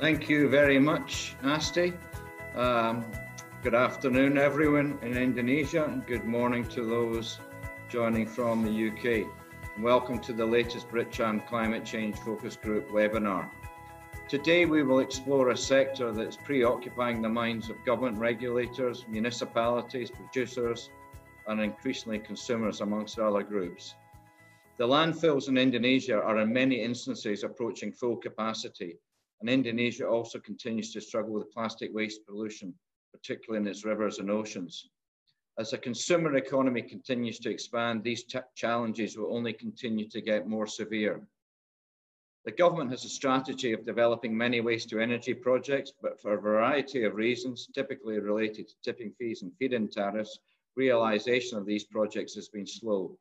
Thank 0.00 0.28
you 0.28 0.48
very 0.48 0.78
much, 0.78 1.34
Asti. 1.42 1.92
Um, 2.54 3.04
good 3.64 3.74
afternoon, 3.74 4.38
everyone 4.38 4.96
in 5.02 5.16
Indonesia, 5.16 5.86
and 5.86 6.06
good 6.06 6.24
morning 6.24 6.64
to 6.68 6.84
those 6.84 7.40
joining 7.88 8.24
from 8.24 8.62
the 8.62 8.90
UK. 8.90 9.26
And 9.74 9.82
welcome 9.82 10.20
to 10.20 10.32
the 10.32 10.46
latest 10.46 10.88
BritCham 10.88 11.44
Climate 11.48 11.84
Change 11.84 12.14
Focus 12.18 12.56
Group 12.56 12.88
webinar. 12.92 13.50
Today, 14.28 14.66
we 14.66 14.84
will 14.84 15.00
explore 15.00 15.48
a 15.48 15.56
sector 15.56 16.12
that's 16.12 16.36
preoccupying 16.36 17.20
the 17.20 17.28
minds 17.28 17.68
of 17.68 17.84
government 17.84 18.18
regulators, 18.18 19.04
municipalities, 19.08 20.12
producers, 20.12 20.90
and 21.48 21.60
increasingly 21.60 22.20
consumers, 22.20 22.82
amongst 22.82 23.18
other 23.18 23.42
groups. 23.42 23.96
The 24.76 24.86
landfills 24.86 25.48
in 25.48 25.58
Indonesia 25.58 26.22
are 26.22 26.38
in 26.38 26.52
many 26.52 26.84
instances 26.84 27.42
approaching 27.42 27.90
full 27.90 28.16
capacity, 28.16 28.96
and 29.40 29.48
Indonesia 29.48 30.06
also 30.06 30.38
continues 30.38 30.92
to 30.92 31.00
struggle 31.00 31.34
with 31.34 31.52
plastic 31.52 31.94
waste 31.94 32.26
pollution, 32.26 32.74
particularly 33.12 33.62
in 33.62 33.68
its 33.68 33.84
rivers 33.84 34.18
and 34.18 34.30
oceans. 34.30 34.90
As 35.58 35.70
the 35.70 35.78
consumer 35.78 36.36
economy 36.36 36.82
continues 36.82 37.38
to 37.40 37.50
expand, 37.50 38.02
these 38.02 38.24
challenges 38.54 39.16
will 39.16 39.34
only 39.34 39.52
continue 39.52 40.08
to 40.08 40.20
get 40.20 40.48
more 40.48 40.66
severe. 40.66 41.20
The 42.44 42.52
government 42.52 42.90
has 42.92 43.04
a 43.04 43.08
strategy 43.08 43.72
of 43.72 43.84
developing 43.84 44.36
many 44.36 44.60
waste 44.60 44.88
to 44.90 45.00
energy 45.00 45.34
projects, 45.34 45.92
but 46.00 46.20
for 46.20 46.34
a 46.34 46.40
variety 46.40 47.04
of 47.04 47.14
reasons, 47.14 47.68
typically 47.74 48.18
related 48.20 48.68
to 48.68 48.74
tipping 48.82 49.12
fees 49.18 49.42
and 49.42 49.52
feed-in 49.58 49.88
tariffs, 49.88 50.38
realization 50.76 51.58
of 51.58 51.66
these 51.66 51.84
projects 51.84 52.34
has 52.34 52.48
been 52.48 52.66
slow, 52.66 53.18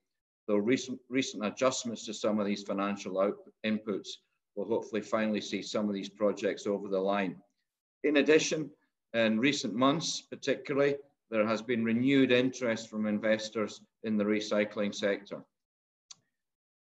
though 0.47 0.57
recent, 0.57 0.99
recent 1.09 1.43
adjustments 1.43 2.05
to 2.05 2.13
some 2.13 2.39
of 2.39 2.45
these 2.45 2.63
financial 2.63 3.19
out, 3.19 3.37
inputs 3.65 4.09
will 4.57 4.65
hopefully 4.65 5.01
finally 5.01 5.39
see 5.39 5.61
some 5.61 5.87
of 5.87 5.93
these 5.93 6.09
projects 6.09 6.65
over 6.65 6.89
the 6.89 6.99
line. 6.99 7.35
In 8.03 8.17
addition, 8.17 8.69
in 9.13 9.39
recent 9.39 9.73
months 9.73 10.21
particularly, 10.21 10.95
there 11.29 11.45
has 11.45 11.61
been 11.61 11.83
renewed 11.83 12.31
interest 12.31 12.89
from 12.89 13.05
investors 13.05 13.81
in 14.03 14.17
the 14.17 14.23
recycling 14.23 14.93
sector. 14.93 15.43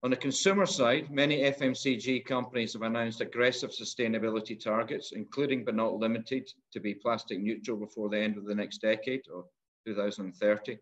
On 0.03 0.11
the 0.11 0.17
consumer 0.17 0.67
side, 0.67 1.11
many 1.11 1.41
FMCG 1.43 2.25
companies 2.27 2.75
have 2.75 2.83
announced 2.83 3.21
aggressive 3.21 3.71
sustainability 3.71 4.59
targets, 4.63 5.13
including 5.13 5.65
but 5.65 5.75
not 5.75 5.95
limited 5.95 6.49
to 6.73 6.81
be 6.81 6.95
plastic 6.95 7.41
neutral 7.41 7.77
before 7.77 8.09
the 8.09 8.19
end 8.19 8.37
of 8.37 8.45
the 8.45 8.55
next 8.55 8.79
decade 8.79 9.23
or 9.33 9.47
2030. 9.87 10.79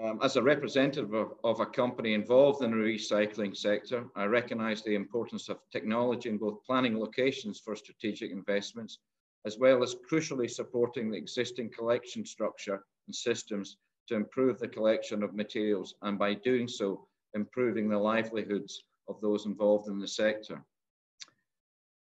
Um, 0.00 0.20
as 0.22 0.36
a 0.36 0.42
representative 0.42 1.12
of, 1.12 1.32
of, 1.42 1.58
a 1.58 1.66
company 1.66 2.14
involved 2.14 2.62
in 2.62 2.70
the 2.70 2.76
recycling 2.76 3.56
sector, 3.56 4.06
I 4.14 4.26
recognize 4.26 4.80
the 4.82 4.94
importance 4.94 5.48
of 5.48 5.58
technology 5.72 6.28
in 6.28 6.38
both 6.38 6.64
planning 6.64 6.96
locations 6.96 7.58
for 7.58 7.74
strategic 7.74 8.30
investments, 8.30 8.98
as 9.44 9.58
well 9.58 9.82
as 9.82 9.96
crucially 10.08 10.48
supporting 10.48 11.10
the 11.10 11.16
existing 11.16 11.70
collection 11.70 12.24
structure 12.24 12.84
and 13.08 13.14
systems 13.14 13.76
to 14.06 14.14
improve 14.14 14.60
the 14.60 14.68
collection 14.68 15.24
of 15.24 15.34
materials 15.34 15.96
and 16.02 16.16
by 16.16 16.32
doing 16.32 16.68
so, 16.68 17.08
improving 17.34 17.88
the 17.88 17.98
livelihoods 17.98 18.84
of 19.08 19.20
those 19.20 19.46
involved 19.46 19.88
in 19.88 19.98
the 19.98 20.06
sector. 20.06 20.62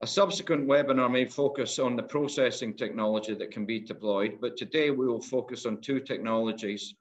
A 0.01 0.07
subsequent 0.07 0.67
webinar 0.67 1.09
may 1.09 1.25
focus 1.25 1.79
on 1.79 1.95
the 1.95 2.03
processing 2.03 2.73
technology 2.73 3.33
that 3.35 3.51
can 3.51 3.65
be 3.65 3.79
deployed, 3.79 4.39
but 4.41 4.57
today 4.57 4.91
we 4.91 5.07
will 5.07 5.21
focus 5.21 5.65
on 5.65 5.79
two 5.79 6.01
technologies, 6.01 6.93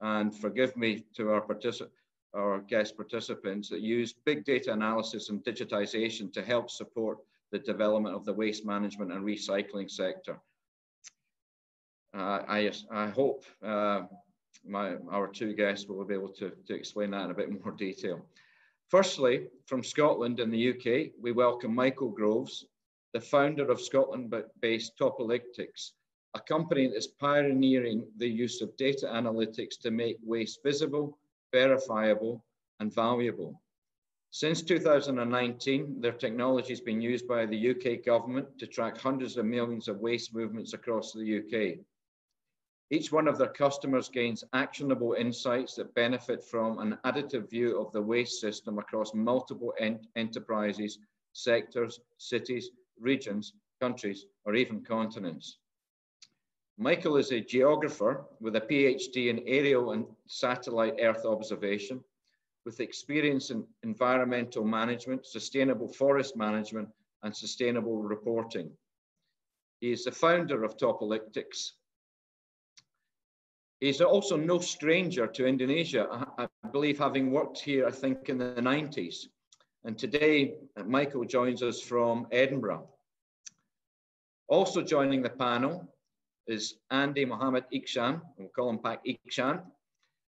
and 0.00 0.34
forgive 0.34 0.76
me 0.76 1.04
to 1.16 1.30
our, 1.30 1.46
our 2.34 2.60
guest 2.60 2.96
participants 2.96 3.68
that 3.68 3.80
use 3.80 4.12
big 4.12 4.44
data 4.44 4.72
analysis 4.72 5.28
and 5.28 5.44
digitization 5.44 6.32
to 6.32 6.42
help 6.42 6.70
support 6.70 7.18
the 7.52 7.58
development 7.58 8.14
of 8.14 8.24
the 8.24 8.32
waste 8.32 8.64
management 8.64 9.12
and 9.12 9.24
recycling 9.24 9.90
sector. 9.90 10.38
Uh, 12.16 12.42
I, 12.48 12.72
I 12.90 13.08
hope 13.08 13.44
uh, 13.64 14.02
my, 14.66 14.96
our 15.10 15.28
two 15.28 15.54
guests 15.54 15.88
will 15.88 16.04
be 16.04 16.14
able 16.14 16.32
to, 16.34 16.52
to 16.66 16.74
explain 16.74 17.10
that 17.10 17.24
in 17.24 17.30
a 17.30 17.34
bit 17.34 17.50
more 17.50 17.72
detail. 17.72 18.24
Firstly, 18.88 19.46
from 19.66 19.84
Scotland 19.84 20.40
and 20.40 20.52
the 20.52 20.70
UK, 20.70 21.12
we 21.20 21.30
welcome 21.30 21.74
Michael 21.74 22.10
Groves, 22.10 22.66
the 23.12 23.20
founder 23.20 23.70
of 23.70 23.80
Scotland-based 23.80 24.98
Topolytics, 24.98 25.92
a 26.34 26.40
company 26.40 26.88
that's 26.88 27.06
pioneering 27.06 28.06
the 28.16 28.28
use 28.28 28.62
of 28.62 28.76
data 28.76 29.06
analytics 29.06 29.78
to 29.80 29.90
make 29.90 30.16
waste 30.22 30.60
visible, 30.62 31.18
verifiable, 31.52 32.44
and 32.78 32.94
valuable. 32.94 33.60
Since 34.32 34.62
2019, 34.62 36.00
their 36.00 36.12
technology 36.12 36.68
has 36.68 36.80
been 36.80 37.00
used 37.00 37.26
by 37.26 37.46
the 37.46 37.70
UK 37.70 38.04
government 38.04 38.58
to 38.58 38.66
track 38.66 38.96
hundreds 38.96 39.36
of 39.36 39.44
millions 39.44 39.88
of 39.88 39.98
waste 39.98 40.32
movements 40.32 40.72
across 40.72 41.12
the 41.12 41.38
UK. 41.38 41.84
Each 42.92 43.12
one 43.12 43.28
of 43.28 43.38
their 43.38 43.52
customers 43.52 44.08
gains 44.08 44.42
actionable 44.52 45.14
insights 45.14 45.76
that 45.76 45.94
benefit 45.94 46.44
from 46.44 46.78
an 46.80 46.98
additive 47.04 47.48
view 47.48 47.80
of 47.80 47.92
the 47.92 48.02
waste 48.02 48.40
system 48.40 48.78
across 48.78 49.14
multiple 49.14 49.72
ent 49.78 50.06
enterprises, 50.16 50.98
sectors, 51.32 52.00
cities, 52.18 52.70
regions, 52.98 53.52
countries, 53.80 54.26
or 54.44 54.56
even 54.56 54.82
continents. 54.84 55.59
Michael 56.82 57.18
is 57.18 57.30
a 57.30 57.40
geographer 57.42 58.24
with 58.40 58.56
a 58.56 58.60
PhD 58.62 59.28
in 59.28 59.42
aerial 59.46 59.92
and 59.92 60.06
satellite 60.26 60.94
Earth 60.98 61.26
observation, 61.26 62.02
with 62.64 62.80
experience 62.80 63.50
in 63.50 63.66
environmental 63.82 64.64
management, 64.64 65.26
sustainable 65.26 65.88
forest 65.88 66.36
management, 66.36 66.88
and 67.22 67.36
sustainable 67.36 68.02
reporting. 68.02 68.70
He 69.80 69.92
is 69.92 70.04
the 70.04 70.12
founder 70.12 70.64
of 70.64 70.78
Topolytics, 70.78 71.72
He's 73.80 74.00
also 74.02 74.36
no 74.36 74.58
stranger 74.58 75.26
to 75.26 75.46
Indonesia, 75.46 76.06
I, 76.38 76.46
I 76.64 76.68
believe 76.68 76.98
having 76.98 77.30
worked 77.30 77.58
here, 77.58 77.86
I 77.86 77.90
think 77.90 78.28
in 78.28 78.36
the 78.36 78.52
90s. 78.54 79.26
And 79.84 79.98
today, 79.98 80.56
Michael 80.86 81.24
joins 81.24 81.62
us 81.62 81.80
from 81.80 82.26
Edinburgh. 82.30 82.86
Also 84.48 84.82
joining 84.82 85.22
the 85.22 85.30
panel 85.30 85.89
is 86.50 86.74
Andy 86.90 87.24
Mohammed 87.24 87.64
Ichsan, 87.72 88.20
we'll 88.36 88.48
call 88.48 88.70
him 88.70 88.78
Pak 88.78 89.04
Ichsan, 89.04 89.62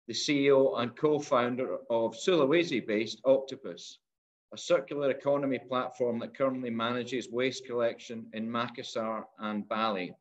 the 0.07 0.13
CEO 0.13 0.79
and 0.79 0.95
co-founder 0.95 1.77
of 1.89 2.15
Sulawesi-based 2.15 3.21
Octopus, 3.25 3.99
a 4.53 4.57
circular 4.57 5.11
economy 5.11 5.59
platform 5.59 6.19
that 6.19 6.35
currently 6.35 6.69
manages 6.69 7.29
waste 7.29 7.65
collection 7.65 8.25
in 8.33 8.49
Makassar 8.49 9.23
and 9.39 9.67
Bali. 9.69 10.13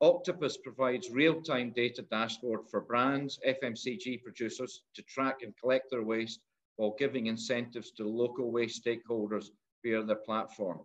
Octopus 0.00 0.56
provides 0.56 1.10
real-time 1.10 1.72
data 1.74 2.02
dashboard 2.10 2.60
for 2.70 2.80
brands, 2.80 3.38
FMCG 3.46 4.22
producers 4.22 4.82
to 4.94 5.02
track 5.02 5.42
and 5.42 5.56
collect 5.58 5.90
their 5.90 6.02
waste 6.02 6.40
while 6.76 6.94
giving 6.98 7.26
incentives 7.26 7.90
to 7.92 8.08
local 8.08 8.50
waste 8.50 8.84
stakeholders 8.84 9.46
via 9.82 10.02
their 10.02 10.16
platform. 10.16 10.80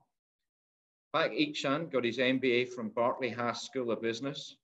Pak 1.13 1.31
Ichsan 1.31 1.91
got 1.91 2.05
his 2.05 2.19
MBA 2.19 2.69
from 2.69 2.89
Berkeley 2.89 3.29
Haas 3.29 3.63
School 3.63 3.91
of 3.91 4.01
Business. 4.01 4.55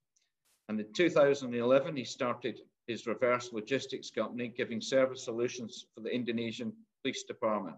And 0.70 0.80
in 0.80 0.94
2011, 0.94 1.96
he 1.96 2.06
started 2.06 2.62
his 2.88 3.06
reverse 3.06 3.52
logistics 3.52 4.10
company, 4.10 4.48
giving 4.48 4.80
service 4.80 5.26
solutions 5.26 5.86
for 5.94 6.02
the 6.02 6.14
Indonesian 6.14 6.72
Police 7.04 7.24
Department. 7.24 7.76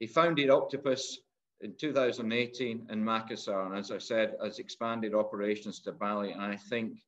He 0.00 0.06
founded 0.06 0.48
Octopus 0.48 1.18
in 1.60 1.74
2018 1.78 2.86
in 2.90 3.04
Makassar, 3.04 3.66
and 3.66 3.76
as 3.76 3.90
I 3.90 3.98
said, 3.98 4.36
has 4.42 4.58
expanded 4.58 5.14
operations 5.14 5.80
to 5.80 5.92
Bali, 5.92 6.32
and 6.32 6.42
I 6.42 6.56
think 6.56 6.98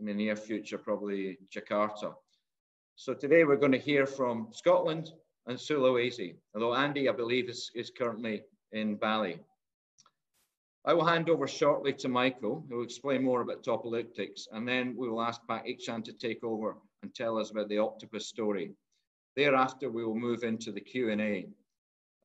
in 0.00 0.06
the 0.06 0.14
near 0.14 0.36
future, 0.36 0.78
probably 0.78 1.38
Jakarta. 1.54 2.14
So 2.96 3.14
today 3.14 3.44
we're 3.44 3.56
going 3.56 3.72
to 3.72 3.78
hear 3.78 4.04
from 4.04 4.48
Scotland 4.52 5.12
and 5.46 5.56
Sulawesi, 5.56 6.34
although 6.54 6.74
Andy, 6.74 7.08
I 7.08 7.12
believe, 7.12 7.48
is, 7.48 7.70
is 7.74 7.90
currently 7.90 8.42
in 8.72 8.96
Bali. 8.96 9.40
I 10.86 10.94
will 10.94 11.04
hand 11.04 11.28
over 11.28 11.46
shortly 11.46 11.92
to 11.94 12.08
Michael, 12.08 12.64
who 12.68 12.76
will 12.76 12.84
explain 12.84 13.22
more 13.22 13.42
about 13.42 13.62
Topolytics, 13.62 14.48
and 14.52 14.66
then 14.66 14.94
we 14.96 15.08
will 15.08 15.20
ask 15.20 15.40
Pak 15.46 15.66
Ichsan 15.66 16.02
to 16.04 16.12
take 16.12 16.42
over 16.42 16.76
and 17.02 17.14
tell 17.14 17.38
us 17.38 17.50
about 17.50 17.68
the 17.68 17.78
octopus 17.78 18.26
story. 18.26 18.72
Thereafter, 19.36 19.90
we 19.90 20.04
will 20.04 20.16
move 20.16 20.42
into 20.42 20.72
the 20.72 20.80
Q&A. 20.80 21.46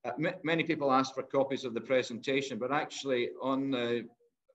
Uh, 0.05 0.11
many 0.43 0.63
people 0.63 0.91
ask 0.91 1.13
for 1.13 1.23
copies 1.23 1.65
of 1.65 1.73
the 1.73 1.81
presentation, 1.81 2.57
but 2.57 2.71
actually 2.71 3.29
on 3.41 3.71
the 3.71 4.07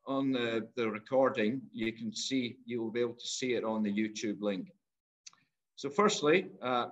on 0.07 0.33
the, 0.33 0.67
the 0.77 0.91
recording, 0.91 1.61
you 1.73 1.93
can 1.93 2.13
see, 2.13 2.57
you 2.65 2.83
will 2.83 2.91
be 2.91 3.01
able 3.01 3.15
to 3.15 3.27
see 3.27 3.53
it 3.53 3.63
on 3.65 3.83
the 3.83 3.93
YouTube 3.93 4.41
link. 4.41 4.73
So 5.77 5.91
firstly, 5.91 6.47
uh, 6.63 6.87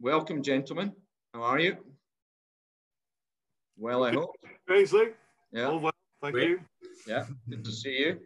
welcome 0.00 0.42
gentlemen. 0.42 0.92
How 1.34 1.42
are 1.42 1.58
you? 1.58 1.76
Well, 3.76 4.04
I 4.04 4.12
hope. 4.12 4.36
Ainsley. 4.70 5.08
Yeah. 5.50 5.66
All 5.66 5.80
well, 5.80 5.92
Thank 6.22 6.34
Great. 6.34 6.50
you. 6.50 6.60
Yeah, 7.06 7.26
good 7.50 7.64
to 7.64 7.72
see 7.72 7.98
you. 7.98 8.20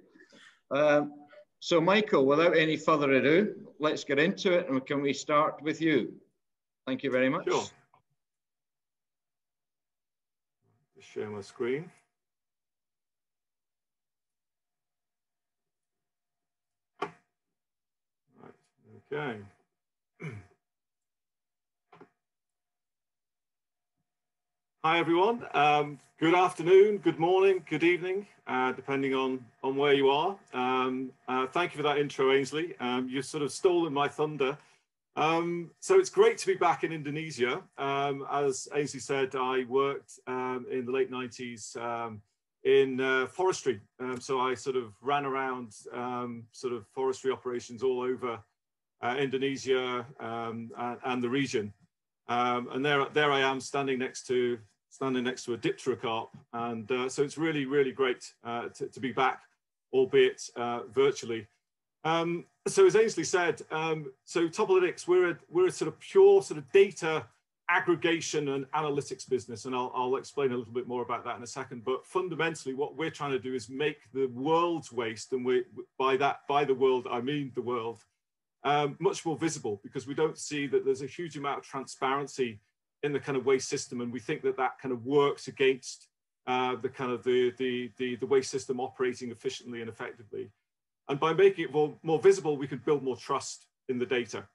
Um, 0.71 1.15
so, 1.61 1.81
Michael, 1.81 2.27
without 2.27 2.55
any 2.55 2.77
further 2.77 3.11
ado, 3.13 3.55
let's 3.81 4.05
get 4.05 4.19
into 4.19 4.53
it. 4.53 4.69
And 4.69 4.85
can 4.85 5.01
we 5.01 5.15
start 5.15 5.63
with 5.63 5.81
you? 5.81 6.13
Thank 6.87 7.03
you 7.03 7.11
very 7.11 7.31
much. 7.31 7.47
Sure. 7.49 7.65
Share 11.01 11.31
my 11.31 11.41
screen. 11.41 11.91
Right. 17.01 17.11
Okay. 19.11 19.39
Hi, 24.89 25.01
everyone. 25.01 25.45
Um, 25.53 25.99
good 26.21 26.33
afternoon, 26.33 26.99
good 26.99 27.19
morning, 27.19 27.65
good 27.69 27.83
evening, 27.83 28.25
uh, 28.47 28.71
depending 28.71 29.15
on, 29.15 29.45
on 29.65 29.75
where 29.75 29.95
you 29.95 30.11
are. 30.11 30.37
Um, 30.55 31.11
uh, 31.27 31.49
thank 31.49 31.73
you 31.73 31.79
for 31.79 31.83
that 31.83 31.99
intro, 31.99 32.33
Ainsley. 32.33 32.77
Um, 32.79 33.09
you've 33.09 33.25
sort 33.25 33.43
of 33.43 33.51
stolen 33.51 33.93
my 33.93 34.07
thunder. 34.07 34.57
Um, 35.17 35.73
so 35.81 35.99
it's 35.99 36.09
great 36.09 36.39
to 36.39 36.47
be 36.47 36.55
back 36.55 36.85
in 36.85 36.93
Indonesia. 36.93 37.63
Um, 37.77 38.29
as 38.31 38.69
Ainsley 38.77 39.01
said, 39.01 39.35
I 39.35 39.65
worked 39.69 40.21
um, 40.29 40.67
in 40.71 40.87
the 40.87 40.93
late 40.93 41.11
90s 41.11 41.77
in 42.63 43.01
uh, 43.01 43.27
forestry. 43.27 43.81
so 44.21 44.39
I 44.39 44.55
sort 44.55 44.77
of 44.77 44.93
ran 45.01 45.25
around 45.25 45.73
sort 46.53 46.73
of 46.73 46.87
forestry 46.95 47.33
operations 47.33 47.83
all 47.83 48.03
over 48.03 48.39
uh, 49.03 49.17
Indonesia 49.19 50.07
and, 50.21 50.71
and, 51.05 51.21
the 51.21 51.29
region. 51.29 51.73
and 52.29 52.85
there, 52.85 53.05
there 53.13 53.33
I 53.33 53.41
am 53.41 53.59
standing 53.59 53.99
next 53.99 54.29
to 54.29 54.61
standing 54.97 55.25
next 55.25 55.45
to 55.45 55.53
a 55.53 55.59
dipterocarp. 55.59 56.29
And 56.55 56.91
uh, 56.91 57.09
so 57.11 57.23
it's 57.23 57.37
really, 57.37 57.67
really 57.67 57.93
great 57.93 58.33
uh, 58.43 58.69
to, 58.69 58.87
to, 58.87 58.99
be 58.99 59.13
back, 59.13 59.43
albeit 59.93 60.43
uh, 60.57 60.81
virtually. 60.95 61.47
Um, 62.05 62.47
so 62.67 62.87
as 62.87 62.97
Ainsley 62.97 63.25
said, 63.25 63.61
um, 63.71 64.11
so 64.25 64.49
Topolytics, 64.49 65.07
we're 65.07 65.31
a, 65.31 65.39
we're 65.51 65.67
a 65.67 65.73
sort 65.73 65.89
of 65.89 66.01
pure 66.01 66.41
sort 66.41 66.57
of 66.57 66.73
data 66.73 67.27
aggregation 67.69 68.49
and 68.49 68.65
analytics 68.71 69.29
business. 69.29 69.67
And 69.67 69.75
I'll, 69.75 69.93
I'll 69.95 70.17
explain 70.17 70.53
a 70.53 70.57
little 70.57 70.73
bit 70.73 70.89
more 70.89 71.03
about 71.03 71.27
that 71.27 71.37
in 71.37 71.43
a 71.43 71.47
second. 71.47 71.85
But 71.85 72.07
fundamentally, 72.07 72.73
what 72.73 72.97
we're 72.97 73.11
trying 73.11 73.33
to 73.33 73.39
do 73.39 73.53
is 73.53 73.69
make 73.69 73.99
the 74.15 74.27
world's 74.29 74.93
waste, 74.93 75.33
and 75.33 75.45
we, 75.45 75.65
by 75.99 76.17
that, 76.17 76.41
by 76.49 76.65
the 76.65 76.75
world, 76.75 77.07
I 77.11 77.21
mean 77.21 77.53
the 77.55 77.61
world, 77.61 78.03
um, 78.65 78.97
much 78.99 79.27
more 79.27 79.37
visible 79.37 79.79
because 79.83 80.07
we 80.07 80.15
don't 80.15 80.39
see 80.39 80.67
that 80.69 80.87
there's 80.87 81.03
a 81.03 81.07
huge 81.07 81.37
amount 81.37 81.59
of 81.59 81.65
transparency 81.65 82.61
in 83.07 83.13
the 83.13 83.21
kind 83.21 83.39
of 83.39 83.47
waste 83.47 83.69
system, 83.69 84.01
and 84.03 84.13
we 84.13 84.21
think 84.21 84.43
that 84.43 84.57
that 84.59 84.79
kind 84.79 84.93
of 84.93 85.07
works 85.07 85.49
against 85.49 86.09
uh, 86.47 86.77
the 86.77 86.89
kind 86.89 87.11
of 87.11 87.25
the, 87.25 87.53
the, 87.57 87.91
the, 87.97 88.17
the, 88.17 88.27
waste 88.27 88.51
system 88.51 88.79
operating 88.79 89.31
efficiently 89.31 89.81
and 89.81 89.89
effectively. 89.89 90.51
And 91.09 91.19
by 91.19 91.33
making 91.33 91.65
it 91.65 91.73
more, 91.73 91.95
more 92.03 92.21
visible, 92.21 92.57
we 92.57 92.69
can 92.69 92.83
build 92.85 93.03
more 93.03 93.17
trust 93.17 93.67
in 93.89 93.99
the 93.99 94.07
data. 94.07 94.47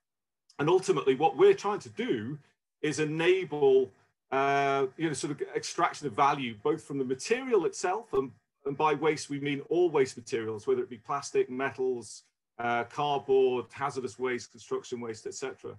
And 0.60 0.70
ultimately, 0.70 1.16
what 1.16 1.38
we're 1.38 1.54
trying 1.54 1.80
to 1.80 1.90
do 1.90 2.38
is 2.82 3.00
enable 3.00 3.90
uh, 4.32 4.86
you 4.98 5.08
know, 5.08 5.14
sort 5.14 5.32
of 5.32 5.42
extraction 5.56 6.08
of 6.08 6.14
value, 6.14 6.56
both 6.64 6.84
from 6.84 6.98
the 6.98 7.06
material 7.06 7.66
itself, 7.66 8.14
and, 8.14 8.32
and 8.66 8.78
by 8.78 8.94
waste, 8.94 9.30
we 9.30 9.40
mean 9.40 9.62
all 9.70 9.90
waste 9.90 10.16
materials, 10.16 10.68
whether 10.68 10.82
it 10.82 10.90
be 10.90 10.98
plastic, 10.98 11.50
metals, 11.50 12.24
uh, 12.60 12.84
cardboard, 12.86 13.66
hazardous 13.72 14.20
waste, 14.20 14.52
construction 14.52 15.02
waste, 15.02 15.26
etc 15.26 15.76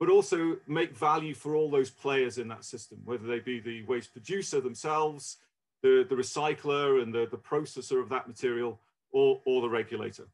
but 0.00 0.08
also 0.08 0.56
make 0.66 0.96
value 0.96 1.34
for 1.34 1.54
all 1.54 1.70
those 1.70 1.90
players 1.90 2.38
in 2.38 2.48
that 2.48 2.64
system, 2.64 2.98
whether 3.04 3.26
they 3.26 3.38
be 3.38 3.60
the 3.60 3.82
waste 3.84 4.12
producer 4.12 4.58
themselves, 4.60 5.36
the, 5.82 6.06
the 6.08 6.16
recycler 6.16 7.02
and 7.02 7.14
the, 7.14 7.28
the 7.30 7.36
processor 7.36 8.02
of 8.02 8.08
that 8.08 8.26
material, 8.26 8.80
or, 9.12 9.40
or 9.44 9.60
the 9.60 9.68
regulator. 9.68 10.26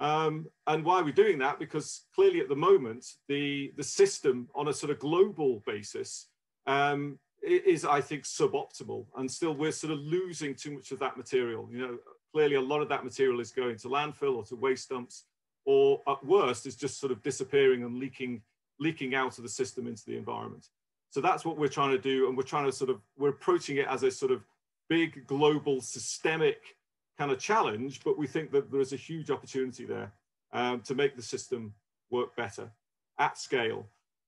Um, 0.00 0.46
and 0.66 0.84
why 0.84 1.00
are 1.00 1.04
we 1.04 1.12
doing 1.12 1.38
that? 1.38 1.60
Because 1.60 2.06
clearly 2.14 2.40
at 2.40 2.48
the 2.48 2.56
moment, 2.56 3.06
the, 3.28 3.72
the 3.76 3.82
system 3.84 4.48
on 4.54 4.68
a 4.68 4.72
sort 4.72 4.90
of 4.90 4.98
global 4.98 5.62
basis 5.64 6.28
um, 6.66 7.18
is, 7.42 7.84
I 7.84 8.00
think, 8.00 8.24
suboptimal. 8.24 9.06
And 9.16 9.30
still 9.30 9.54
we're 9.54 9.72
sort 9.72 9.92
of 9.92 10.00
losing 10.00 10.54
too 10.54 10.72
much 10.72 10.90
of 10.90 10.98
that 10.98 11.16
material. 11.16 11.68
You 11.70 11.78
know, 11.78 11.98
clearly 12.32 12.56
a 12.56 12.60
lot 12.60 12.82
of 12.82 12.88
that 12.88 13.04
material 13.04 13.40
is 13.40 13.52
going 13.52 13.76
to 13.78 13.88
landfill 13.88 14.36
or 14.36 14.44
to 14.46 14.56
waste 14.56 14.88
dumps, 14.88 15.24
or 15.64 16.02
at 16.08 16.24
worst 16.24 16.66
is 16.66 16.76
just 16.76 16.98
sort 16.98 17.12
of 17.12 17.22
disappearing 17.22 17.84
and 17.84 17.98
leaking 17.98 18.42
leaking 18.80 19.14
out 19.14 19.38
of 19.38 19.42
the 19.42 19.48
system 19.48 19.86
into 19.86 20.04
the 20.06 20.16
environment. 20.16 20.68
So 21.10 21.20
that's 21.20 21.44
what 21.44 21.58
we're 21.58 21.68
trying 21.68 21.90
to 21.90 21.98
do. 21.98 22.28
And 22.28 22.36
we're 22.36 22.42
trying 22.42 22.66
to 22.66 22.72
sort 22.72 22.90
of, 22.90 23.00
we're 23.16 23.30
approaching 23.30 23.78
it 23.78 23.86
as 23.88 24.02
a 24.02 24.10
sort 24.10 24.32
of 24.32 24.42
big 24.88 25.26
global 25.26 25.80
systemic 25.80 26.76
kind 27.18 27.30
of 27.30 27.38
challenge, 27.38 28.00
but 28.04 28.16
we 28.16 28.26
think 28.26 28.52
that 28.52 28.70
there 28.70 28.80
is 28.80 28.92
a 28.92 28.96
huge 28.96 29.30
opportunity 29.30 29.84
there 29.84 30.12
um, 30.52 30.80
to 30.82 30.94
make 30.94 31.16
the 31.16 31.22
system 31.22 31.74
work 32.10 32.36
better 32.36 32.70
at 33.18 33.36
scale. 33.36 33.86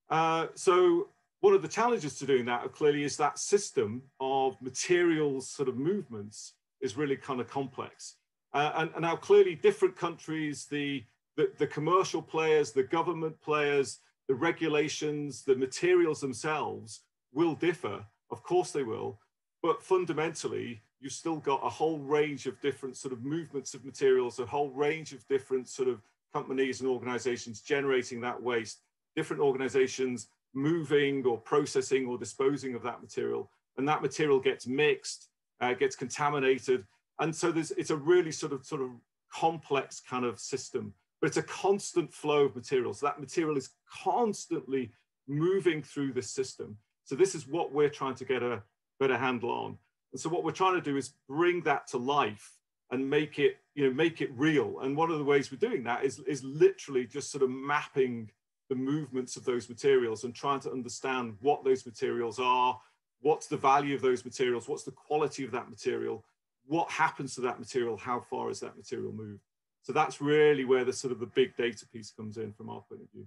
Uh, 0.08 0.49
so 0.55 1.08
one 1.41 1.55
of 1.55 1.62
the 1.62 1.69
challenges 1.69 2.19
to 2.19 2.26
doing 2.26 2.44
that 2.46 2.73
clearly 2.73 3.05
is 3.05 3.17
that 3.17 3.38
system 3.38 4.03
of 4.19 4.61
materials 4.61 5.49
sort 5.49 5.69
of 5.69 5.76
movements 5.76 6.55
is 6.81 6.96
really 6.96 7.17
kind 7.17 7.41
of 7.41 7.49
complex. 7.49 8.17
Uh, 8.53 8.73
and, 8.76 8.91
and, 8.94 9.03
now 9.03 9.14
clearly 9.14 9.55
different 9.55 9.96
countries, 9.96 10.67
the, 10.67 11.05
the, 11.37 11.50
the 11.58 11.67
commercial 11.67 12.20
players, 12.20 12.73
the 12.73 12.82
government 12.82 13.41
players, 13.41 14.00
the 14.31 14.37
regulations, 14.37 15.43
the 15.43 15.56
materials 15.56 16.21
themselves 16.21 17.00
will 17.32 17.56
differ. 17.56 18.06
Of 18.31 18.44
course 18.44 18.71
they 18.71 18.85
will. 18.85 19.19
But 19.61 19.82
fundamentally, 19.82 20.82
you've 21.00 21.15
still 21.15 21.38
got 21.38 21.67
a 21.67 21.69
whole 21.69 21.99
range 21.99 22.47
of 22.47 22.61
different 22.61 22.97
sort 22.97 23.12
of 23.12 23.25
movements 23.25 23.75
of 23.75 23.85
materials, 23.85 24.38
a 24.38 24.47
whole 24.47 24.71
range 24.71 25.12
of 25.12 25.27
different 25.27 25.69
sort 25.69 25.88
of 25.88 26.00
companies 26.32 26.81
and 26.81 26.88
organizations 26.88 27.61
generating 27.61 28.21
that 28.21 28.41
waste, 28.41 28.82
different 29.17 29.43
organizations 29.43 30.29
moving 30.55 31.27
or 31.27 31.37
processing 31.37 32.06
or 32.06 32.17
disposing 32.17 32.77
of 32.77 32.85
that 32.85 33.03
material. 33.03 33.50
And 33.79 33.88
that 33.88 34.00
material 34.00 34.38
gets 34.38 34.65
mixed, 34.65 35.29
uh, 35.61 35.75
gets 35.75 35.97
contaminated. 35.97 36.87
And 37.19 37.35
so 37.35 37.50
there's, 37.50 37.73
it's 37.73 37.91
a 37.91 37.97
really 37.97 38.31
sort 38.31 38.53
of, 38.53 38.65
sort 38.65 38.82
of 38.82 38.91
complex 39.32 39.99
kind 39.99 40.25
of 40.25 40.38
system 40.38 40.94
but 41.20 41.28
it's 41.28 41.37
a 41.37 41.43
constant 41.43 42.12
flow 42.12 42.46
of 42.46 42.56
material. 42.56 42.94
So 42.94 43.06
that 43.06 43.20
material 43.20 43.56
is 43.56 43.70
constantly 44.02 44.93
moving 45.28 45.82
through 45.82 46.12
the 46.12 46.22
system. 46.22 46.76
So 47.05 47.14
this 47.14 47.34
is 47.34 47.46
what 47.46 47.72
we're 47.72 47.88
trying 47.90 48.14
to 48.17 48.25
get 48.25 48.43
a 48.43 48.62
better 48.99 49.17
handle 49.17 49.50
on. 49.50 49.78
And 50.12 50.20
so 50.20 50.28
what 50.28 50.44
we're 50.44 50.50
trying 50.52 50.75
to 50.75 50.81
do 50.81 50.96
is 50.96 51.14
bring 51.28 51.62
that 51.62 51.87
to 51.88 51.99
life 51.99 52.52
and 52.90 53.08
make 53.08 53.38
it, 53.38 53.58
you 53.75 53.84
know, 53.84 53.94
make 53.94 54.20
it 54.20 54.31
real. 54.34 54.81
And 54.81 54.96
one 54.96 55.11
of 55.11 55.19
the 55.19 55.25
ways 55.25 55.52
we're 55.52 55.58
doing 55.58 55.84
that 55.84 56.05
is, 56.05 56.19
is 56.20 56.43
literally 56.43 57.06
just 57.06 57.31
sort 57.31 57.44
of 57.44 57.50
mapping 57.50 58.31
the 58.69 58.75
movements 58.75 59.37
of 59.37 59.44
those 59.44 59.69
materials 59.69 60.25
and 60.25 60.34
trying 60.34 60.61
to 60.61 60.72
understand 60.72 61.36
what 61.41 61.65
those 61.65 61.86
materials 61.86 62.39
are, 62.39 62.81
what's 63.20 63.46
the 63.46 63.56
value 63.56 63.94
of 63.94 64.03
those 64.03 64.24
materials, 64.24 64.69
what's 64.69 64.84
the 64.84 64.91
quality 64.93 65.44
of 65.44 65.50
that 65.53 65.69
material, 65.69 66.24
what 66.67 66.91
happens 66.91 67.34
to 67.34 67.41
that 67.43 67.58
material, 67.58 67.96
how 67.96 68.20
far 68.20 68.50
is 68.50 68.60
that 68.60 68.77
material 68.77 69.12
moved. 69.12 69.43
So 69.82 69.93
that's 69.93 70.20
really 70.20 70.65
where 70.65 70.84
the 70.84 70.93
sort 70.93 71.13
of 71.13 71.20
the 71.20 71.27
big 71.27 71.56
data 71.56 71.87
piece 71.87 72.10
comes 72.10 72.37
in 72.37 72.53
from 72.53 72.69
our 72.69 72.82
point 72.89 73.03
of 73.03 73.10
view. 73.13 73.27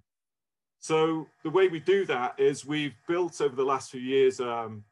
So 0.79 1.27
the 1.43 1.49
way 1.49 1.67
we 1.67 1.79
do 1.79 2.05
that 2.05 2.39
is 2.39 2.65
we've 2.65 2.95
built 3.07 3.41
over 3.41 3.55
the 3.55 3.63
last 3.63 3.91
few 3.91 4.01
years 4.01 4.39
um, 4.39 4.83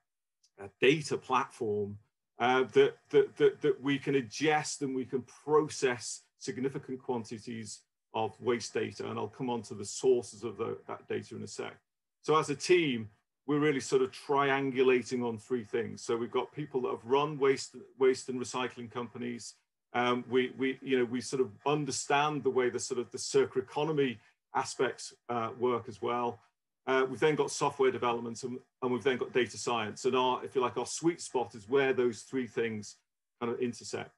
a 0.60 0.70
data 0.80 1.18
platform 1.18 1.98
uh, 2.40 2.64
that, 2.74 2.96
that, 3.10 3.36
that, 3.38 3.62
that 3.62 3.82
we 3.82 4.00
can 4.00 4.16
ingest 4.16 4.82
and 4.82 4.96
we 4.96 5.06
can 5.06 5.24
process 5.46 6.24
significant 6.40 7.02
quantities 7.02 7.82
of 8.14 8.40
waste 8.42 8.74
data. 8.74 9.10
And 9.10 9.20
I'll 9.20 9.28
come 9.28 9.50
on 9.50 9.62
to 9.64 9.76
the 9.76 9.86
sources 9.86 10.44
of 10.44 10.58
the, 10.58 10.78
that 10.88 11.08
data 11.08 11.36
in 11.36 11.44
a 11.44 11.48
sec. 11.48 11.78
So 12.22 12.36
as 12.38 12.50
a 12.50 12.56
team, 12.56 13.10
we're 13.48 13.60
really 13.60 13.80
sort 13.80 14.02
of 14.02 14.12
triangulating 14.12 15.28
on 15.28 15.38
three 15.38 15.64
things. 15.64 16.04
So 16.04 16.16
we've 16.16 16.32
got 16.32 16.52
people 16.54 16.82
that 16.82 16.92
have 16.92 17.04
run 17.04 17.38
waste, 17.38 17.76
waste 18.00 18.30
and 18.30 18.40
recycling 18.40 18.90
companies. 18.92 19.56
Um, 19.94 20.24
we, 20.30 20.54
we, 20.58 20.80
you 20.82 21.00
know, 21.00 21.06
we 21.06 21.22
sort 21.22 21.42
of 21.42 21.50
understand 21.66 22.44
the 22.44 22.50
way 22.50 22.70
the 22.70 22.80
sort 22.80 23.00
of 23.00 23.12
the 23.12 23.18
circular 23.18 23.66
economy 23.66 24.20
aspects 24.56 25.14
uh, 25.30 25.50
work 25.60 25.86
as 25.88 26.02
well. 26.02 26.40
Uh, 26.88 27.06
we've 27.10 27.20
then 27.20 27.36
got 27.36 27.52
software 27.52 27.92
development 27.92 28.42
and, 28.44 28.58
and, 28.82 28.92
we've 28.92 29.04
then 29.04 29.18
got 29.18 29.32
data 29.32 29.58
science. 29.58 30.06
And 30.06 30.16
our, 30.16 30.44
if 30.44 30.56
you 30.56 30.62
like, 30.62 30.78
our 30.78 30.86
sweet 30.86 31.22
spot 31.22 31.54
is 31.54 31.70
where 31.70 31.94
those 31.94 32.22
three 32.22 32.48
things 32.48 32.96
kind 33.40 33.52
of 33.54 33.60
intersect. 33.60 34.16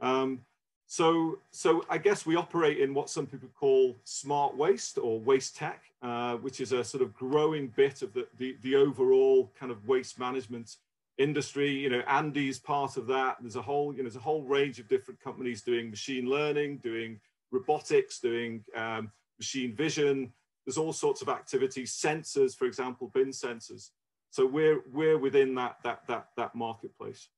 Um, 0.00 0.40
so, 0.86 1.38
so 1.50 1.84
I 1.88 1.98
guess 1.98 2.26
we 2.26 2.36
operate 2.36 2.78
in 2.78 2.94
what 2.94 3.10
some 3.10 3.26
people 3.26 3.48
call 3.58 3.96
smart 4.04 4.56
waste 4.56 4.98
or 4.98 5.18
waste 5.18 5.56
tech, 5.56 5.82
uh, 6.02 6.36
which 6.36 6.60
is 6.60 6.72
a 6.72 6.84
sort 6.84 7.02
of 7.02 7.14
growing 7.14 7.68
bit 7.68 8.02
of 8.02 8.12
the, 8.12 8.26
the, 8.38 8.56
the 8.62 8.76
overall 8.76 9.50
kind 9.58 9.72
of 9.72 9.88
waste 9.88 10.18
management 10.18 10.76
industry. 11.18 11.70
You 11.70 11.90
know, 11.90 12.02
Andy's 12.06 12.58
part 12.58 12.96
of 12.96 13.06
that. 13.08 13.36
There's 13.40 13.56
a 13.56 13.62
whole, 13.62 13.92
you 13.92 13.98
know, 13.98 14.04
there's 14.04 14.16
a 14.16 14.20
whole 14.20 14.42
range 14.42 14.78
of 14.78 14.88
different 14.88 15.20
companies 15.20 15.62
doing 15.62 15.90
machine 15.90 16.26
learning, 16.26 16.78
doing 16.78 17.20
robotics, 17.50 18.20
doing 18.20 18.64
um, 18.74 19.10
machine 19.38 19.74
vision. 19.74 20.32
There's 20.64 20.78
all 20.78 20.92
sorts 20.92 21.22
of 21.22 21.28
activities, 21.28 21.92
sensors, 21.92 22.56
for 22.56 22.66
example, 22.66 23.10
bin 23.14 23.28
sensors. 23.28 23.90
So 24.30 24.44
we're 24.44 24.82
we're 24.92 25.18
within 25.18 25.54
that 25.54 25.76
that 25.84 26.06
that 26.08 26.28
that 26.36 26.54
marketplace. 26.54 27.28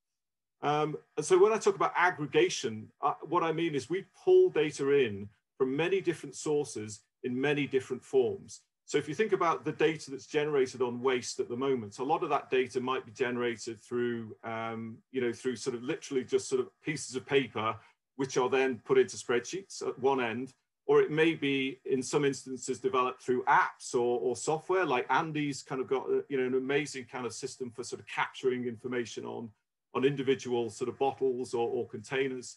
Um, 0.63 0.97
and 1.17 1.25
so 1.25 1.39
when 1.39 1.53
I 1.53 1.59
talk 1.59 1.77
about 1.77 1.93
aggregation, 1.95 2.89
uh, 3.01 3.15
what 3.23 3.45
I 3.45 3.53
mean 3.53 3.75
is 3.75 3.89
we 3.89 4.07
pull 4.25 4.51
data 4.51 4.91
in 4.91 5.29
from 5.57 5.77
many 5.77 6.01
different 6.01 6.35
sources 6.35 7.01
in 7.23 7.41
many 7.41 7.67
different 7.67 8.05
forms. 8.05 8.63
So 8.89 8.97
if 8.97 9.07
you 9.07 9.15
think 9.15 9.33
about 9.35 9.67
the 9.67 9.73
data 9.73 10.11
that's 10.11 10.25
generated 10.25 10.81
on 10.81 11.03
waste 11.03 11.41
at 11.41 11.51
the 11.51 11.57
moment, 11.57 11.99
a 11.99 12.03
lot 12.03 12.23
of 12.23 12.31
that 12.31 12.49
data 12.49 12.81
might 12.81 13.05
be 13.05 13.13
generated 13.13 13.83
through, 13.83 14.35
um, 14.45 14.97
you 15.13 15.21
know, 15.21 15.31
through 15.31 15.57
sort 15.57 15.77
of 15.77 15.83
literally 15.83 16.25
just 16.25 16.49
sort 16.49 16.63
of 16.63 16.69
pieces 16.83 17.15
of 17.15 17.27
paper, 17.27 17.77
which 18.17 18.39
are 18.39 18.49
then 18.49 18.81
put 18.87 18.97
into 18.97 19.19
spreadsheets 19.19 19.87
at 19.87 19.99
one 19.99 20.23
end, 20.23 20.55
or 20.87 21.03
it 21.03 21.11
may 21.11 21.35
be 21.35 21.79
in 21.85 22.03
some 22.03 22.25
instances 22.25 22.81
developed 22.81 23.23
through 23.23 23.45
apps 23.45 23.93
or, 23.93 24.21
or 24.21 24.35
software 24.35 24.87
like 24.87 25.05
Andy's 25.11 25.63
kind 25.63 25.83
of 25.83 25.87
got 25.87 26.07
uh, 26.07 26.23
you 26.31 26.39
know 26.39 26.47
an 26.47 26.55
amazing 26.55 27.05
kind 27.13 27.27
of 27.27 27.35
system 27.35 27.71
for 27.71 27.85
sort 27.85 28.01
of 28.01 28.07
capturing 28.07 28.65
information 28.65 29.27
on 29.27 29.51
on 29.95 30.07
individual 30.07 30.71
sort 30.71 30.89
of 30.89 30.99
bottles 30.99 31.53
or, 31.53 31.69
or 31.69 31.87
containers. 31.89 32.57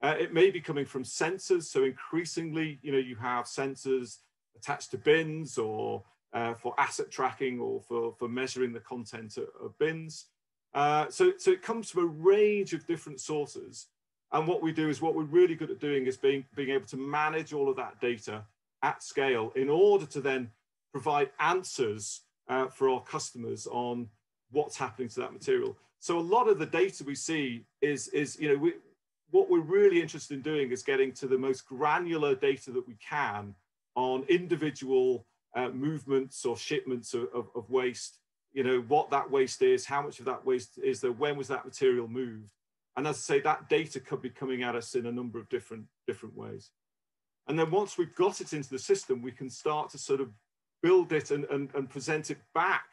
Uh, 0.00 0.14
it 0.16 0.32
may 0.32 0.48
be 0.48 0.60
coming 0.60 0.84
from 0.84 1.02
sensors. 1.02 1.64
So 1.64 1.82
increasingly, 1.82 2.78
you 2.82 2.92
know, 2.92 2.98
you 2.98 3.16
have 3.16 3.46
sensors 3.46 4.18
attached 4.56 4.90
to 4.92 4.98
bins 4.98 5.58
or 5.58 6.02
uh, 6.32 6.54
for 6.54 6.74
asset 6.78 7.10
tracking 7.10 7.60
or 7.60 7.80
for, 7.80 8.14
for 8.18 8.28
measuring 8.28 8.72
the 8.72 8.80
content 8.80 9.36
of, 9.36 9.48
of 9.62 9.78
bins. 9.78 10.26
Uh, 10.74 11.06
so, 11.10 11.32
so 11.36 11.50
it 11.50 11.62
comes 11.62 11.90
from 11.90 12.04
a 12.04 12.06
range 12.06 12.72
of 12.72 12.86
different 12.86 13.20
sources. 13.20 13.88
And 14.32 14.48
what 14.48 14.62
we 14.62 14.72
do 14.72 14.88
is 14.88 15.02
what 15.02 15.14
we're 15.14 15.24
really 15.24 15.54
good 15.54 15.70
at 15.70 15.78
doing 15.78 16.06
is 16.06 16.16
being, 16.16 16.44
being 16.56 16.70
able 16.70 16.86
to 16.86 16.96
manage 16.96 17.52
all 17.52 17.68
of 17.68 17.76
that 17.76 18.00
data 18.00 18.44
at 18.82 19.02
scale 19.02 19.52
in 19.54 19.68
order 19.68 20.06
to 20.06 20.20
then 20.20 20.50
provide 20.90 21.30
answers 21.38 22.22
uh, 22.48 22.66
for 22.68 22.88
our 22.88 23.02
customers 23.02 23.66
on 23.66 24.08
what's 24.50 24.76
happening 24.76 25.08
to 25.08 25.20
that 25.20 25.32
material. 25.32 25.76
So 26.00 26.18
a 26.18 26.20
lot 26.20 26.48
of 26.48 26.58
the 26.58 26.66
data 26.66 27.04
we 27.04 27.14
see 27.14 27.64
is, 27.80 28.08
is 28.08 28.40
you 28.40 28.48
know, 28.48 28.56
we, 28.56 28.72
what 29.30 29.50
we're 29.50 29.60
really 29.60 30.00
interested 30.00 30.34
in 30.34 30.42
doing 30.42 30.70
is 30.70 30.82
getting 30.82 31.12
to 31.12 31.26
the 31.26 31.38
most 31.38 31.66
granular 31.66 32.34
data 32.34 32.70
that 32.72 32.86
we 32.86 32.96
can 32.96 33.54
on 33.94 34.24
individual 34.28 35.26
uh, 35.54 35.68
movements 35.68 36.44
or 36.44 36.56
shipments 36.56 37.14
of, 37.14 37.28
of, 37.34 37.48
of, 37.54 37.68
waste, 37.70 38.18
you 38.52 38.64
know, 38.64 38.80
what 38.88 39.10
that 39.10 39.30
waste 39.30 39.62
is, 39.62 39.84
how 39.84 40.02
much 40.02 40.18
of 40.18 40.24
that 40.24 40.44
waste 40.44 40.78
is 40.82 41.00
there, 41.00 41.12
when 41.12 41.36
was 41.36 41.48
that 41.48 41.64
material 41.64 42.08
moved? 42.08 42.52
And 42.96 43.06
as 43.06 43.16
I 43.16 43.20
say, 43.20 43.40
that 43.40 43.68
data 43.68 44.00
could 44.00 44.22
be 44.22 44.30
coming 44.30 44.62
at 44.62 44.76
us 44.76 44.94
in 44.94 45.06
a 45.06 45.12
number 45.12 45.38
of 45.38 45.48
different, 45.48 45.84
different 46.06 46.36
ways. 46.36 46.70
And 47.48 47.58
then 47.58 47.70
once 47.70 47.98
we've 47.98 48.14
got 48.14 48.40
it 48.40 48.52
into 48.52 48.70
the 48.70 48.78
system, 48.78 49.22
we 49.22 49.32
can 49.32 49.50
start 49.50 49.90
to 49.90 49.98
sort 49.98 50.20
of 50.20 50.30
build 50.82 51.12
it 51.12 51.30
and, 51.30 51.44
and, 51.46 51.70
and 51.74 51.88
present 51.88 52.30
it 52.30 52.38
back 52.54 52.84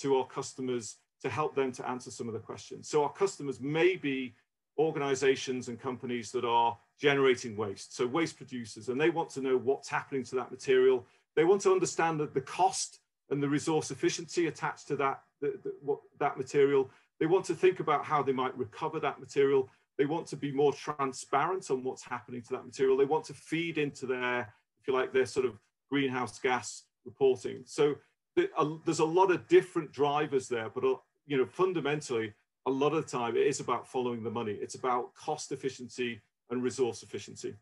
to 0.00 0.16
our 0.16 0.26
customers 0.26 0.96
to 1.22 1.30
help 1.30 1.54
them 1.54 1.72
to 1.72 1.88
answer 1.88 2.10
some 2.10 2.28
of 2.28 2.34
the 2.34 2.40
questions. 2.40 2.88
So 2.88 3.02
our 3.02 3.12
customers 3.12 3.60
may 3.60 3.96
be 3.96 4.34
organizations 4.78 5.68
and 5.68 5.80
companies 5.80 6.30
that 6.32 6.44
are 6.44 6.76
generating 7.00 7.56
waste, 7.56 7.96
so 7.96 8.06
waste 8.06 8.36
producers, 8.36 8.88
and 8.88 9.00
they 9.00 9.10
want 9.10 9.30
to 9.30 9.40
know 9.40 9.56
what's 9.56 9.88
happening 9.88 10.24
to 10.24 10.34
that 10.36 10.50
material. 10.50 11.06
They 11.36 11.44
want 11.44 11.62
to 11.62 11.72
understand 11.72 12.20
the, 12.20 12.26
the 12.26 12.40
cost 12.40 13.00
and 13.30 13.42
the 13.42 13.48
resource 13.48 13.90
efficiency 13.90 14.46
attached 14.46 14.86
to 14.88 14.96
that, 14.96 15.22
the, 15.40 15.58
the, 15.62 15.72
what, 15.80 15.98
that 16.18 16.38
material. 16.38 16.90
They 17.18 17.26
want 17.26 17.44
to 17.46 17.54
think 17.54 17.80
about 17.80 18.04
how 18.04 18.22
they 18.22 18.32
might 18.32 18.56
recover 18.56 19.00
that 19.00 19.20
material. 19.20 19.68
They 19.98 20.06
want 20.06 20.26
to 20.28 20.36
be 20.36 20.52
more 20.52 20.72
transparent 20.72 21.70
on 21.70 21.82
what's 21.82 22.02
happening 22.02 22.42
to 22.42 22.52
that 22.52 22.66
material. 22.66 22.96
They 22.96 23.04
want 23.04 23.24
to 23.26 23.34
feed 23.34 23.78
into 23.78 24.06
their, 24.06 24.52
if 24.80 24.86
you 24.86 24.94
like, 24.94 25.12
their 25.12 25.26
sort 25.26 25.46
of 25.46 25.58
greenhouse 25.90 26.38
gas 26.38 26.84
reporting. 27.04 27.62
So 27.64 27.96
there's 28.36 28.98
a 28.98 29.04
lot 29.04 29.30
of 29.30 29.46
different 29.48 29.92
drivers 29.92 30.48
there, 30.48 30.68
but 30.68 30.84
uh, 30.84 30.96
you 31.26 31.36
know, 31.36 31.46
fundamentally, 31.46 32.34
a 32.66 32.70
lot 32.70 32.94
of 32.94 33.04
the 33.04 33.10
time 33.18 33.36
it 33.36 33.46
is 33.46 33.60
about 33.60 33.86
following 33.86 34.22
the 34.22 34.30
money. 34.30 34.52
It's 34.60 34.74
about 34.74 35.14
cost 35.14 35.52
efficiency 35.52 36.20
and 36.50 36.62
resource 36.62 37.02
efficiency. 37.02 37.54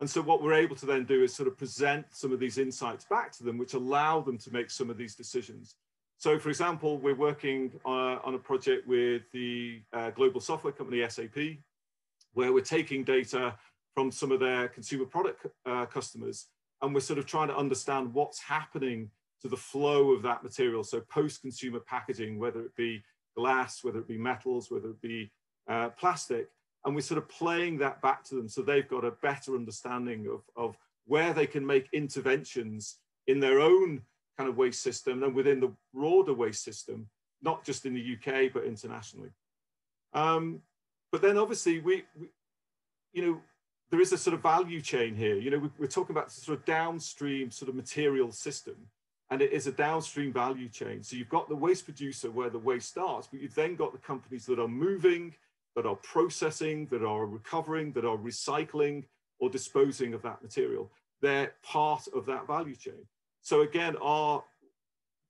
And 0.00 0.10
so 0.10 0.20
what 0.20 0.42
we're 0.42 0.54
able 0.54 0.76
to 0.76 0.86
then 0.86 1.04
do 1.04 1.22
is 1.22 1.34
sort 1.34 1.48
of 1.48 1.56
present 1.56 2.06
some 2.10 2.32
of 2.32 2.40
these 2.40 2.58
insights 2.58 3.04
back 3.04 3.32
to 3.32 3.44
them, 3.44 3.58
which 3.58 3.74
allow 3.74 4.20
them 4.20 4.38
to 4.38 4.52
make 4.52 4.70
some 4.70 4.90
of 4.90 4.96
these 4.96 5.14
decisions. 5.14 5.76
So 6.18 6.38
for 6.38 6.48
example, 6.48 6.98
we're 6.98 7.14
working 7.14 7.72
uh, 7.84 8.18
on 8.24 8.34
a 8.34 8.38
project 8.38 8.86
with 8.88 9.22
the 9.32 9.82
uh, 9.92 10.10
global 10.10 10.40
software 10.40 10.72
company 10.72 11.08
SAP, 11.08 11.58
where 12.32 12.52
we're 12.52 12.60
taking 12.60 13.04
data 13.04 13.54
from 13.94 14.10
some 14.10 14.32
of 14.32 14.40
their 14.40 14.68
consumer 14.68 15.04
product 15.04 15.46
uh, 15.66 15.86
customers, 15.86 16.46
and 16.82 16.92
we're 16.92 17.00
sort 17.00 17.18
of 17.18 17.26
trying 17.26 17.48
to 17.48 17.56
understand 17.56 18.12
what's 18.12 18.40
happening 18.40 19.10
to 19.42 19.48
the 19.48 19.56
flow 19.56 20.10
of 20.12 20.22
that 20.22 20.42
material. 20.42 20.82
So 20.82 21.00
post-consumer 21.00 21.80
packaging, 21.80 22.38
whether 22.38 22.60
it 22.62 22.74
be 22.74 23.04
glass, 23.36 23.84
whether 23.84 24.00
it 24.00 24.08
be 24.08 24.18
metals, 24.18 24.70
whether 24.70 24.90
it 24.90 25.00
be 25.00 25.30
uh, 25.68 25.90
plastic, 25.90 26.48
and 26.84 26.94
we're 26.94 27.00
sort 27.00 27.18
of 27.18 27.28
playing 27.28 27.78
that 27.78 28.00
back 28.02 28.24
to 28.24 28.34
them 28.34 28.48
so 28.48 28.62
they've 28.62 28.88
got 28.88 29.04
a 29.04 29.10
better 29.10 29.54
understanding 29.54 30.26
of, 30.26 30.42
of 30.56 30.76
where 31.06 31.32
they 31.32 31.46
can 31.46 31.64
make 31.64 31.88
interventions 31.92 32.98
in 33.26 33.40
their 33.40 33.60
own 33.60 34.02
kind 34.36 34.48
of 34.48 34.56
waste 34.56 34.82
system 34.82 35.22
and 35.22 35.34
within 35.34 35.60
the 35.60 35.72
broader 35.92 36.34
waste 36.34 36.64
system, 36.64 37.08
not 37.42 37.64
just 37.64 37.86
in 37.86 37.94
the 37.94 38.16
UK, 38.16 38.52
but 38.52 38.64
internationally. 38.64 39.30
Um, 40.12 40.60
but 41.12 41.22
then 41.22 41.38
obviously 41.38 41.80
we, 41.80 42.04
we, 42.18 42.28
you 43.12 43.24
know, 43.24 43.40
there 43.90 44.00
is 44.00 44.12
a 44.12 44.18
sort 44.18 44.34
of 44.34 44.42
value 44.42 44.80
chain 44.80 45.14
here. 45.14 45.36
You 45.36 45.50
know, 45.50 45.58
we, 45.58 45.70
we're 45.78 45.86
talking 45.86 46.16
about 46.16 46.32
sort 46.32 46.58
of 46.58 46.64
downstream 46.64 47.50
sort 47.50 47.68
of 47.68 47.74
material 47.74 48.32
system 48.32 48.76
and 49.30 49.40
it 49.40 49.52
is 49.52 49.66
a 49.66 49.72
downstream 49.72 50.32
value 50.32 50.68
chain. 50.68 51.02
So 51.02 51.16
you've 51.16 51.28
got 51.28 51.48
the 51.48 51.56
waste 51.56 51.84
producer 51.84 52.30
where 52.30 52.50
the 52.50 52.58
waste 52.58 52.88
starts, 52.88 53.26
but 53.26 53.40
you've 53.40 53.54
then 53.54 53.76
got 53.76 53.92
the 53.92 53.98
companies 53.98 54.46
that 54.46 54.58
are 54.58 54.68
moving, 54.68 55.34
that 55.76 55.86
are 55.86 55.96
processing, 55.96 56.86
that 56.86 57.02
are 57.02 57.26
recovering, 57.26 57.92
that 57.92 58.04
are 58.04 58.16
recycling 58.16 59.04
or 59.38 59.50
disposing 59.50 60.14
of 60.14 60.22
that 60.22 60.42
material. 60.42 60.90
They're 61.20 61.52
part 61.62 62.06
of 62.14 62.26
that 62.26 62.46
value 62.46 62.76
chain. 62.76 63.06
So 63.42 63.62
again, 63.62 63.96
our, 64.00 64.44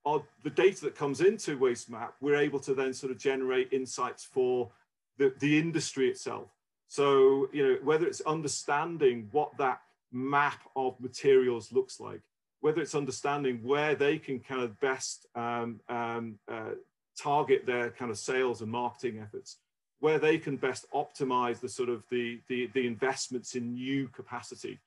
our 0.04 0.22
the 0.42 0.50
data 0.50 0.82
that 0.84 0.94
comes 0.94 1.20
into 1.20 1.58
Waste 1.58 1.90
Map, 1.90 2.14
we're 2.20 2.36
able 2.36 2.60
to 2.60 2.74
then 2.74 2.92
sort 2.92 3.12
of 3.12 3.18
generate 3.18 3.72
insights 3.72 4.24
for 4.24 4.70
the, 5.18 5.32
the 5.38 5.58
industry 5.58 6.08
itself. 6.08 6.48
So, 6.88 7.48
you 7.52 7.66
know, 7.66 7.78
whether 7.82 8.06
it's 8.06 8.20
understanding 8.22 9.28
what 9.32 9.56
that 9.58 9.80
map 10.12 10.60
of 10.76 11.00
materials 11.00 11.72
looks 11.72 11.98
like, 11.98 12.20
whether 12.60 12.80
it's 12.80 12.94
understanding 12.94 13.60
where 13.62 13.94
they 13.94 14.18
can 14.18 14.40
kind 14.40 14.62
of 14.62 14.78
best 14.80 15.26
um, 15.34 15.80
um, 15.88 16.38
uh, 16.50 16.70
target 17.18 17.66
their 17.66 17.90
kind 17.90 18.10
of 18.10 18.18
sales 18.18 18.62
and 18.62 18.70
marketing 18.70 19.18
efforts, 19.18 19.58
where 20.04 20.18
they 20.18 20.37
can 20.37 20.56
best 20.58 20.84
optimize 20.92 21.61
the 21.61 21.68
sort 21.78 21.88
of 21.88 22.04
the, 22.11 22.38
the, 22.49 22.68
the 22.75 22.87
investments 22.87 23.54
in 23.54 23.73
new 23.73 24.06
capacity, 24.08 24.78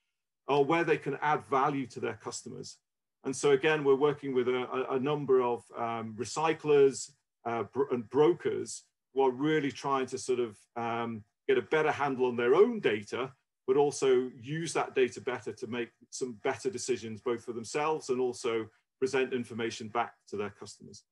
or 0.48 0.64
where 0.64 0.84
they 0.84 1.00
can 1.06 1.18
add 1.24 1.44
value 1.48 1.88
to 1.88 2.00
their 2.00 2.20
customers. 2.28 2.78
And 3.24 3.36
so 3.36 3.50
again, 3.50 3.84
we're 3.84 3.96
working 4.10 4.36
with 4.36 4.48
a, 4.48 4.86
a 4.92 5.00
number 5.00 5.42
of 5.42 5.64
um, 5.76 6.16
recyclers 6.20 7.10
uh, 7.46 7.64
and 7.90 8.08
brokers 8.12 8.84
who 9.16 9.24
are 9.24 9.32
really 9.32 9.72
trying 9.72 10.06
to 10.06 10.20
sort 10.20 10.40
of 10.40 10.56
um, 10.76 11.24
get 11.48 11.58
a 11.58 11.64
better 11.64 11.92
handle 11.92 12.28
on 12.28 12.36
their 12.36 12.54
own 12.54 12.80
data 12.80 13.32
but 13.66 13.76
also 13.76 14.30
use 14.40 14.72
that 14.74 14.96
data 14.96 15.20
better 15.20 15.52
to 15.52 15.68
make 15.68 15.90
some 16.10 16.38
better 16.44 16.70
decisions, 16.70 17.20
both 17.22 17.44
for 17.44 17.54
themselves 17.54 18.10
and 18.10 18.22
also 18.22 18.66
present 19.00 19.34
information 19.34 19.90
back 19.90 20.14
to 20.30 20.38
their 20.38 20.52
customers. 20.52 21.04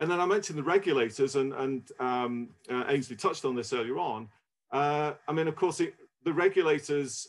And 0.00 0.10
then 0.10 0.18
I 0.18 0.24
mentioned 0.24 0.58
the 0.58 0.62
regulators, 0.62 1.36
and, 1.36 1.52
and 1.52 1.92
um, 2.00 2.48
uh, 2.70 2.84
Ainsley 2.88 3.16
touched 3.16 3.44
on 3.44 3.54
this 3.54 3.72
earlier 3.72 3.98
on. 3.98 4.28
Uh, 4.72 5.12
I 5.28 5.32
mean, 5.32 5.46
of 5.46 5.56
course, 5.56 5.80
it, 5.80 5.94
the 6.24 6.32
regulators 6.32 7.28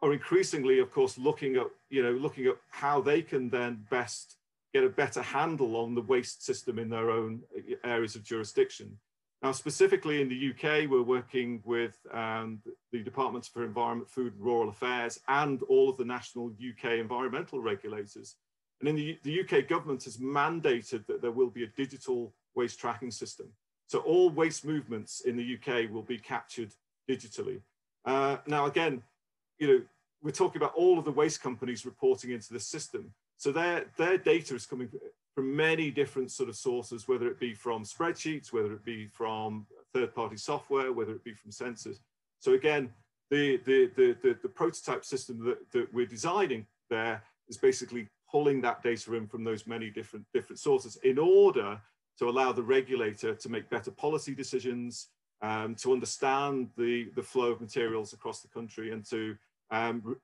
are 0.00 0.12
increasingly, 0.12 0.78
of 0.78 0.92
course, 0.92 1.18
looking 1.18 1.56
at 1.56 1.66
you 1.90 2.02
know 2.02 2.12
looking 2.12 2.46
at 2.46 2.56
how 2.70 3.00
they 3.00 3.20
can 3.20 3.48
then 3.48 3.84
best 3.90 4.36
get 4.72 4.84
a 4.84 4.88
better 4.88 5.22
handle 5.22 5.76
on 5.76 5.94
the 5.94 6.00
waste 6.00 6.44
system 6.44 6.78
in 6.78 6.88
their 6.88 7.10
own 7.10 7.42
uh, 7.56 7.74
areas 7.84 8.14
of 8.14 8.24
jurisdiction. 8.24 8.98
Now, 9.42 9.50
specifically 9.50 10.22
in 10.22 10.28
the 10.28 10.50
UK, 10.50 10.88
we're 10.88 11.02
working 11.02 11.62
with 11.64 11.98
um, 12.12 12.60
the 12.92 13.02
Departments 13.02 13.48
for 13.48 13.64
Environment, 13.64 14.08
Food 14.08 14.34
and 14.34 14.42
Rural 14.42 14.68
Affairs 14.68 15.18
and 15.26 15.62
all 15.64 15.90
of 15.90 15.96
the 15.96 16.04
national 16.04 16.52
UK 16.52 16.92
environmental 16.92 17.60
regulators. 17.60 18.36
And 18.82 18.88
in 18.88 18.96
the, 18.96 19.18
the 19.22 19.40
UK 19.40 19.68
government 19.68 20.02
has 20.04 20.16
mandated 20.16 21.06
that 21.06 21.22
there 21.22 21.30
will 21.30 21.50
be 21.50 21.62
a 21.62 21.68
digital 21.68 22.34
waste 22.56 22.80
tracking 22.80 23.12
system. 23.12 23.46
So 23.86 24.00
all 24.00 24.28
waste 24.28 24.64
movements 24.64 25.20
in 25.20 25.36
the 25.36 25.56
UK 25.56 25.88
will 25.88 26.02
be 26.02 26.18
captured 26.18 26.72
digitally. 27.08 27.60
Uh, 28.04 28.38
now, 28.48 28.66
again, 28.66 29.02
you 29.58 29.68
know, 29.68 29.82
we're 30.20 30.32
talking 30.32 30.60
about 30.60 30.74
all 30.74 30.98
of 30.98 31.04
the 31.04 31.12
waste 31.12 31.40
companies 31.40 31.86
reporting 31.86 32.32
into 32.32 32.52
the 32.52 32.58
system. 32.58 33.12
So 33.36 33.52
their, 33.52 33.86
their 33.96 34.18
data 34.18 34.56
is 34.56 34.66
coming 34.66 34.88
from 35.32 35.54
many 35.54 35.92
different 35.92 36.32
sort 36.32 36.48
of 36.48 36.56
sources, 36.56 37.06
whether 37.06 37.28
it 37.28 37.38
be 37.38 37.54
from 37.54 37.84
spreadsheets, 37.84 38.52
whether 38.52 38.72
it 38.72 38.84
be 38.84 39.06
from 39.06 39.66
third-party 39.94 40.38
software, 40.38 40.92
whether 40.92 41.12
it 41.12 41.22
be 41.22 41.34
from 41.34 41.52
sensors. 41.52 41.98
So 42.40 42.54
again, 42.54 42.90
the, 43.30 43.58
the, 43.58 43.90
the, 43.94 44.16
the, 44.22 44.36
the 44.42 44.48
prototype 44.48 45.04
system 45.04 45.44
that, 45.44 45.70
that 45.70 45.94
we're 45.94 46.06
designing 46.06 46.66
there 46.90 47.22
is 47.48 47.56
basically 47.56 48.08
pulling 48.32 48.62
that 48.62 48.82
data 48.82 49.14
in 49.14 49.26
from 49.26 49.44
those 49.44 49.66
many 49.66 49.90
different, 49.90 50.24
different 50.32 50.58
sources 50.58 50.96
in 51.04 51.18
order 51.18 51.78
to 52.18 52.28
allow 52.28 52.50
the 52.50 52.62
regulator 52.62 53.34
to 53.34 53.48
make 53.48 53.70
better 53.70 53.90
policy 53.90 54.34
decisions, 54.34 55.08
um, 55.42 55.74
to 55.74 55.92
understand 55.92 56.68
the, 56.76 57.10
the 57.14 57.22
flow 57.22 57.52
of 57.52 57.60
materials 57.60 58.12
across 58.12 58.40
the 58.40 58.48
country 58.48 58.92
and 58.92 59.04
to 59.04 59.36
um, 59.70 60.16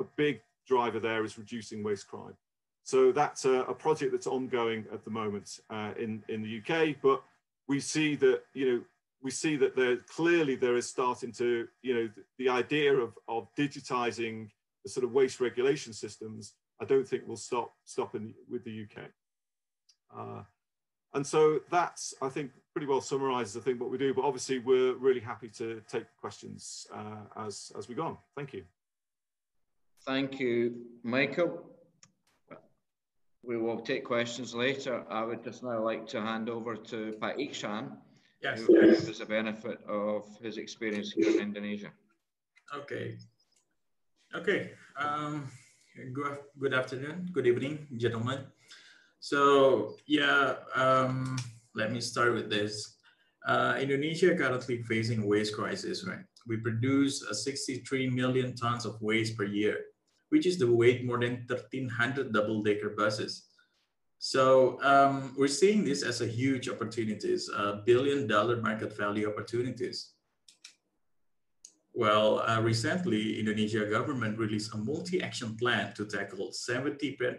a 0.00 0.04
big 0.16 0.40
driver 0.66 0.98
there 0.98 1.24
is 1.24 1.38
reducing 1.38 1.82
waste 1.82 2.08
crime. 2.08 2.36
So 2.82 3.12
that's 3.12 3.44
a, 3.44 3.60
a 3.62 3.74
project 3.74 4.12
that's 4.12 4.26
ongoing 4.26 4.84
at 4.92 5.04
the 5.04 5.10
moment 5.10 5.60
uh, 5.70 5.92
in, 5.98 6.22
in 6.28 6.42
the 6.42 6.60
UK, 6.60 6.96
but 7.02 7.22
we 7.68 7.80
see 7.80 8.14
that, 8.16 8.42
you 8.52 8.66
know, 8.66 8.80
we 9.22 9.30
see 9.30 9.56
that 9.56 9.74
there 9.74 9.96
clearly 10.08 10.54
there 10.54 10.76
is 10.76 10.86
starting 10.86 11.32
to, 11.32 11.66
you 11.82 11.94
know, 11.94 12.10
the, 12.14 12.22
the 12.38 12.48
idea 12.50 12.94
of, 12.94 13.14
of 13.26 13.48
digitizing 13.56 14.50
the 14.84 14.90
sort 14.90 15.04
of 15.04 15.12
waste 15.12 15.40
regulation 15.40 15.94
systems, 15.94 16.52
I 16.80 16.84
don't 16.84 17.06
think 17.06 17.26
will 17.26 17.36
stop, 17.36 17.74
stop 17.84 18.14
in, 18.14 18.34
with 18.50 18.64
the 18.64 18.84
UK. 18.84 19.04
Uh, 20.16 20.42
and 21.14 21.26
so 21.26 21.60
that's, 21.70 22.14
I 22.20 22.28
think, 22.28 22.50
pretty 22.72 22.86
well 22.86 23.00
summarizes, 23.00 23.56
I 23.56 23.60
think, 23.60 23.80
what 23.80 23.90
we 23.90 23.98
do. 23.98 24.12
But 24.12 24.24
obviously, 24.24 24.58
we're 24.58 24.94
really 24.94 25.20
happy 25.20 25.48
to 25.58 25.80
take 25.88 26.06
questions 26.20 26.86
uh, 26.92 27.44
as, 27.46 27.70
as 27.78 27.88
we 27.88 27.94
go 27.94 28.02
on. 28.02 28.18
Thank 28.36 28.52
you. 28.52 28.64
Thank 30.04 30.40
you, 30.40 30.82
Michael. 31.02 31.70
We 33.42 33.58
will 33.58 33.80
take 33.80 34.04
questions 34.04 34.54
later. 34.54 35.04
I 35.10 35.22
would 35.22 35.44
just 35.44 35.62
now 35.62 35.82
like 35.82 36.06
to 36.08 36.20
hand 36.20 36.48
over 36.48 36.74
to 36.76 37.14
Pak 37.20 37.38
Ichsan, 37.38 37.96
yes, 38.42 38.62
who 38.62 38.74
yes. 38.74 39.04
gives 39.04 39.20
a 39.20 39.26
benefit 39.26 39.78
of 39.86 40.26
his 40.42 40.56
experience 40.56 41.12
here 41.12 41.30
in 41.30 41.40
Indonesia. 41.40 41.92
Okay. 42.74 43.18
Okay. 44.34 44.72
Um, 44.98 45.50
good, 45.94 46.38
good 46.58 46.74
afternoon, 46.74 47.28
good 47.32 47.46
evening, 47.46 47.86
gentlemen. 47.96 48.40
So 49.20 49.94
yeah, 50.06 50.54
um, 50.74 51.36
let 51.74 51.92
me 51.92 52.00
start 52.00 52.34
with 52.34 52.50
this. 52.50 52.96
Uh, 53.46 53.76
Indonesia 53.80 54.34
currently 54.34 54.82
facing 54.82 55.26
waste 55.26 55.54
crisis, 55.54 56.06
right? 56.06 56.24
We 56.46 56.56
produce 56.56 57.24
uh, 57.24 57.32
63 57.32 58.10
million 58.10 58.56
tons 58.56 58.84
of 58.84 59.00
waste 59.00 59.36
per 59.36 59.44
year, 59.44 59.84
which 60.30 60.46
is 60.46 60.58
the 60.58 60.70
weight 60.70 61.04
more 61.04 61.20
than 61.20 61.44
1,300 61.46 62.32
double-decker 62.32 62.90
buses. 62.90 63.46
So 64.18 64.80
um, 64.82 65.34
we're 65.36 65.48
seeing 65.48 65.84
this 65.84 66.02
as 66.02 66.22
a 66.22 66.26
huge 66.26 66.68
opportunities, 66.68 67.50
uh, 67.54 67.82
billion 67.84 68.26
dollar 68.26 68.60
market 68.60 68.96
value 68.96 69.28
opportunities. 69.28 70.13
Well, 71.96 72.42
uh, 72.42 72.60
recently, 72.60 73.38
Indonesia 73.38 73.86
government 73.86 74.36
released 74.36 74.74
a 74.74 74.78
multi-action 74.78 75.54
plan 75.56 75.94
to 75.94 76.04
tackle 76.04 76.50
70% 76.50 77.38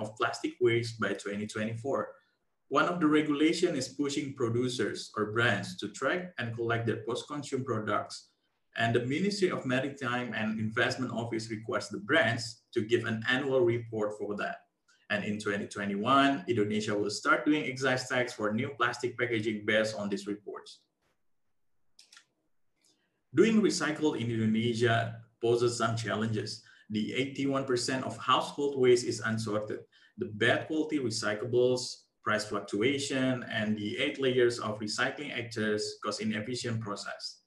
of 0.00 0.16
plastic 0.16 0.54
waste 0.62 0.98
by 0.98 1.12
2024. 1.12 2.08
One 2.68 2.86
of 2.86 3.00
the 3.00 3.06
regulation 3.06 3.76
is 3.76 3.92
pushing 3.92 4.32
producers 4.32 5.12
or 5.14 5.32
brands 5.32 5.76
to 5.76 5.92
track 5.92 6.32
and 6.38 6.56
collect 6.56 6.86
their 6.86 7.04
post-consumer 7.04 7.64
products. 7.64 8.32
And 8.78 8.96
the 8.96 9.04
Ministry 9.04 9.50
of 9.50 9.66
Maritime 9.66 10.32
and 10.32 10.58
Investment 10.58 11.12
Office 11.12 11.50
requests 11.50 11.90
the 11.90 12.00
brands 12.00 12.64
to 12.72 12.80
give 12.80 13.04
an 13.04 13.22
annual 13.28 13.60
report 13.60 14.16
for 14.16 14.34
that. 14.36 14.56
And 15.10 15.22
in 15.22 15.36
2021, 15.36 16.46
Indonesia 16.48 16.96
will 16.96 17.10
start 17.10 17.44
doing 17.44 17.68
excise 17.68 18.08
tax 18.08 18.32
for 18.32 18.54
new 18.54 18.70
plastic 18.70 19.18
packaging 19.18 19.66
based 19.66 19.94
on 19.94 20.08
these 20.08 20.26
reports. 20.26 20.80
Doing 23.34 23.62
recycle 23.62 24.20
in 24.20 24.30
Indonesia 24.30 25.16
poses 25.40 25.78
some 25.78 25.96
challenges. 25.96 26.62
The 26.90 27.12
81% 27.34 28.04
of 28.04 28.18
household 28.18 28.78
waste 28.78 29.06
is 29.06 29.20
unsorted. 29.24 29.80
The 30.18 30.26
bad 30.36 30.66
quality 30.66 30.98
recyclables, 30.98 32.04
price 32.22 32.44
fluctuation, 32.44 33.42
and 33.50 33.76
the 33.76 33.96
eight 33.96 34.20
layers 34.20 34.58
of 34.58 34.78
recycling 34.80 35.32
actors 35.32 35.96
cause 36.04 36.20
inefficient 36.20 36.82
process. 36.82 37.40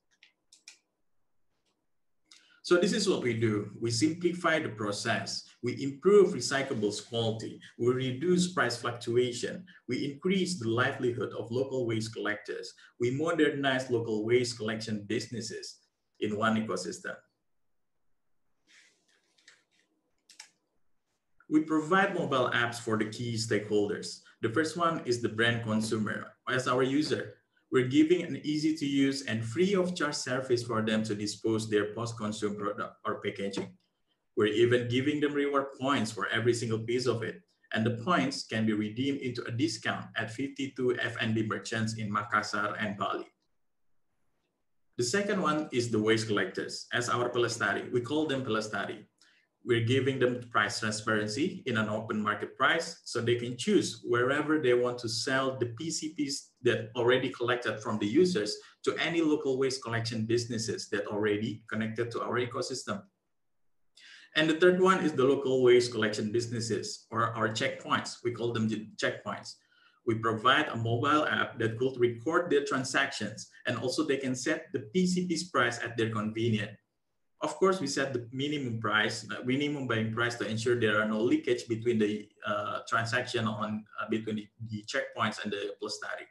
So 2.63 2.77
this 2.77 2.93
is 2.93 3.07
what 3.07 3.21
we 3.21 3.35
do. 3.35 3.69
We 3.79 3.91
simplify 3.91 4.57
the 4.57 4.69
process. 4.69 5.45
We 5.61 5.77
improve 5.83 6.33
recyclables 6.33 7.07
quality. 7.07 7.59
We 7.77 7.93
reduce 7.93 8.53
price 8.53 8.75
fluctuation. 8.75 9.63
We 9.87 10.03
increase 10.03 10.57
the 10.57 10.69
livelihood 10.69 11.29
of 11.37 11.51
local 11.51 11.85
waste 11.85 12.15
collectors. 12.15 12.73
We 12.99 13.11
modernize 13.11 13.91
local 13.91 14.25
waste 14.25 14.57
collection 14.57 15.05
businesses 15.07 15.84
in 16.19 16.37
one 16.37 16.55
ecosystem. 16.55 17.15
We 21.49 21.61
provide 21.61 22.15
mobile 22.15 22.49
apps 22.53 22.79
for 22.79 22.97
the 22.97 23.05
key 23.05 23.35
stakeholders. 23.35 24.21
The 24.41 24.49
first 24.49 24.77
one 24.77 25.01
is 25.05 25.21
the 25.21 25.29
brand 25.29 25.63
consumer. 25.63 26.33
As 26.49 26.67
our 26.67 26.81
user, 26.81 27.35
we're 27.71 27.87
giving 27.87 28.23
an 28.23 28.41
easy 28.43 28.75
to 28.77 28.85
use 28.85 29.23
and 29.23 29.45
free 29.45 29.75
of 29.75 29.95
charge 29.95 30.15
service 30.15 30.63
for 30.63 30.81
them 30.81 31.03
to 31.03 31.13
dispose 31.13 31.69
their 31.69 31.93
post-consume 31.93 32.55
product 32.55 32.95
or 33.05 33.21
packaging. 33.21 33.77
We're 34.37 34.53
even 34.53 34.87
giving 34.87 35.19
them 35.19 35.33
reward 35.33 35.67
points 35.79 36.11
for 36.11 36.27
every 36.27 36.53
single 36.53 36.79
piece 36.79 37.05
of 37.05 37.23
it. 37.23 37.41
And 37.73 37.85
the 37.85 38.01
points 38.03 38.43
can 38.43 38.65
be 38.65 38.73
redeemed 38.73 39.19
into 39.19 39.43
a 39.43 39.51
discount 39.51 40.05
at 40.15 40.31
52 40.31 40.97
F&B 40.99 41.47
merchants 41.47 41.95
in 41.95 42.11
Makassar 42.11 42.75
and 42.79 42.97
Bali. 42.97 43.27
The 44.97 45.03
second 45.03 45.41
one 45.41 45.67
is 45.73 45.91
the 45.91 45.99
waste 45.99 46.27
collectors. 46.27 46.87
As 46.93 47.09
our 47.09 47.29
Pelestari, 47.29 47.91
we 47.91 47.99
call 47.99 48.27
them 48.27 48.45
Pelestari. 48.45 49.03
We're 49.65 49.83
giving 49.83 50.19
them 50.19 50.39
price 50.51 50.79
transparency 50.79 51.63
in 51.65 51.75
an 51.75 51.89
open 51.89 52.21
market 52.21 52.55
price 52.55 53.01
so 53.03 53.19
they 53.19 53.35
can 53.35 53.57
choose 53.57 54.01
wherever 54.05 54.61
they 54.61 54.73
want 54.73 54.99
to 54.99 55.09
sell 55.09 55.57
the 55.57 55.73
PCPs 55.77 56.51
that 56.61 56.91
already 56.95 57.29
collected 57.29 57.81
from 57.81 57.99
the 57.99 58.07
users 58.07 58.55
to 58.85 58.95
any 58.97 59.21
local 59.21 59.57
waste 59.57 59.83
collection 59.83 60.25
businesses 60.25 60.87
that 60.89 61.07
already 61.07 61.63
connected 61.69 62.09
to 62.11 62.21
our 62.21 62.39
ecosystem. 62.39 63.01
And 64.37 64.49
the 64.49 64.59
third 64.59 64.79
one 64.79 65.03
is 65.03 65.11
the 65.11 65.25
local 65.25 65.61
waste 65.63 65.91
collection 65.91 66.31
businesses 66.31 67.07
or 67.11 67.35
our 67.35 67.49
checkpoints. 67.49 68.23
We 68.23 68.31
call 68.31 68.53
them 68.53 68.69
checkpoints. 68.95 69.55
We 70.05 70.15
provide 70.15 70.67
a 70.69 70.75
mobile 70.75 71.25
app 71.25 71.57
that 71.59 71.77
could 71.77 71.97
record 71.97 72.49
their 72.51 72.63
transactions 72.63 73.49
and 73.65 73.77
also 73.77 74.05
they 74.05 74.17
can 74.17 74.35
set 74.35 74.67
the 74.71 74.87
PCP's 74.93 75.49
price 75.49 75.79
at 75.83 75.97
their 75.97 76.09
convenience. 76.09 76.77
Of 77.41 77.57
course, 77.57 77.79
we 77.79 77.87
set 77.87 78.13
the 78.13 78.27
minimum 78.31 78.79
price, 78.79 79.27
uh, 79.29 79.43
minimum 79.43 79.87
buying 79.87 80.13
price 80.13 80.35
to 80.35 80.47
ensure 80.47 80.79
there 80.79 81.01
are 81.01 81.07
no 81.07 81.19
leakage 81.19 81.67
between 81.67 81.99
the 81.99 82.29
uh, 82.45 82.79
transaction 82.87 83.45
on 83.45 83.83
uh, 83.99 84.09
between 84.09 84.37
the, 84.37 84.47
the, 84.69 84.83
checkpoints 84.87 85.43
and 85.43 85.51
the 85.51 85.75
Pelestari. 85.81 86.25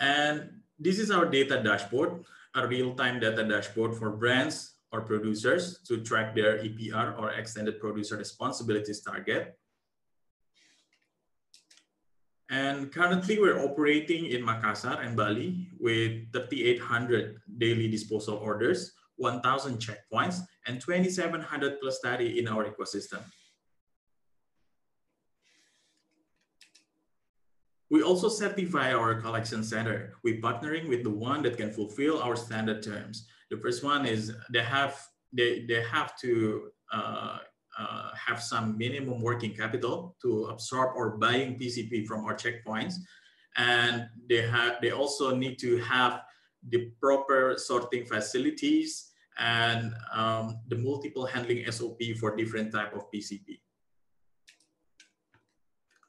And 0.00 0.60
this 0.78 0.98
is 0.98 1.10
our 1.10 1.26
data 1.26 1.62
dashboard, 1.62 2.24
a 2.54 2.66
real-time 2.66 3.20
data 3.20 3.44
dashboard 3.48 3.94
for 3.94 4.10
brands 4.10 4.74
or 4.92 5.02
producers 5.02 5.78
to 5.86 6.02
track 6.02 6.34
their 6.34 6.58
EPR 6.58 7.18
or 7.18 7.30
extended 7.30 7.80
producer 7.80 8.16
responsibilities 8.16 9.00
target. 9.00 9.58
And 12.50 12.92
currently 12.92 13.38
we're 13.38 13.64
operating 13.64 14.26
in 14.26 14.44
Makassar 14.44 15.04
and 15.04 15.16
Bali 15.16 15.68
with 15.80 16.30
3,800 16.32 17.40
daily 17.58 17.88
disposal 17.88 18.36
orders, 18.36 18.92
1,000 19.16 19.78
checkpoints, 19.78 20.40
and 20.66 20.80
2,700 20.80 21.80
plus 21.80 22.00
Pelestari 22.04 22.36
in 22.36 22.48
our 22.48 22.64
ecosystem. 22.64 23.22
We 27.90 28.02
also 28.02 28.28
certify 28.28 28.92
our 28.92 29.20
collection 29.20 29.62
center. 29.62 30.14
We're 30.24 30.40
partnering 30.40 30.88
with 30.88 31.04
the 31.04 31.10
one 31.10 31.42
that 31.42 31.56
can 31.56 31.72
fulfill 31.72 32.20
our 32.20 32.34
standard 32.34 32.82
terms. 32.82 33.26
The 33.50 33.56
first 33.58 33.84
one 33.84 34.04
is 34.04 34.34
they 34.52 34.64
have, 34.64 35.00
they, 35.32 35.64
they 35.66 35.82
have 35.82 36.18
to 36.20 36.70
uh, 36.92 37.38
uh, 37.78 38.10
have 38.14 38.42
some 38.42 38.76
minimum 38.78 39.20
working 39.20 39.54
capital 39.54 40.16
to 40.22 40.46
absorb 40.46 40.96
or 40.96 41.16
buying 41.16 41.58
PCP 41.58 42.06
from 42.06 42.24
our 42.24 42.34
checkpoints. 42.34 42.94
And 43.56 44.06
they 44.28 44.42
have 44.42 44.80
they 44.82 44.90
also 44.90 45.34
need 45.34 45.58
to 45.60 45.78
have 45.78 46.22
the 46.68 46.90
proper 47.00 47.54
sorting 47.56 48.04
facilities 48.06 49.12
and 49.38 49.92
um, 50.12 50.58
the 50.68 50.76
multiple 50.76 51.26
handling 51.26 51.70
SOP 51.70 51.98
for 52.18 52.36
different 52.36 52.72
type 52.72 52.94
of 52.94 53.10
PCP. 53.12 53.60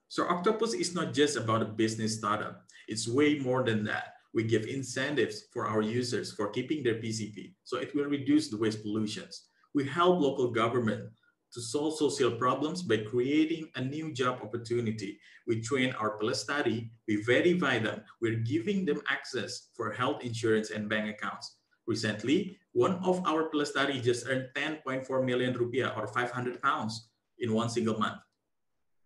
So 0.07 0.27
Octopus 0.27 0.73
is 0.73 0.95
not 0.95 1.13
just 1.13 1.35
about 1.35 1.61
a 1.61 1.65
business 1.65 2.17
startup. 2.17 2.63
It's 2.87 3.07
way 3.07 3.39
more 3.39 3.63
than 3.63 3.83
that. 3.85 4.13
We 4.33 4.43
give 4.43 4.65
incentives 4.65 5.43
for 5.51 5.67
our 5.67 5.81
users 5.81 6.31
for 6.31 6.49
keeping 6.49 6.83
their 6.83 6.95
PCP. 6.95 7.53
So 7.63 7.77
it 7.79 7.95
will 7.95 8.05
reduce 8.05 8.49
the 8.49 8.57
waste 8.57 8.83
pollutions. 8.83 9.47
We 9.73 9.85
help 9.85 10.21
local 10.21 10.51
government 10.51 11.09
to 11.55 11.61
solve 11.61 11.95
social 11.97 12.31
problems 12.31 12.83
by 12.83 12.97
creating 12.97 13.69
a 13.75 13.81
new 13.81 14.11
job 14.11 14.39
opportunity. 14.43 15.17
We 15.47 15.61
train 15.61 15.93
our 15.93 16.19
Pelestari, 16.19 16.89
we 17.07 17.23
verify 17.23 17.79
them, 17.79 18.03
we're 18.21 18.43
giving 18.43 18.83
them 18.83 19.01
access 19.07 19.69
for 19.73 19.93
health 19.93 20.21
insurance 20.21 20.71
and 20.71 20.89
bank 20.89 21.09
accounts. 21.09 21.55
Recently, 21.87 22.59
one 22.73 22.99
of 23.05 23.25
our 23.25 23.49
Pelestari 23.49 24.03
just 24.03 24.27
earned 24.27 24.49
10.4 24.53 25.23
million 25.23 25.53
rupiah 25.53 25.95
or 25.97 26.07
500 26.07 26.61
pounds 26.61 27.07
in 27.39 27.53
one 27.53 27.69
single 27.69 27.97
month. 27.97 28.19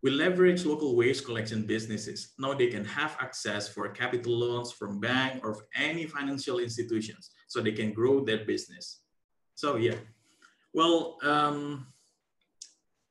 We 0.01 0.09
leverage 0.09 0.65
local 0.65 0.95
waste 0.95 1.25
collection 1.25 1.67
businesses. 1.67 2.33
Now 2.39 2.55
they 2.55 2.67
can 2.67 2.85
have 2.85 3.15
access 3.19 3.69
for 3.69 3.87
capital 3.89 4.33
loans 4.33 4.71
from 4.71 4.99
bank 4.99 5.45
or 5.45 5.67
any 5.75 6.07
financial 6.07 6.57
institutions 6.57 7.29
so 7.47 7.61
they 7.61 7.73
can 7.73 7.93
grow 7.93 8.25
their 8.25 8.43
business. 8.45 9.01
So 9.53 9.75
yeah, 9.75 9.97
well, 10.73 11.17
um, 11.21 11.87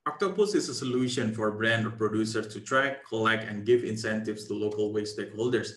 Octopus 0.08 0.54
is 0.54 0.70
a 0.70 0.74
solution 0.74 1.34
for 1.34 1.50
brand 1.50 1.86
or 1.86 1.90
producers 1.90 2.48
to 2.54 2.62
track, 2.62 3.06
collect, 3.06 3.44
and 3.44 3.66
give 3.66 3.84
incentives 3.84 4.46
to 4.46 4.54
local 4.54 4.90
waste 4.90 5.18
stakeholders. 5.18 5.68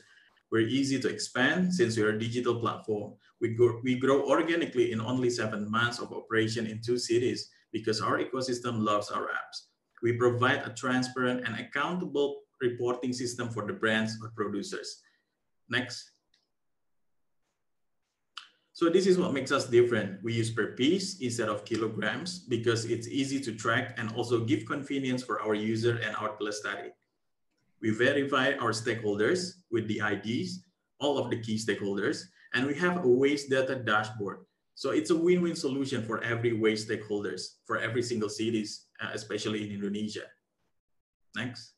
We're 0.50 0.70
easy 0.72 1.02
to 1.02 1.10
expand 1.10 1.74
since 1.74 1.98
we're 1.98 2.16
a 2.16 2.20
digital 2.20 2.56
platform. 2.58 3.16
We 3.42 3.56
grow, 3.56 3.82
we 3.84 4.00
grow 4.00 4.24
organically 4.24 4.94
in 4.94 5.02
only 5.02 5.30
seven 5.30 5.70
months 5.70 6.00
of 6.00 6.14
operation 6.14 6.66
in 6.66 6.80
two 6.82 6.98
cities 6.98 7.50
because 7.74 8.00
our 8.00 8.20
ecosystem 8.20 8.80
loves 8.80 9.12
our 9.12 9.24
apps. 9.24 9.68
We 10.02 10.14
provide 10.14 10.62
a 10.66 10.74
transparent 10.76 11.46
and 11.46 11.60
accountable 11.60 12.40
reporting 12.62 13.12
system 13.12 13.50
for 13.50 13.68
the 13.68 13.74
brands 13.74 14.18
or 14.24 14.32
producers. 14.34 15.02
Next. 15.70 16.11
So 18.82 18.90
this 18.90 19.06
is 19.06 19.20
what 19.20 19.32
makes 19.32 19.52
us 19.52 19.70
different. 19.70 20.24
We 20.24 20.34
use 20.34 20.50
per 20.50 20.74
piece 20.74 21.20
instead 21.20 21.50
of 21.50 21.66
kilograms 21.66 22.40
because 22.50 22.86
it's 22.86 23.08
easy 23.08 23.40
to 23.42 23.54
track 23.54 23.94
and 24.00 24.12
also 24.14 24.44
give 24.44 24.66
convenience 24.66 25.22
for 25.22 25.40
our 25.40 25.54
user 25.54 26.02
and 26.02 26.16
our 26.16 26.34
study. 26.50 26.90
We 27.80 27.92
verify 27.92 28.54
our 28.58 28.74
stakeholders 28.74 29.62
with 29.70 29.88
the 29.88 30.02
IDs, 30.02 30.66
all 31.00 31.20
of 31.20 31.30
the 31.30 31.40
key 31.40 31.62
stakeholders, 31.62 32.26
and 32.56 32.66
we 32.66 32.74
have 32.74 33.06
a 33.06 33.08
waste 33.08 33.52
data 33.52 33.76
dashboard. 33.76 34.50
So 34.74 34.90
it's 34.90 35.12
a 35.12 35.16
win-win 35.16 35.56
solution 35.56 36.02
for 36.02 36.24
every 36.24 36.54
waste 36.54 36.90
stakeholders, 36.90 37.62
for 37.68 37.78
every 37.78 38.02
single 38.02 38.30
cities, 38.30 38.88
uh, 39.00 39.12
especially 39.14 39.62
in 39.62 39.76
Indonesia. 39.76 40.26
Next. 41.36 41.74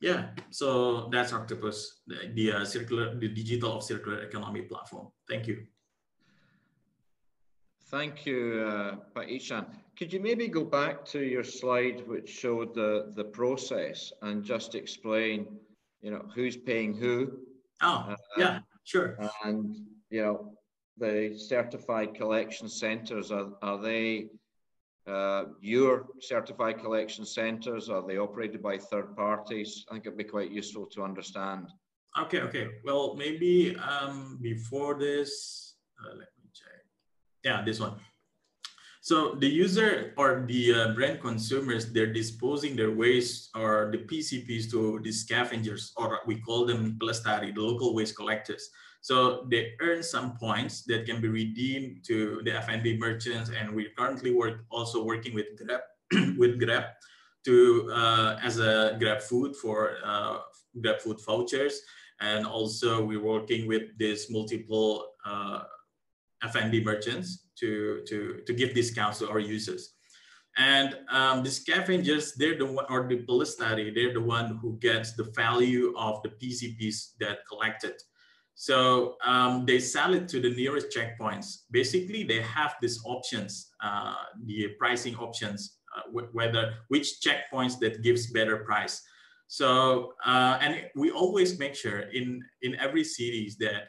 Yeah, 0.00 0.30
so 0.50 1.10
that's 1.12 1.32
Octopus, 1.32 2.00
the, 2.06 2.32
the 2.34 2.52
uh, 2.52 2.64
circular, 2.64 3.14
the 3.14 3.28
digital 3.28 3.76
of 3.76 3.82
circular 3.82 4.22
economy 4.22 4.62
platform. 4.62 5.08
Thank 5.28 5.46
you. 5.46 5.66
Thank 7.90 8.24
you, 8.24 8.98
uh, 9.16 9.20
Ishan. 9.22 9.66
Could 9.98 10.12
you 10.12 10.20
maybe 10.20 10.48
go 10.48 10.64
back 10.64 11.04
to 11.06 11.22
your 11.22 11.44
slide 11.44 12.06
which 12.06 12.30
showed 12.30 12.72
the, 12.74 13.12
the 13.14 13.24
process 13.24 14.12
and 14.22 14.42
just 14.42 14.74
explain, 14.74 15.46
you 16.00 16.10
know, 16.12 16.24
who's 16.34 16.56
paying 16.56 16.94
who? 16.94 17.38
Oh, 17.82 18.06
uh, 18.10 18.16
yeah, 18.38 18.60
sure. 18.84 19.18
And, 19.44 19.76
you 20.08 20.22
know, 20.22 20.52
the 20.96 21.36
certified 21.36 22.14
collection 22.14 22.68
centers, 22.68 23.30
are, 23.32 23.50
are 23.60 23.78
they 23.78 24.28
uh, 25.06 25.44
your 25.60 26.06
certified 26.20 26.78
collection 26.78 27.24
centers, 27.24 27.88
are 27.88 28.06
they 28.06 28.18
operated 28.18 28.62
by 28.62 28.78
third 28.78 29.16
parties? 29.16 29.84
I 29.88 29.94
think 29.94 30.06
it'd 30.06 30.18
be 30.18 30.24
quite 30.24 30.50
useful 30.50 30.86
to 30.86 31.02
understand. 31.02 31.68
Okay, 32.18 32.40
okay. 32.40 32.68
Well, 32.84 33.14
maybe 33.14 33.76
um, 33.76 34.38
before 34.42 34.98
this, 34.98 35.76
uh, 36.00 36.10
let 36.10 36.28
me 36.42 36.50
check. 36.52 36.84
Yeah, 37.44 37.62
this 37.64 37.80
one. 37.80 37.94
So 39.02 39.34
the 39.34 39.48
user 39.48 40.12
or 40.18 40.44
the 40.46 40.74
uh, 40.74 40.88
brand 40.92 41.20
consumers, 41.20 41.90
they're 41.90 42.12
disposing 42.12 42.76
their 42.76 42.90
waste 42.90 43.48
or 43.56 43.90
the 43.90 43.98
PCPs 43.98 44.70
to 44.72 45.00
the 45.02 45.10
scavengers, 45.10 45.92
or 45.96 46.20
we 46.26 46.40
call 46.40 46.66
them 46.66 46.98
pelestari, 47.00 47.54
the 47.54 47.62
local 47.62 47.94
waste 47.94 48.16
collectors. 48.16 48.68
So 49.00 49.46
they 49.50 49.72
earn 49.80 50.02
some 50.02 50.36
points 50.36 50.84
that 50.84 51.06
can 51.06 51.20
be 51.20 51.28
redeemed 51.28 52.04
to 52.06 52.42
the 52.44 52.52
F&B 52.56 52.98
merchants, 52.98 53.50
and 53.50 53.74
we 53.74 53.88
currently 53.96 54.32
work 54.32 54.64
also 54.70 55.02
working 55.02 55.34
with 55.34 55.46
Grab 55.56 55.80
with 56.38 56.60
Grab 56.60 56.84
to 57.46 57.90
uh, 57.92 58.38
as 58.42 58.58
a 58.58 58.96
Grab 59.00 59.22
Food 59.22 59.56
for 59.56 59.96
uh, 60.04 60.38
Grab 60.80 61.00
Food 61.00 61.18
vouchers, 61.24 61.80
and 62.20 62.44
also 62.44 63.02
we're 63.02 63.22
working 63.22 63.66
with 63.66 63.96
these 63.98 64.30
multiple 64.30 65.16
uh, 65.24 65.62
F&B 66.42 66.84
merchants 66.84 67.48
to 67.56 68.02
to 68.06 68.42
to 68.46 68.52
give 68.52 68.74
discounts 68.74 69.20
to 69.20 69.30
our 69.30 69.40
users. 69.40 69.94
And 70.58 70.98
um, 71.08 71.42
the 71.42 71.50
scavengers, 71.50 72.34
they're 72.34 72.58
the 72.58 72.66
one, 72.66 72.84
or 72.90 73.06
the 73.08 73.22
pelestari, 73.24 73.94
they're 73.94 74.12
the 74.12 74.20
one 74.20 74.58
who 74.60 74.76
gets 74.78 75.12
the 75.12 75.30
value 75.34 75.94
of 75.96 76.22
the 76.22 76.30
PCPs 76.30 77.16
that 77.20 77.46
collected. 77.48 77.94
So 78.60 79.16
um, 79.24 79.64
they 79.64 79.80
sell 79.80 80.12
it 80.12 80.28
to 80.28 80.38
the 80.38 80.50
nearest 80.50 80.94
checkpoints. 80.94 81.62
Basically, 81.70 82.24
they 82.24 82.42
have 82.42 82.74
these 82.82 83.00
options, 83.06 83.70
uh, 83.82 84.16
the 84.44 84.68
pricing 84.78 85.16
options, 85.16 85.78
uh, 85.96 86.02
whether 86.34 86.74
which 86.88 87.22
checkpoints 87.24 87.78
that 87.78 88.02
gives 88.02 88.26
better 88.26 88.58
price. 88.58 89.00
So, 89.48 90.12
uh, 90.26 90.58
and 90.60 90.84
we 90.94 91.10
always 91.10 91.58
make 91.58 91.74
sure 91.74 92.00
in, 92.12 92.44
in 92.60 92.74
every 92.74 93.02
cities 93.02 93.56
that 93.60 93.88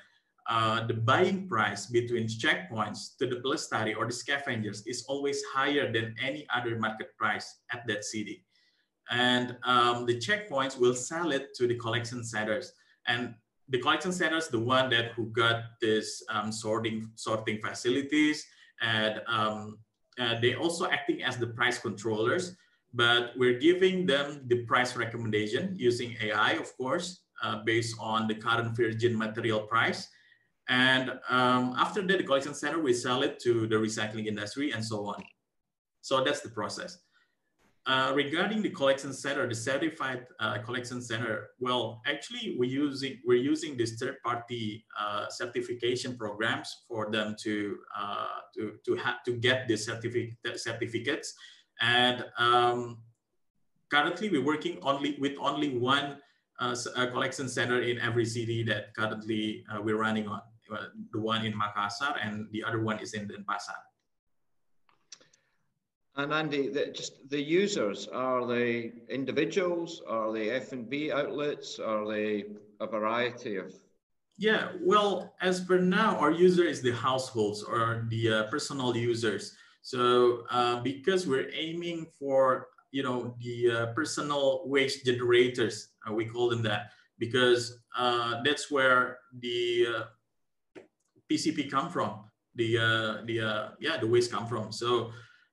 uh, 0.50 0.88
the 0.88 0.94
buying 0.94 1.50
price 1.50 1.88
between 1.88 2.28
checkpoints 2.28 3.18
to 3.20 3.28
the 3.28 3.42
pelestari 3.42 3.94
or 3.94 4.06
the 4.06 4.14
scavengers 4.14 4.88
is 4.88 5.04
always 5.10 5.44
higher 5.54 5.92
than 5.92 6.16
any 6.24 6.48
other 6.56 6.80
market 6.80 7.10
price 7.18 7.58
at 7.74 7.86
that 7.88 8.06
city. 8.06 8.46
And 9.10 9.58
um, 9.66 10.06
the 10.06 10.16
checkpoints 10.16 10.80
will 10.80 10.96
sell 10.96 11.34
it 11.34 11.54
to 11.56 11.68
the 11.68 11.76
collection 11.76 12.24
centers. 12.24 12.72
And 13.06 13.36
the 13.72 13.80
collection 13.80 14.12
centers, 14.12 14.50
the 14.50 14.60
one 14.60 14.90
that 14.90 15.12
who 15.16 15.28
got 15.28 15.80
this 15.82 16.24
um, 16.30 16.52
sorting 16.52 17.10
sorting 17.16 17.60
facilities, 17.60 18.46
and 18.82 19.22
um, 19.28 19.80
uh, 20.20 20.40
they 20.42 20.56
also 20.56 20.90
acting 20.90 21.24
as 21.24 21.38
the 21.38 21.48
price 21.48 21.80
controllers. 21.80 22.56
But 22.94 23.32
we're 23.38 23.58
giving 23.58 24.06
them 24.06 24.44
the 24.48 24.66
price 24.66 24.98
recommendation 24.98 25.74
using 25.78 26.18
AI, 26.22 26.52
of 26.54 26.76
course, 26.76 27.24
uh, 27.42 27.64
based 27.64 27.96
on 28.00 28.28
the 28.28 28.36
current 28.36 28.76
virgin 28.76 29.18
material 29.18 29.62
price. 29.62 30.10
And 30.68 31.12
um, 31.30 31.74
after 31.78 32.02
that, 32.02 32.18
the 32.18 32.24
collection 32.26 32.54
center 32.54 32.80
will 32.80 32.94
sell 32.94 33.24
it 33.24 33.40
to 33.44 33.66
the 33.68 33.78
recycling 33.78 34.28
industry 34.28 34.74
and 34.74 34.84
so 34.84 35.06
on. 35.06 35.24
So 36.02 36.22
that's 36.24 36.42
the 36.42 36.50
process. 36.50 36.98
Uh, 37.88 38.14
regarding 38.14 38.62
the 38.62 38.70
collection 38.70 39.12
center, 39.12 39.48
the 39.48 39.56
certified 39.56 40.28
uh, 40.40 40.60
collection 40.60 41.02
center, 41.02 41.50
well, 41.60 42.00
actually 42.06 42.56
we're 42.60 42.70
using 42.70 43.18
we're 43.26 43.42
using 43.42 43.76
this 43.76 43.96
third-party 43.96 44.86
uh, 45.00 45.28
certification 45.30 46.16
programs 46.16 46.84
for 46.88 47.10
them 47.10 47.36
to 47.42 47.80
uh, 47.98 48.38
to 48.54 48.74
to 48.86 48.96
have 48.98 49.24
to 49.24 49.34
get 49.34 49.68
the 49.68 49.76
certificate 49.76 50.60
certificates, 50.60 51.34
and 51.82 52.24
um, 52.38 53.02
currently 53.90 54.30
we're 54.30 54.46
working 54.46 54.78
only 54.84 55.18
with 55.20 55.34
only 55.40 55.76
one 55.76 56.18
uh, 56.60 56.76
collection 57.10 57.50
center 57.50 57.82
in 57.82 57.98
every 57.98 58.26
city 58.26 58.62
that 58.62 58.94
currently 58.94 59.66
we're 59.82 59.98
running 59.98 60.28
on. 60.28 60.42
the 61.12 61.20
one 61.20 61.44
in 61.46 61.54
Makassar 61.58 62.16
and 62.22 62.48
the 62.54 62.64
other 62.64 62.80
one 62.80 63.00
is 63.00 63.14
in 63.14 63.28
Denpasar. 63.28 63.91
And 66.18 66.34
Andy, 66.34 66.68
the, 66.68 66.88
just 66.88 67.30
the 67.30 67.42
users, 67.42 68.08
are 68.10 68.46
they 68.46 68.92
individuals? 69.10 70.02
Are 70.08 70.32
they 70.34 70.50
F&B 70.52 71.12
outlets? 71.12 71.80
Are 71.80 72.06
they 72.06 72.46
a 72.82 72.88
variety 72.88 73.56
of? 73.56 73.74
Yeah, 74.38 74.70
well, 74.82 75.34
as 75.42 75.62
per 75.62 75.78
now, 75.78 76.18
our 76.18 76.32
user 76.32 76.66
is 76.66 76.82
the 76.82 76.92
households 76.92 77.64
or 77.64 78.08
the 78.10 78.34
uh, 78.34 78.44
personal 78.48 78.96
users. 78.98 79.56
So 79.84 80.44
uh, 80.50 80.82
because 80.82 81.28
we're 81.28 81.50
aiming 81.54 82.08
for, 82.20 82.68
you 82.92 83.04
know, 83.04 83.36
the 83.40 83.72
uh, 83.72 83.86
personal 83.94 84.64
waste 84.66 85.06
generators, 85.06 85.90
uh, 86.08 86.14
we 86.14 86.26
call 86.26 86.50
them 86.50 86.62
that, 86.64 86.92
because 87.20 87.80
uh, 87.98 88.42
that's 88.44 88.70
where 88.70 89.20
the 89.40 89.88
PCP 91.32 91.72
come 91.72 91.90
from. 91.90 92.26
The, 92.56 92.74
the 93.26 93.72
yeah, 93.80 93.98
the 93.98 94.08
waste 94.08 94.32
come 94.32 94.46
from. 94.46 94.74
So 94.74 95.12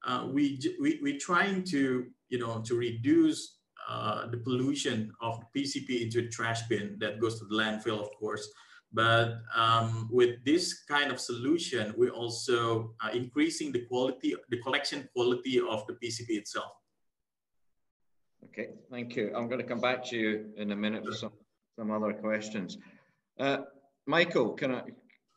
uh, 0.08 0.26
we, 0.26 0.58
we, 0.80 0.98
we're 1.02 1.18
trying 1.18 1.62
to, 1.62 2.06
you 2.30 2.38
know, 2.38 2.60
to 2.62 2.74
reduce 2.74 3.58
uh, 3.88 4.26
the 4.28 4.38
pollution 4.38 5.12
of 5.20 5.38
the 5.40 5.46
PCP 5.62 6.02
into 6.02 6.20
a 6.20 6.28
trash 6.28 6.62
bin 6.68 6.96
that 6.98 7.20
goes 7.20 7.38
to 7.38 7.44
the 7.44 7.54
landfill, 7.54 8.00
of 8.00 8.08
course. 8.18 8.48
But 8.90 9.34
um, 9.54 10.08
with 10.10 10.42
this 10.46 10.82
kind 10.84 11.12
of 11.12 11.20
solution, 11.20 11.94
we're 11.96 12.10
also 12.10 12.94
uh, 13.04 13.10
increasing 13.12 13.70
the 13.70 13.84
quality, 13.84 14.34
the 14.48 14.58
collection 14.62 15.06
quality 15.14 15.60
of 15.60 15.86
the 15.86 15.92
PCP 15.92 16.38
itself. 16.38 16.72
Okay, 18.44 18.68
thank 18.90 19.14
you. 19.14 19.30
I'm 19.36 19.46
going 19.46 19.60
to 19.60 19.66
come 19.66 19.80
back 19.80 20.02
to 20.06 20.16
you 20.16 20.46
in 20.56 20.72
a 20.72 20.76
minute 20.76 21.04
with 21.04 21.16
some, 21.16 21.32
some 21.76 21.90
other 21.90 22.14
questions. 22.14 22.78
Uh, 23.38 23.58
Michael, 24.06 24.54
can 24.54 24.74
I, 24.74 24.82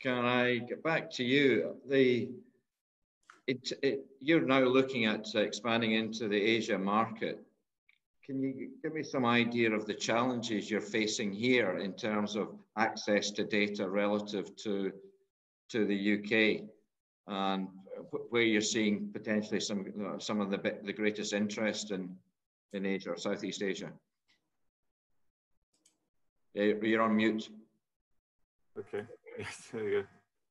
can 0.02 0.24
I 0.26 0.60
get 0.60 0.82
back 0.82 1.12
to 1.12 1.26
you? 1.26 1.76
The 1.90 2.30
it, 3.52 3.72
it, 3.84 4.06
you're 4.22 4.46
now 4.46 4.62
looking 4.62 5.06
at 5.06 5.28
uh, 5.36 5.40
expanding 5.40 5.92
into 5.92 6.30
the 6.30 6.42
Asia 6.42 6.78
market. 6.78 7.44
Can 8.26 8.42
you 8.42 8.70
give 8.82 8.94
me 8.94 9.04
some 9.04 9.26
idea 9.26 9.74
of 9.74 9.86
the 9.86 9.94
challenges 9.94 10.72
you're 10.72 10.80
facing 10.80 11.34
here 11.34 11.80
in 11.80 11.92
terms 11.94 12.38
of 12.38 12.54
access 12.78 13.30
to 13.32 13.44
data 13.44 13.90
relative 13.90 14.56
to, 14.64 14.94
to 15.70 15.86
the 15.86 16.00
UK 16.16 16.70
and 17.28 17.68
where 18.30 18.44
you're 18.44 18.62
seeing 18.62 19.10
potentially 19.12 19.60
some, 19.60 19.86
uh, 20.08 20.18
some 20.18 20.40
of 20.40 20.50
the, 20.50 20.80
the 20.84 20.94
greatest 20.94 21.34
interest 21.34 21.92
in, 21.92 22.16
in 22.72 22.86
Asia 22.86 23.10
or 23.10 23.18
Southeast 23.18 23.62
Asia? 23.62 23.92
You're 26.54 27.02
on 27.02 27.18
mute. 27.18 27.50
Okay. 28.80 29.04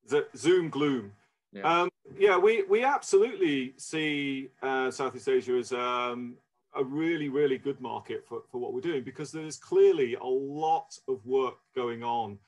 Zoom 0.36 0.68
gloom. 0.68 1.12
Yeah. 1.52 1.82
Um, 1.82 1.90
yeah, 2.18 2.36
we, 2.36 2.62
we 2.64 2.84
absolutely 2.84 3.74
see 3.76 4.50
uh, 4.62 4.90
Southeast 4.90 5.28
Asia 5.28 5.54
as 5.54 5.72
um, 5.72 6.36
a 6.74 6.84
really, 6.84 7.28
really 7.28 7.58
good 7.58 7.80
market 7.80 8.24
for, 8.26 8.42
for 8.50 8.58
what 8.58 8.72
we're 8.72 8.80
doing 8.80 9.02
because 9.02 9.32
there's 9.32 9.56
clearly 9.56 10.14
a 10.14 10.24
lot 10.24 10.96
of 11.08 11.24
work 11.26 11.56
going 11.74 12.02
on, 12.04 12.38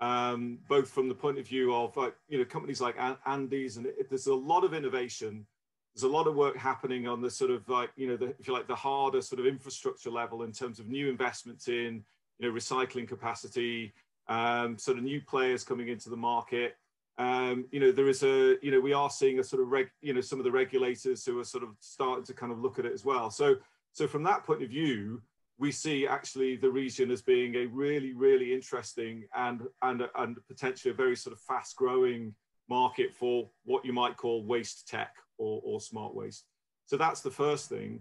um, 0.00 0.58
both 0.68 0.88
from 0.90 1.08
the 1.08 1.14
point 1.14 1.38
of 1.38 1.46
view 1.46 1.74
of 1.74 1.96
like, 1.96 2.14
you 2.28 2.38
know, 2.38 2.44
companies 2.44 2.80
like 2.80 2.96
Andy's, 3.26 3.76
and 3.76 3.86
it, 3.86 4.08
there's 4.08 4.26
a 4.26 4.34
lot 4.34 4.64
of 4.64 4.74
innovation. 4.74 5.46
There's 5.94 6.04
a 6.04 6.08
lot 6.08 6.26
of 6.26 6.36
work 6.36 6.56
happening 6.56 7.08
on 7.08 7.20
the 7.20 7.30
sort 7.30 7.50
of 7.50 7.68
like, 7.68 7.90
you 7.96 8.08
know, 8.08 8.16
the, 8.16 8.34
if 8.38 8.46
you 8.46 8.52
like, 8.54 8.68
the 8.68 8.74
harder 8.74 9.22
sort 9.22 9.40
of 9.40 9.46
infrastructure 9.46 10.10
level 10.10 10.42
in 10.42 10.52
terms 10.52 10.78
of 10.78 10.88
new 10.88 11.08
investments 11.08 11.68
in, 11.68 12.04
you 12.38 12.48
know, 12.48 12.54
recycling 12.54 13.08
capacity, 13.08 13.92
um, 14.28 14.78
sort 14.78 14.98
of 14.98 15.04
new 15.04 15.20
players 15.20 15.64
coming 15.64 15.88
into 15.88 16.10
the 16.10 16.16
market. 16.16 16.76
Um, 17.20 17.66
you 17.70 17.80
know, 17.80 17.92
there 17.92 18.08
is 18.08 18.22
a, 18.22 18.56
you 18.62 18.70
know, 18.70 18.80
we 18.80 18.94
are 18.94 19.10
seeing 19.10 19.40
a 19.40 19.44
sort 19.44 19.60
of, 19.60 19.68
reg, 19.68 19.90
you 20.00 20.14
know, 20.14 20.22
some 20.22 20.38
of 20.38 20.44
the 20.44 20.50
regulators 20.50 21.22
who 21.22 21.38
are 21.38 21.44
sort 21.44 21.62
of 21.62 21.70
starting 21.78 22.24
to 22.24 22.32
kind 22.32 22.50
of 22.50 22.60
look 22.60 22.78
at 22.78 22.86
it 22.86 22.94
as 22.94 23.04
well. 23.04 23.30
So, 23.30 23.56
so 23.92 24.08
from 24.08 24.22
that 24.22 24.42
point 24.44 24.62
of 24.62 24.70
view, 24.70 25.20
we 25.58 25.70
see 25.70 26.06
actually 26.06 26.56
the 26.56 26.70
region 26.70 27.10
as 27.10 27.20
being 27.20 27.56
a 27.56 27.66
really, 27.66 28.14
really 28.14 28.54
interesting 28.54 29.24
and 29.36 29.60
and 29.82 30.08
and 30.16 30.38
potentially 30.48 30.92
a 30.92 30.94
very 30.94 31.14
sort 31.14 31.36
of 31.36 31.40
fast 31.42 31.76
growing 31.76 32.34
market 32.70 33.12
for 33.12 33.50
what 33.64 33.84
you 33.84 33.92
might 33.92 34.16
call 34.16 34.42
waste 34.42 34.88
tech 34.88 35.14
or, 35.36 35.60
or 35.62 35.78
smart 35.78 36.14
waste. 36.14 36.46
So 36.86 36.96
that's 36.96 37.20
the 37.20 37.30
first 37.30 37.68
thing. 37.68 38.00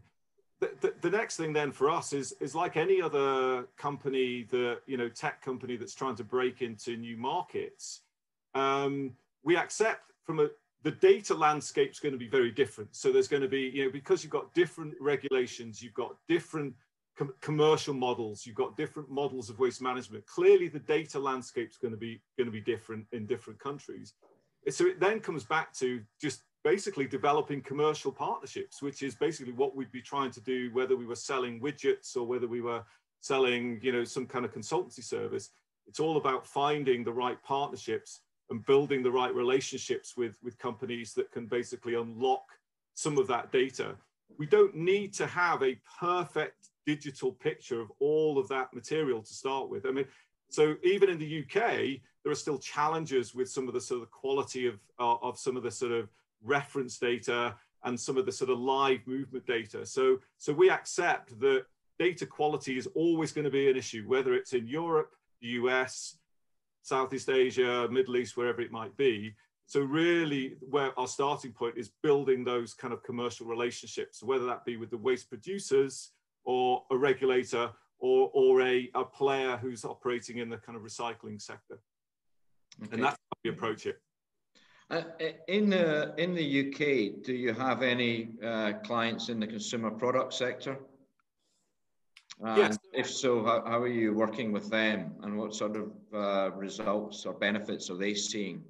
The, 0.62 0.72
the, 0.80 0.94
the, 1.02 1.10
next 1.10 1.36
thing 1.36 1.52
then 1.52 1.74
for 1.74 1.90
us 1.90 2.14
is 2.14 2.32
is 2.40 2.56
like 2.56 2.78
any 2.78 3.02
other 3.02 3.68
company 3.76 4.44
that 4.52 4.80
you 4.86 4.96
know 4.96 5.10
tech 5.10 5.42
company 5.42 5.76
that's 5.76 5.96
trying 5.96 6.16
to 6.16 6.24
break 6.24 6.62
into 6.62 6.96
new 6.96 7.18
markets 7.18 8.04
um, 8.56 9.14
we 9.44 9.56
accept 9.58 10.12
from 10.24 10.40
a 10.40 10.50
the 10.84 10.92
data 10.92 11.34
landscape 11.34 11.92
is 11.92 12.00
going 12.00 12.14
to 12.14 12.18
be 12.18 12.28
very 12.28 12.52
different. 12.52 12.96
So 12.96 13.12
there's 13.12 13.28
going 13.28 13.42
to 13.42 13.50
be, 13.50 13.72
you 13.74 13.86
know, 13.86 13.92
because 13.92 14.24
you've 14.24 14.32
got 14.32 14.54
different 14.54 14.94
regulations, 15.00 15.82
you've 15.82 15.94
got 15.94 16.16
different 16.28 16.74
com 17.18 17.34
commercial 17.42 17.94
models, 17.94 18.46
you've 18.46 18.56
got 18.56 18.78
different 18.78 19.10
models 19.10 19.50
of 19.50 19.60
waste 19.60 19.82
management. 19.82 20.26
Clearly, 20.26 20.70
the 20.70 20.80
data 20.80 21.20
landscape 21.20 21.70
is 21.70 21.78
going 21.78 21.92
to 21.92 21.98
be 21.98 22.22
going 22.38 22.46
to 22.46 22.52
be 22.52 22.62
different 22.62 23.06
in 23.12 23.26
different 23.26 23.60
countries. 23.60 24.14
So 24.70 24.86
it 24.86 25.00
then 25.00 25.20
comes 25.20 25.44
back 25.44 25.74
to 25.76 26.02
just 26.22 26.44
basically 26.64 27.08
developing 27.08 27.62
commercial 27.62 28.12
partnerships, 28.12 28.82
which 28.82 29.04
is 29.04 29.16
basically 29.16 29.54
what 29.54 29.76
we'd 29.76 29.92
be 29.92 30.02
trying 30.02 30.32
to 30.32 30.42
do, 30.42 30.70
whether 30.74 30.96
we 30.96 31.06
were 31.06 31.16
selling 31.16 31.62
widgets 31.62 32.16
or 32.16 32.24
whether 32.24 32.48
we 32.48 32.62
were 32.62 32.84
selling, 33.22 33.80
you 33.82 33.92
know, 33.92 34.04
some 34.04 34.26
kind 34.26 34.46
of 34.46 34.54
consultancy 34.54 35.04
service. 35.04 35.50
It's 35.88 36.00
all 36.00 36.18
about 36.18 36.46
finding 36.46 37.04
the 37.04 37.12
right 37.12 37.42
partnerships 37.44 38.22
and 38.50 38.66
building 38.66 39.04
the 39.04 39.12
right 39.12 39.34
relationships 39.34 40.16
with, 40.18 40.38
with 40.44 40.58
companies 40.58 41.14
that 41.14 41.32
can 41.32 41.46
basically 41.46 41.96
unlock 41.96 42.44
some 42.94 43.18
of 43.18 43.28
that 43.28 43.52
data. 43.52 43.96
We 44.38 44.46
don't 44.46 44.76
need 44.76 45.14
to 45.14 45.28
have 45.28 45.64
a 45.64 45.80
perfect 46.00 46.70
digital 46.86 47.32
picture 47.32 47.82
of 47.82 47.92
all 48.00 48.38
of 48.38 48.48
that 48.50 48.74
material 48.74 49.22
to 49.22 49.34
start 49.34 49.70
with. 49.70 49.86
I 49.86 49.92
mean, 49.92 50.06
so 50.50 50.76
even 50.84 51.10
in 51.10 51.20
the 51.20 51.44
UK, 51.44 52.02
there 52.24 52.32
are 52.32 52.36
still 52.36 52.58
challenges 52.58 53.36
with 53.36 53.50
some 53.50 53.68
of 53.68 53.74
the 53.74 53.82
sort 53.82 54.02
of 54.02 54.12
quality 54.12 54.68
of, 54.68 54.80
uh, 55.00 55.16
of 55.22 55.38
some 55.38 55.56
of 55.56 55.64
the 55.64 55.72
sort 55.72 55.92
of 55.92 56.10
reference 56.44 56.98
data 56.98 57.56
and 57.84 58.00
some 58.00 58.18
of 58.18 58.26
the 58.26 58.32
sort 58.32 58.50
of 58.50 58.60
live 58.60 59.06
movement 59.06 59.46
data. 59.46 59.86
So, 59.86 60.20
so 60.38 60.52
we 60.52 60.70
accept 60.70 61.40
that 61.40 61.66
data 61.98 62.26
quality 62.26 62.78
is 62.78 62.88
always 62.96 63.32
going 63.32 63.46
to 63.46 63.52
be 63.52 63.70
an 63.70 63.78
issue, 63.78 64.04
whether 64.08 64.34
it's 64.34 64.54
in 64.54 64.68
Europe, 64.68 65.16
the 65.42 65.48
US, 65.48 66.18
Southeast 66.82 67.30
Asia, 67.30 67.88
Middle 67.90 68.18
East, 68.18 68.38
wherever 68.38 68.62
it 68.62 68.72
might 68.72 68.96
be. 68.98 69.36
So 69.66 69.82
really 69.82 70.56
where 70.62 70.98
our 71.00 71.08
starting 71.08 71.52
point 71.52 71.78
is 71.78 71.92
building 72.02 72.44
those 72.44 72.74
kind 72.74 72.94
of 72.94 73.04
commercial 73.04 73.46
relationships, 73.46 74.24
whether 74.24 74.46
that 74.46 74.66
be 74.66 74.78
with 74.78 74.90
the 74.90 74.98
waste 74.98 75.30
producers 75.30 76.12
or 76.44 76.84
a 76.90 76.98
regulator 76.98 77.70
or, 78.00 78.32
or 78.34 78.62
a, 78.62 78.90
a 78.96 79.04
player 79.04 79.58
who's 79.58 79.86
operating 79.86 80.40
in 80.40 80.50
the 80.50 80.58
kind 80.58 80.76
of 80.76 80.84
recycling 80.84 81.40
sector. 81.40 81.80
Okay. 82.82 82.94
And 82.94 83.04
that's 83.04 83.16
how 83.16 83.38
we 83.44 83.52
approach 83.52 83.86
it. 83.86 84.02
Uh, 84.90 85.04
in 85.48 85.70
the 85.70 86.16
in 86.18 86.34
the 86.34 86.68
UK, 86.68 87.24
do 87.24 87.34
you 87.34 87.54
have 87.54 87.84
any 87.84 88.30
uh, 88.44 88.74
clients 88.84 89.30
in 89.30 89.40
the 89.40 89.46
consumer 89.46 89.92
product 89.92 90.34
sector? 90.34 90.80
And 92.42 92.58
yes. 92.58 92.78
if 92.94 93.10
so, 93.10 93.44
how, 93.44 93.64
how, 93.66 93.82
are 93.82 93.88
you 93.88 94.14
working 94.14 94.54
with 94.54 94.70
them 94.70 95.12
and 95.24 95.38
what 95.38 95.54
sort 95.54 95.76
of 95.76 95.92
uh, 96.14 96.56
results 96.56 97.26
or 97.26 97.34
benefits 97.34 97.90
are 97.90 97.98
they 97.98 98.14
seeing? 98.14 98.64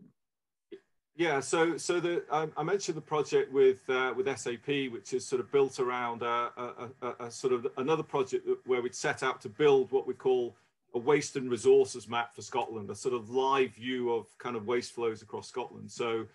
Yeah, 1.16 1.42
so 1.42 1.78
so 1.78 2.00
the 2.00 2.24
um, 2.32 2.54
I 2.56 2.64
mentioned 2.64 2.96
the 2.96 3.02
project 3.02 3.52
with 3.52 3.88
uh, 3.90 4.14
with 4.16 4.26
SAP, 4.40 4.92
which 4.92 5.14
is 5.14 5.28
sort 5.28 5.42
of 5.42 5.52
built 5.52 5.80
around 5.80 6.24
a, 6.24 6.50
a, 6.58 6.90
a, 7.02 7.26
a 7.26 7.32
sort 7.32 7.54
of 7.54 7.68
another 7.78 8.04
project 8.04 8.48
where 8.66 8.82
we'd 8.82 8.96
set 8.96 9.22
out 9.22 9.42
to 9.42 9.50
build 9.50 9.92
what 9.92 10.08
we 10.08 10.14
call 10.14 10.56
a 10.96 11.00
waste 11.00 11.36
and 11.36 11.52
resources 11.52 12.08
map 12.08 12.34
for 12.34 12.42
Scotland, 12.42 12.90
a 12.90 12.96
sort 12.96 13.14
of 13.14 13.30
live 13.30 13.72
view 13.76 14.12
of 14.12 14.26
kind 14.38 14.56
of 14.56 14.66
waste 14.66 14.94
flows 14.94 15.22
across 15.22 15.48
Scotland. 15.48 15.92
So 15.92 16.26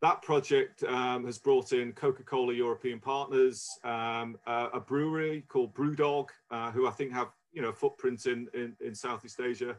that 0.00 0.22
project 0.22 0.84
um, 0.84 1.24
has 1.24 1.38
brought 1.38 1.72
in 1.72 1.92
Coca-Cola 1.92 2.54
European 2.54 3.00
partners, 3.00 3.68
um, 3.82 4.38
uh, 4.46 4.68
a 4.72 4.80
brewery 4.80 5.44
called 5.48 5.74
Brewdog, 5.74 6.28
uh, 6.50 6.70
who 6.70 6.86
I 6.86 6.90
think 6.92 7.12
have 7.12 7.28
you 7.52 7.62
know 7.62 7.72
footprints 7.72 8.26
in, 8.26 8.48
in, 8.54 8.76
in 8.80 8.94
Southeast 8.94 9.40
Asia, 9.40 9.76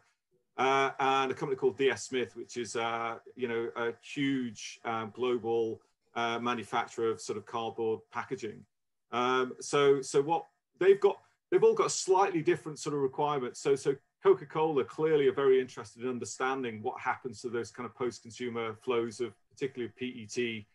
uh, 0.57 0.91
and 0.99 1.31
a 1.31 1.33
company 1.33 1.55
called 1.55 1.77
DS 1.77 2.03
Smith, 2.03 2.35
which 2.35 2.57
is 2.57 2.75
uh, 2.75 3.15
you 3.35 3.47
know 3.47 3.69
a 3.77 3.93
huge 4.01 4.79
um, 4.83 5.11
global 5.15 5.81
uh, 6.15 6.37
manufacturer 6.39 7.11
of 7.11 7.21
sort 7.21 7.37
of 7.37 7.45
cardboard 7.45 8.01
packaging. 8.11 8.65
Um, 9.11 9.53
so 9.61 10.01
so 10.01 10.21
what 10.21 10.45
they've 10.79 10.99
got, 10.99 11.17
they've 11.49 11.63
all 11.63 11.75
got 11.75 11.91
slightly 11.91 12.41
different 12.41 12.77
sort 12.77 12.93
of 12.93 13.01
requirements. 13.01 13.61
So 13.61 13.75
so 13.75 13.95
Coca-Cola 14.21 14.83
clearly 14.83 15.27
are 15.27 15.33
very 15.33 15.61
interested 15.61 16.03
in 16.03 16.09
understanding 16.09 16.81
what 16.81 16.99
happens 16.99 17.41
to 17.41 17.49
those 17.49 17.71
kind 17.71 17.85
of 17.87 17.95
post-consumer 17.95 18.75
flows 18.81 19.21
of 19.21 19.33
particularly 19.59 19.91
PET 19.97 20.65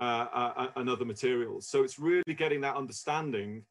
uh, 0.00 0.26
uh, 0.34 0.52
uh, 0.56 0.68
and 0.76 0.88
other 0.90 1.04
materials. 1.04 1.68
So 1.68 1.82
it's 1.82 1.98
really 1.98 2.34
getting 2.36 2.60
that 2.62 2.76
understanding 2.76 3.62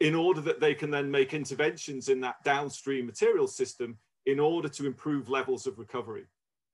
in 0.00 0.14
order 0.14 0.40
that 0.42 0.60
they 0.60 0.74
can 0.74 0.90
then 0.90 1.10
make 1.10 1.32
interventions 1.34 2.08
in 2.08 2.20
that 2.20 2.42
downstream 2.44 3.06
material 3.06 3.46
system 3.46 3.96
in 4.26 4.38
order 4.38 4.68
to 4.68 4.86
improve 4.86 5.28
levels 5.28 5.66
of 5.66 5.78
recovery. 5.78 6.24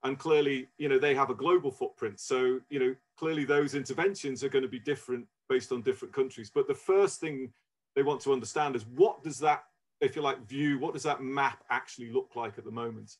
And 0.04 0.18
clearly, 0.18 0.66
you 0.78 0.88
know, 0.88 0.98
they 0.98 1.14
have 1.14 1.30
a 1.30 1.34
global 1.34 1.70
footprint. 1.70 2.18
So, 2.18 2.58
you 2.70 2.80
know, 2.80 2.94
clearly 3.16 3.44
those 3.44 3.76
interventions 3.76 4.42
are 4.42 4.48
going 4.48 4.64
to 4.64 4.68
be 4.68 4.80
different 4.80 5.26
based 5.48 5.70
on 5.70 5.82
different 5.82 6.12
countries. 6.12 6.50
But 6.52 6.66
the 6.66 6.74
first 6.74 7.20
thing 7.20 7.52
they 7.94 8.02
want 8.02 8.20
to 8.22 8.32
understand 8.32 8.74
is 8.74 8.84
what 8.86 9.22
does 9.22 9.38
that, 9.38 9.62
if 10.00 10.16
you 10.16 10.22
like, 10.22 10.44
view, 10.48 10.80
what 10.80 10.92
does 10.92 11.04
that 11.04 11.22
map 11.22 11.62
actually 11.70 12.10
look 12.10 12.30
like 12.34 12.58
at 12.58 12.64
the 12.64 12.70
moment? 12.72 13.16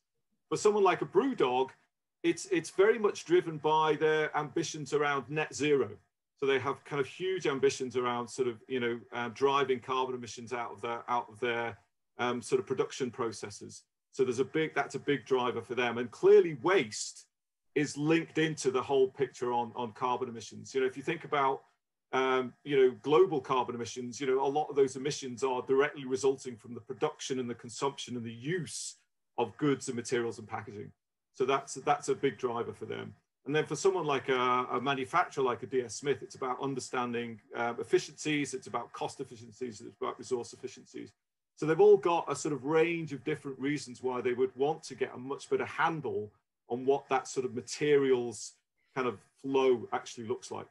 For 0.49 0.57
someone 0.57 0.83
like 0.83 1.03
a 1.03 1.07
Brewdog, 1.07 1.71
it's 2.23 2.47
it's 2.47 2.71
very 2.71 2.99
much 2.99 3.25
driven 3.25 3.59
by 3.59 3.97
their 3.97 4.37
ambitions 4.37 4.93
around 4.93 5.25
net 5.29 5.55
zero. 5.55 5.91
So 6.39 6.47
they 6.47 6.59
have 6.59 6.85
kind 6.85 7.01
of 7.01 7.07
huge 7.07 7.47
ambitions 7.47 7.97
around 7.97 8.29
sort 8.29 8.49
of 8.49 8.61
you 8.69 8.81
know 8.81 9.01
uh, 9.13 9.31
driving 9.35 9.81
carbon 9.81 10.15
emissions 10.15 10.53
out 10.53 10.73
of 10.73 10.81
their 10.81 11.03
out 11.09 11.27
of 11.29 11.41
their 11.41 11.79
um, 12.19 12.43
sort 12.43 12.61
of 12.61 12.67
production 12.67 13.11
processes. 13.11 13.83
So 14.13 14.25
there's 14.25 14.39
a 14.39 14.45
big 14.45 14.75
that's 14.75 14.95
a 14.95 15.01
big 15.01 15.25
driver 15.25 15.63
for 15.63 15.75
them, 15.75 15.99
and 15.99 16.11
clearly 16.11 16.57
waste 16.63 17.27
is 17.75 17.97
linked 17.97 18.39
into 18.39 18.71
the 18.71 18.83
whole 18.83 19.09
picture 19.09 19.53
on 19.53 19.73
on 19.75 19.93
carbon 19.93 20.29
emissions. 20.29 20.75
You 20.75 20.83
know, 20.83 20.87
if 20.87 20.97
you 20.97 21.03
think 21.03 21.25
about 21.25 21.63
um, 22.13 22.53
you 22.63 22.77
know 22.77 22.95
global 23.03 23.41
carbon 23.41 23.75
emissions, 23.75 24.21
you 24.21 24.27
know 24.27 24.45
a 24.45 24.47
lot 24.47 24.69
of 24.69 24.77
those 24.77 24.97
emissions 24.97 25.43
are 25.43 25.63
directly 25.63 26.05
resulting 26.05 26.57
from 26.57 26.75
the 26.75 26.81
production 26.81 27.41
and 27.41 27.51
the 27.51 27.55
consumption 27.55 28.17
and 28.17 28.25
the 28.25 28.33
use 28.33 28.97
of 29.39 29.57
goods 29.57 29.89
and 29.89 29.97
materials 29.97 30.39
and 30.39 30.47
packaging. 30.47 30.93
So 31.35 31.45
that's 31.45 31.75
that's 31.75 32.09
a 32.09 32.15
big 32.15 32.39
driver 32.39 32.73
for 32.73 32.87
them. 32.87 33.15
And 33.45 33.55
then 33.55 33.67
for 33.67 33.75
someone 33.75 34.07
like 34.07 34.29
a, 34.29 34.67
a 34.73 34.81
manufacturer 34.81 35.43
like 35.43 35.63
a 35.65 35.67
DS 35.67 35.97
Smith, 35.97 36.23
it's 36.23 36.37
about 36.37 36.63
understanding 36.63 37.41
um, 37.57 37.77
efficiencies, 37.81 38.55
it's 38.55 38.69
about 38.69 38.93
cost 38.93 39.21
efficiencies, 39.21 39.81
it's 39.81 39.97
about 40.01 40.19
resource 40.19 40.53
efficiencies. 40.53 41.13
So 41.57 41.67
they've 41.67 41.81
all 41.81 41.97
got 41.97 42.31
a 42.31 42.37
sort 42.37 42.55
of 42.55 42.65
range 42.65 43.13
of 43.13 43.25
different 43.25 43.59
reasons 43.59 44.03
why 44.03 44.21
they 44.21 44.33
would 44.33 44.55
want 44.57 44.83
to 44.85 44.95
get 44.95 45.13
a 45.15 45.19
much 45.19 45.51
better 45.51 45.65
handle 45.65 46.31
on 46.69 46.87
what 46.87 47.09
that 47.09 47.27
sort 47.27 47.45
of 47.45 47.55
materials 47.55 48.53
kind 48.95 49.09
of 49.09 49.19
flow 49.43 49.89
actually 49.93 50.27
looks 50.27 50.51
like. 50.51 50.69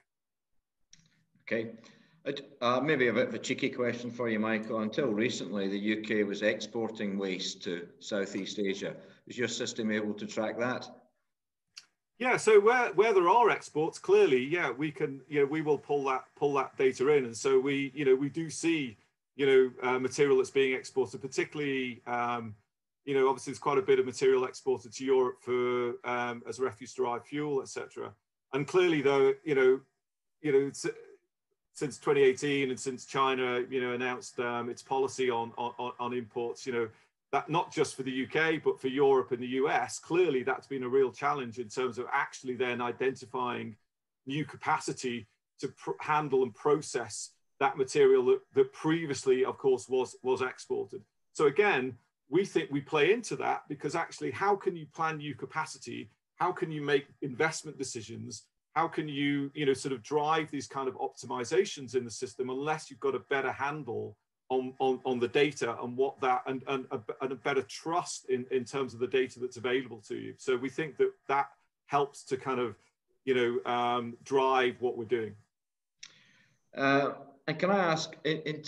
Okay. 1.44 1.72
Uh, 2.62 2.80
maybe 2.80 3.08
a 3.08 3.14
bit 3.14 3.28
of 3.28 3.34
a 3.34 3.40
cheeky 3.40 3.70
question 3.70 4.12
for 4.12 4.30
you, 4.30 4.40
Michael. 4.40 4.80
Until 4.80 5.08
recently, 5.08 5.68
the 5.68 6.22
UK 6.22 6.28
was 6.28 6.44
exporting 6.44 7.18
waste 7.18 7.64
to 7.64 7.88
Southeast 8.00 8.60
Asia. 8.60 8.96
Is 9.32 9.38
your 9.38 9.48
system 9.48 9.92
able 9.92 10.14
to 10.16 10.28
track 10.28 10.60
that? 10.60 10.86
Yeah, 12.20 12.36
so 12.36 12.60
where, 12.60 12.92
where 12.96 13.14
there 13.14 13.30
are 13.30 13.50
exports, 13.50 13.98
clearly, 13.98 14.44
yeah, 14.44 14.72
we 14.72 14.92
can, 14.92 15.22
you 15.30 15.40
know, 15.40 15.46
we 15.46 15.62
will 15.62 15.78
pull 15.78 16.04
that 16.04 16.26
pull 16.36 16.54
that 16.56 16.78
data 16.78 17.08
in, 17.08 17.24
and 17.24 17.38
so 17.38 17.58
we, 17.58 17.94
you 17.96 18.04
know, 18.04 18.14
we 18.14 18.28
do 18.28 18.50
see, 18.50 18.98
you 19.38 19.46
know, 19.46 19.90
uh, 19.90 20.00
material 20.00 20.36
that's 20.36 20.50
being 20.50 20.74
exported, 20.74 21.22
particularly, 21.22 22.02
um, 22.08 22.54
you 23.06 23.14
know, 23.14 23.30
obviously 23.30 23.52
there's 23.54 23.60
quite 23.60 23.78
a 23.78 23.82
bit 23.82 24.00
of 24.00 24.06
material 24.06 24.44
exported 24.44 24.92
to 24.92 25.06
Europe 25.06 25.38
for 25.40 25.94
um, 26.04 26.44
as 26.46 26.60
refuse-derived 26.60 27.26
fuel, 27.26 27.62
etc. 27.62 28.12
And 28.52 28.68
clearly, 28.68 29.02
though, 29.02 29.34
you 29.46 29.56
know, 29.56 29.80
you 30.42 30.52
know, 30.52 30.72
since 31.72 31.98
2018 32.00 32.70
and 32.70 32.78
since 32.78 33.06
China, 33.06 33.64
you 33.70 33.80
know, 33.80 33.94
announced 33.94 34.42
um, 34.42 34.70
its 34.70 34.84
policy 34.84 35.30
on, 35.30 35.54
on, 35.58 35.94
on 36.02 36.14
imports, 36.14 36.68
you 36.68 36.74
know, 36.74 36.90
that 37.32 37.50
not 37.50 37.72
just 37.72 37.96
for 37.96 38.04
the 38.04 38.26
UK, 38.26 38.62
but 38.64 38.80
for 38.80 38.88
Europe 38.88 39.32
and 39.32 39.42
the 39.42 39.48
US, 39.48 40.00
clearly 40.00 40.44
that's 40.44 40.68
been 40.68 40.84
a 40.84 40.90
real 40.90 41.12
challenge 41.12 41.60
in 41.60 41.70
terms 41.70 41.98
of 41.98 42.06
actually 42.12 42.56
then 42.56 42.82
identifying 42.82 43.76
new 44.26 44.46
capacity 44.46 45.28
to 45.60 45.74
handle 46.00 46.44
and 46.44 46.54
process 46.54 47.32
that 47.60 47.78
material 47.78 48.26
that, 48.26 48.40
that 48.56 48.74
previously, 48.74 49.46
of 49.46 49.58
course, 49.58 49.88
was, 49.88 50.16
was 50.24 50.42
exported. 50.42 51.02
So 51.34 51.46
again, 51.46 51.96
we 52.28 52.44
think 52.44 52.72
we 52.72 52.82
play 52.82 53.14
into 53.14 53.36
that 53.38 53.64
because 53.70 53.96
actually, 53.96 54.32
how 54.32 54.56
can 54.56 54.76
you 54.76 54.88
plan 54.94 55.18
new 55.18 55.36
capacity? 55.36 56.10
How 56.38 56.52
can 56.52 56.72
you 56.72 56.82
make 56.82 57.06
investment 57.22 57.78
decisions? 57.78 58.46
How 58.74 58.88
can 58.88 59.08
you, 59.08 59.52
you 59.54 59.66
know, 59.66 59.74
sort 59.74 59.94
of 59.94 60.02
drive 60.02 60.50
these 60.50 60.68
kind 60.68 60.88
of 60.88 60.96
optimizations 60.96 61.96
in 61.96 62.04
the 62.04 62.12
system 62.12 62.50
unless 62.50 62.90
you've 62.90 63.00
got 63.00 63.16
a 63.16 63.20
better 63.20 63.52
handle 63.52 64.18
on, 64.52 64.74
on, 64.80 65.00
on 65.06 65.18
the 65.18 65.30
data 65.30 65.78
and 65.82 65.96
what 65.96 66.20
that 66.20 66.44
and, 66.46 66.62
and, 66.68 66.86
a, 66.92 67.00
and 67.22 67.32
a 67.32 67.36
better 67.36 67.62
trust 67.62 68.30
in, 68.30 68.46
in 68.52 68.66
terms 68.66 68.94
of 68.94 69.00
the 69.00 69.08
data 69.08 69.40
that's 69.40 69.56
available 69.56 70.02
to 70.10 70.16
you. 70.16 70.34
So 70.38 70.58
we 70.58 70.70
think 70.70 70.98
that 70.98 71.12
that 71.30 71.48
helps 71.86 72.24
to 72.26 72.38
kind 72.38 72.60
of, 72.60 72.76
you 73.24 73.34
know, 73.34 73.72
um, 73.72 74.18
drive 74.26 74.76
what 74.82 74.98
we're 74.98 75.06
doing. 75.06 75.34
Uh, 76.76 77.12
and 77.48 77.58
can 77.58 77.72
I 77.72 77.80
ask, 77.80 78.14
in, 78.26 78.42
in 78.42 78.64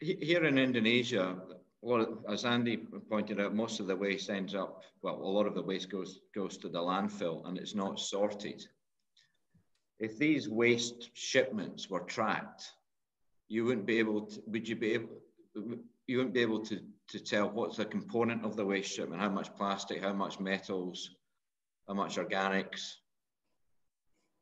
here 0.00 0.44
in 0.44 0.58
Indonesia, 0.58 1.36
well, 1.82 2.18
as 2.28 2.44
Andy 2.44 2.78
pointed 3.08 3.40
out, 3.40 3.54
most 3.54 3.78
of 3.78 3.86
the 3.86 3.94
waste 3.94 4.28
ends 4.28 4.56
up, 4.56 4.82
well, 5.02 5.14
a 5.14 5.32
lot 5.36 5.46
of 5.46 5.54
the 5.54 5.62
waste 5.62 5.88
goes, 5.88 6.18
goes 6.34 6.56
to 6.58 6.68
the 6.68 6.80
landfill 6.80 7.46
and 7.46 7.56
it's 7.56 7.76
not 7.76 8.00
sorted. 8.00 8.66
If 10.00 10.18
these 10.18 10.48
waste 10.48 11.10
shipments 11.14 11.88
were 11.88 12.00
tracked, 12.00 12.72
you 13.52 13.66
wouldn't 13.66 13.86
be 13.86 13.98
able 13.98 14.22
to, 14.22 14.42
would 14.46 14.66
you 14.66 14.76
be 14.76 14.94
able, 14.94 15.10
you 16.06 16.16
wouldn't 16.16 16.34
be 16.34 16.40
able 16.40 16.60
to, 16.60 16.80
to 17.08 17.18
tell 17.20 17.50
what's 17.50 17.78
a 17.78 17.84
component 17.84 18.44
of 18.46 18.56
the 18.56 18.64
waste 18.64 18.90
shipment, 18.94 19.20
how 19.20 19.28
much 19.28 19.54
plastic, 19.56 20.00
how 20.00 20.14
much 20.14 20.40
metals, 20.40 21.10
how 21.86 21.92
much 21.92 22.16
organics? 22.16 22.94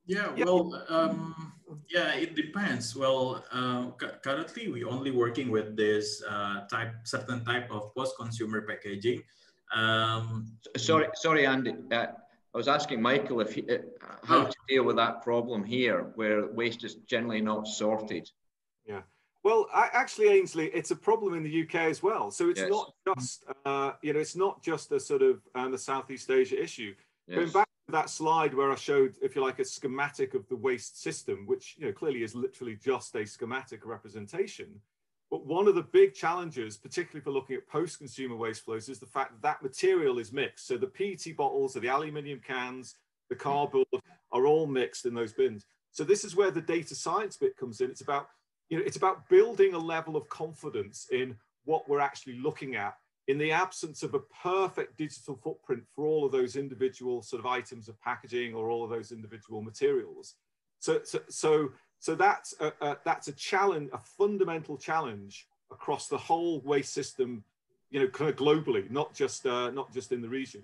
Yeah, 0.06 0.32
well, 0.38 0.84
um, 0.88 1.52
yeah, 1.92 2.14
it 2.14 2.36
depends. 2.36 2.94
Well, 2.94 3.44
uh, 3.52 3.90
currently 4.22 4.68
we 4.68 4.84
only 4.84 5.10
working 5.10 5.50
with 5.50 5.76
this 5.76 6.22
uh, 6.28 6.66
type, 6.68 6.92
certain 7.02 7.44
type 7.44 7.68
of 7.70 7.92
post-consumer 7.96 8.62
packaging. 8.62 9.22
Um, 9.74 10.52
sorry, 10.76 11.08
sorry, 11.14 11.46
Andy. 11.46 11.74
Uh, 11.90 12.06
I 12.54 12.56
was 12.56 12.68
asking 12.68 13.02
Michael 13.02 13.40
if 13.40 13.54
he, 13.54 13.62
uh, 13.68 13.78
how 14.24 14.44
to 14.44 14.56
deal 14.68 14.84
with 14.84 14.96
that 14.96 15.22
problem 15.22 15.64
here, 15.64 16.12
where 16.14 16.46
waste 16.46 16.84
is 16.84 16.94
generally 17.08 17.40
not 17.40 17.66
sorted. 17.66 18.30
Well, 19.42 19.66
I, 19.72 19.88
actually, 19.92 20.28
Ainsley, 20.28 20.66
it's 20.66 20.90
a 20.90 20.96
problem 20.96 21.34
in 21.34 21.42
the 21.42 21.62
UK 21.62 21.76
as 21.76 22.02
well. 22.02 22.30
So 22.30 22.50
it's 22.50 22.60
yes. 22.60 22.68
not 22.68 22.92
just, 23.16 23.44
uh, 23.64 23.92
you 24.02 24.12
know, 24.12 24.20
it's 24.20 24.36
not 24.36 24.62
just 24.62 24.92
a 24.92 25.00
sort 25.00 25.22
of 25.22 25.40
um, 25.54 25.72
the 25.72 25.78
Southeast 25.78 26.30
Asia 26.30 26.62
issue. 26.62 26.94
Yes. 27.26 27.36
Going 27.36 27.50
back 27.50 27.68
to 27.86 27.92
that 27.92 28.10
slide 28.10 28.52
where 28.52 28.70
I 28.70 28.74
showed, 28.74 29.16
if 29.22 29.34
you 29.34 29.42
like, 29.42 29.58
a 29.58 29.64
schematic 29.64 30.34
of 30.34 30.46
the 30.48 30.56
waste 30.56 31.02
system, 31.02 31.46
which 31.46 31.76
you 31.78 31.86
know 31.86 31.92
clearly 31.92 32.22
is 32.22 32.34
literally 32.34 32.76
just 32.76 33.14
a 33.16 33.24
schematic 33.24 33.86
representation. 33.86 34.80
But 35.30 35.46
one 35.46 35.68
of 35.68 35.76
the 35.76 35.82
big 35.82 36.12
challenges, 36.12 36.76
particularly 36.76 37.22
for 37.22 37.30
looking 37.30 37.54
at 37.54 37.68
post-consumer 37.68 38.34
waste 38.34 38.64
flows, 38.64 38.88
is 38.88 38.98
the 38.98 39.06
fact 39.06 39.30
that 39.30 39.42
that 39.42 39.62
material 39.62 40.18
is 40.18 40.32
mixed. 40.32 40.66
So 40.66 40.76
the 40.76 40.88
PET 40.88 41.36
bottles, 41.36 41.76
or 41.76 41.80
the 41.80 41.88
aluminium 41.88 42.40
cans, 42.44 42.96
the 43.28 43.36
cardboard 43.36 43.86
are 44.32 44.46
all 44.46 44.66
mixed 44.66 45.06
in 45.06 45.14
those 45.14 45.32
bins. 45.32 45.64
So 45.92 46.02
this 46.02 46.24
is 46.24 46.34
where 46.34 46.50
the 46.50 46.60
data 46.60 46.96
science 46.96 47.36
bit 47.36 47.56
comes 47.56 47.80
in. 47.80 47.90
It's 47.90 48.00
about, 48.00 48.28
you 48.70 48.78
know, 48.78 48.84
it's 48.86 48.96
about 48.96 49.28
building 49.28 49.74
a 49.74 49.78
level 49.78 50.16
of 50.16 50.28
confidence 50.28 51.08
in 51.12 51.36
what 51.64 51.88
we're 51.88 52.00
actually 52.00 52.38
looking 52.38 52.76
at 52.76 52.96
in 53.26 53.36
the 53.36 53.52
absence 53.52 54.02
of 54.02 54.14
a 54.14 54.20
perfect 54.42 54.96
digital 54.96 55.36
footprint 55.36 55.82
for 55.94 56.06
all 56.06 56.24
of 56.24 56.32
those 56.32 56.56
individual 56.56 57.22
sort 57.22 57.40
of 57.40 57.46
items 57.46 57.88
of 57.88 58.00
packaging 58.00 58.54
or 58.54 58.70
all 58.70 58.82
of 58.82 58.90
those 58.90 59.12
individual 59.12 59.60
materials. 59.60 60.34
So, 60.78 61.00
so, 61.04 61.20
so, 61.28 61.70
so 61.98 62.14
that's 62.14 62.54
a, 62.60 62.72
a, 62.80 62.96
that's 63.04 63.28
a 63.28 63.32
challenge, 63.32 63.90
a 63.92 63.98
fundamental 63.98 64.76
challenge 64.78 65.46
across 65.70 66.08
the 66.08 66.18
whole 66.18 66.60
waste 66.62 66.92
system, 66.92 67.44
you 67.90 68.00
know, 68.00 68.08
kind 68.08 68.30
of 68.30 68.36
globally, 68.36 68.90
not 68.90 69.14
just 69.14 69.46
uh, 69.46 69.70
not 69.70 69.92
just 69.92 70.10
in 70.10 70.22
the 70.22 70.28
region. 70.28 70.62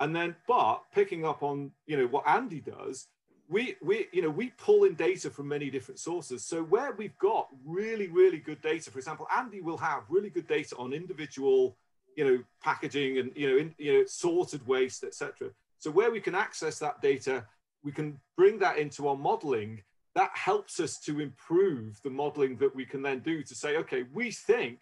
And 0.00 0.14
then, 0.14 0.34
but 0.46 0.82
picking 0.92 1.24
up 1.24 1.42
on 1.42 1.70
you 1.86 1.96
know 1.96 2.06
what 2.06 2.26
Andy 2.26 2.60
does, 2.60 3.08
we 3.48 3.76
we 3.82 4.06
you 4.12 4.22
know 4.22 4.30
we 4.30 4.50
pull 4.58 4.84
in 4.84 4.94
data 4.94 5.30
from 5.30 5.48
many 5.48 5.70
different 5.70 5.98
sources. 5.98 6.44
So 6.44 6.62
where 6.62 6.92
we've 6.92 7.18
got 7.18 7.48
really 7.64 8.08
really 8.08 8.38
good 8.38 8.60
data, 8.62 8.90
for 8.90 8.98
example, 8.98 9.26
Andy 9.36 9.60
will 9.60 9.78
have 9.78 10.02
really 10.08 10.30
good 10.30 10.46
data 10.46 10.76
on 10.76 10.92
individual 10.92 11.76
you 12.18 12.24
know, 12.24 12.42
packaging 12.64 13.18
and, 13.18 13.30
you 13.36 13.48
know, 13.48 13.56
in, 13.58 13.72
you 13.78 13.92
know, 13.92 14.04
sorted 14.04 14.66
waste, 14.66 15.04
etc. 15.04 15.50
So 15.78 15.88
where 15.88 16.10
we 16.10 16.20
can 16.20 16.34
access 16.34 16.80
that 16.80 17.00
data, 17.00 17.46
we 17.84 17.92
can 17.92 18.18
bring 18.36 18.58
that 18.58 18.76
into 18.76 19.06
our 19.06 19.14
modeling. 19.14 19.82
That 20.16 20.32
helps 20.34 20.80
us 20.80 20.98
to 21.02 21.20
improve 21.20 22.00
the 22.02 22.10
modeling 22.10 22.56
that 22.56 22.74
we 22.74 22.84
can 22.84 23.02
then 23.02 23.20
do 23.20 23.44
to 23.44 23.54
say, 23.54 23.76
okay, 23.76 24.04
we 24.12 24.32
think 24.32 24.80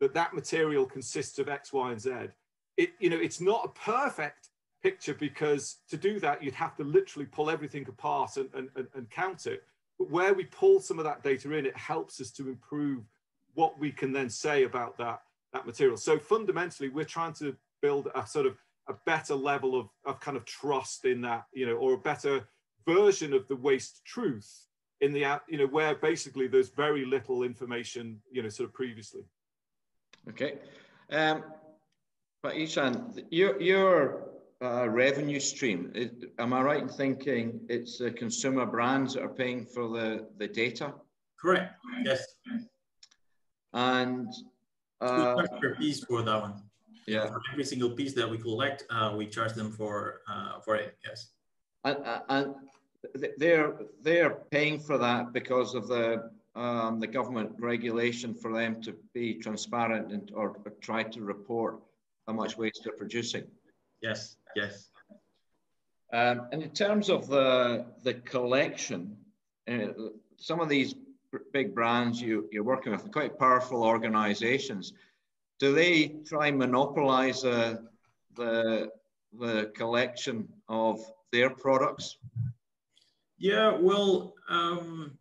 that 0.00 0.14
that 0.14 0.32
material 0.32 0.86
consists 0.86 1.38
of 1.38 1.50
X, 1.50 1.74
Y, 1.74 1.92
and 1.92 2.00
Z. 2.00 2.10
It, 2.78 2.92
you 2.98 3.10
know, 3.10 3.18
it's 3.18 3.40
not 3.40 3.66
a 3.66 3.80
perfect 3.80 4.47
picture 4.82 5.14
because 5.14 5.78
to 5.88 5.96
do 5.96 6.20
that, 6.20 6.42
you'd 6.42 6.54
have 6.54 6.76
to 6.76 6.84
literally 6.84 7.26
pull 7.26 7.50
everything 7.50 7.86
apart 7.88 8.36
and, 8.36 8.48
and, 8.54 8.68
and, 8.76 8.86
and 8.94 9.10
count 9.10 9.46
it. 9.46 9.64
But 9.98 10.10
where 10.10 10.34
we 10.34 10.44
pull 10.44 10.80
some 10.80 10.98
of 10.98 11.04
that 11.04 11.22
data 11.22 11.52
in, 11.52 11.66
it 11.66 11.76
helps 11.76 12.20
us 12.20 12.30
to 12.32 12.48
improve 12.48 13.04
what 13.54 13.78
we 13.78 13.90
can 13.90 14.12
then 14.12 14.30
say 14.30 14.64
about 14.64 14.96
that 14.98 15.22
that 15.52 15.66
material. 15.66 15.96
So 15.96 16.18
fundamentally, 16.18 16.88
we're 16.88 17.04
trying 17.04 17.32
to 17.34 17.56
build 17.80 18.08
a 18.14 18.26
sort 18.26 18.46
of 18.46 18.56
a 18.88 18.94
better 19.06 19.34
level 19.34 19.78
of, 19.78 19.88
of 20.04 20.20
kind 20.20 20.36
of 20.36 20.44
trust 20.44 21.04
in 21.04 21.20
that, 21.22 21.44
you 21.52 21.66
know, 21.66 21.74
or 21.76 21.94
a 21.94 21.98
better 21.98 22.48
version 22.86 23.32
of 23.32 23.46
the 23.48 23.56
waste 23.56 24.04
truth 24.04 24.66
in 25.00 25.12
the, 25.12 25.24
app 25.24 25.44
you 25.48 25.58
know, 25.58 25.66
where 25.66 25.94
basically 25.94 26.48
there's 26.48 26.70
very 26.70 27.04
little 27.04 27.42
information, 27.42 28.20
you 28.30 28.42
know, 28.42 28.48
sort 28.48 28.68
of 28.68 28.74
previously. 28.74 29.22
Okay. 30.28 30.58
Um, 31.10 31.44
but 32.42 32.54
Ichsan, 32.54 33.24
your, 33.30 33.60
your 33.60 34.27
uh, 34.62 34.88
revenue 34.88 35.40
stream, 35.40 35.92
is, 35.94 36.10
am 36.38 36.52
I 36.52 36.62
right 36.62 36.82
in 36.82 36.88
thinking 36.88 37.60
it's 37.68 37.98
the 37.98 38.10
consumer 38.10 38.66
brands 38.66 39.14
that 39.14 39.22
are 39.22 39.28
paying 39.28 39.64
for 39.64 39.88
the, 39.88 40.26
the 40.38 40.48
data? 40.48 40.94
Correct, 41.40 41.74
yes. 42.04 42.24
And 43.72 44.32
uh, 45.00 45.42
per 45.60 45.76
piece 45.76 46.04
for 46.04 46.22
that 46.22 46.40
one. 46.40 46.62
Yeah. 47.06 47.26
For 47.26 47.40
every 47.52 47.64
single 47.64 47.90
piece 47.90 48.12
that 48.14 48.28
we 48.28 48.38
collect, 48.38 48.84
uh, 48.90 49.14
we 49.16 49.26
charge 49.26 49.52
them 49.54 49.70
for 49.70 50.22
uh, 50.28 50.60
for 50.60 50.74
it. 50.76 50.96
Yes. 51.06 51.28
And, 51.84 51.96
and 52.28 52.54
they're 53.38 53.78
they're 54.02 54.30
paying 54.50 54.78
for 54.80 54.98
that 54.98 55.32
because 55.32 55.74
of 55.74 55.86
the 55.88 56.30
um, 56.54 56.98
the 56.98 57.06
government 57.06 57.52
regulation 57.58 58.34
for 58.34 58.52
them 58.52 58.82
to 58.82 58.96
be 59.14 59.34
transparent 59.34 60.12
and 60.12 60.32
or, 60.34 60.56
or 60.64 60.72
try 60.80 61.04
to 61.04 61.20
report 61.22 61.78
how 62.26 62.32
much 62.32 62.58
waste 62.58 62.80
they're 62.84 62.96
producing. 62.96 63.44
Yes. 64.02 64.36
Yes. 64.56 64.88
Um, 66.12 66.48
and 66.52 66.62
in 66.62 66.70
terms 66.70 67.10
of 67.10 67.28
the 67.28 67.84
the 68.02 68.14
collection, 68.14 69.16
uh, 69.70 69.88
some 70.38 70.60
of 70.60 70.68
these 70.68 70.94
big 71.52 71.74
brands 71.74 72.20
you, 72.20 72.48
you're 72.50 72.64
working 72.64 72.92
with, 72.92 73.10
quite 73.12 73.38
powerful 73.38 73.82
organizations, 73.82 74.92
do 75.58 75.74
they 75.74 76.16
try 76.26 76.48
and 76.48 76.58
monopolize 76.58 77.44
uh, 77.44 77.76
the, 78.36 78.90
the 79.38 79.70
collection 79.74 80.48
of 80.68 81.00
their 81.32 81.50
products? 81.50 82.16
Yeah, 83.38 83.76
well, 83.76 84.34
um, 84.48 85.18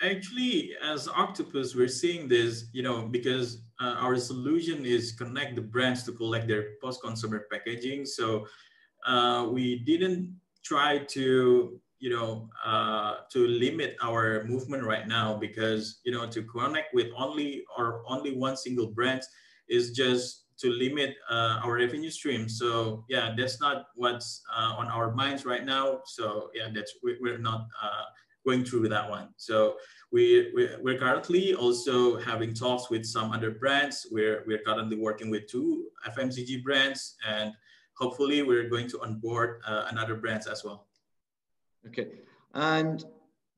actually, 0.00 0.72
as 0.82 1.08
Octopus, 1.08 1.74
we're 1.74 1.88
seeing 1.88 2.28
this, 2.28 2.66
you 2.72 2.82
know, 2.82 3.02
because 3.02 3.62
uh, 3.82 3.94
our 3.98 4.16
solution 4.16 4.86
is 4.86 5.12
connect 5.12 5.56
the 5.56 5.62
brands 5.62 6.04
to 6.04 6.12
collect 6.12 6.46
their 6.46 6.78
post-consumer 6.80 7.46
packaging. 7.50 8.06
So 8.06 8.46
uh, 9.06 9.48
we 9.50 9.80
didn't 9.80 10.38
try 10.62 10.98
to 10.98 11.80
you 12.02 12.10
know, 12.10 12.50
uh, 12.66 13.22
to 13.30 13.46
limit 13.46 13.96
our 14.02 14.42
movement 14.42 14.82
right 14.82 15.06
now 15.06 15.38
because, 15.38 16.00
you 16.04 16.10
know, 16.10 16.26
to 16.26 16.42
connect 16.42 16.92
with 16.92 17.06
only 17.16 17.62
or 17.78 18.02
only 18.08 18.34
one 18.34 18.56
single 18.56 18.88
brand 18.88 19.22
is 19.68 19.92
just 19.92 20.46
to 20.58 20.70
limit 20.70 21.14
uh, 21.30 21.60
our 21.62 21.74
revenue 21.74 22.10
stream. 22.10 22.48
So 22.48 23.04
yeah, 23.08 23.34
that's 23.38 23.60
not 23.60 23.86
what's 23.94 24.42
uh, 24.52 24.74
on 24.78 24.88
our 24.88 25.14
minds 25.14 25.46
right 25.46 25.64
now. 25.64 26.00
So 26.04 26.50
yeah, 26.54 26.68
that's 26.74 26.92
we're 27.04 27.38
not 27.38 27.68
uh, 27.80 28.06
going 28.44 28.64
through 28.64 28.88
that 28.88 29.08
one. 29.08 29.28
So 29.36 29.76
we, 30.12 30.52
we're 30.82 30.98
currently 30.98 31.54
also 31.54 32.18
having 32.18 32.52
talks 32.52 32.90
with 32.90 33.04
some 33.06 33.32
other 33.32 33.50
brands. 33.50 34.06
We're, 34.10 34.44
we're 34.46 34.58
currently 34.58 34.96
working 34.96 35.30
with 35.30 35.46
two 35.46 35.86
FMCG 36.06 36.62
brands 36.62 37.16
and 37.26 37.52
hopefully 37.94 38.42
we're 38.42 38.68
going 38.68 38.88
to 38.90 39.00
onboard 39.00 39.60
uh, 39.66 39.86
another 39.90 40.14
brands 40.14 40.46
as 40.46 40.64
well. 40.64 40.86
Okay. 41.86 42.08
And 42.54 43.04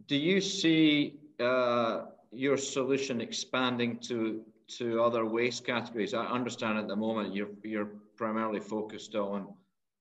do 0.06 0.16
you 0.16 0.40
see 0.40 1.18
uh, 1.40 2.02
your 2.30 2.56
solution 2.56 3.20
expanding 3.20 3.98
to 4.08 4.42
to 4.78 5.02
other 5.02 5.26
waste 5.26 5.66
categories? 5.66 6.14
I 6.14 6.24
understand 6.24 6.78
at 6.78 6.88
the 6.88 6.96
moment 6.96 7.34
you're 7.34 7.50
you're 7.62 7.90
primarily 8.16 8.60
focused 8.60 9.14
on 9.14 9.48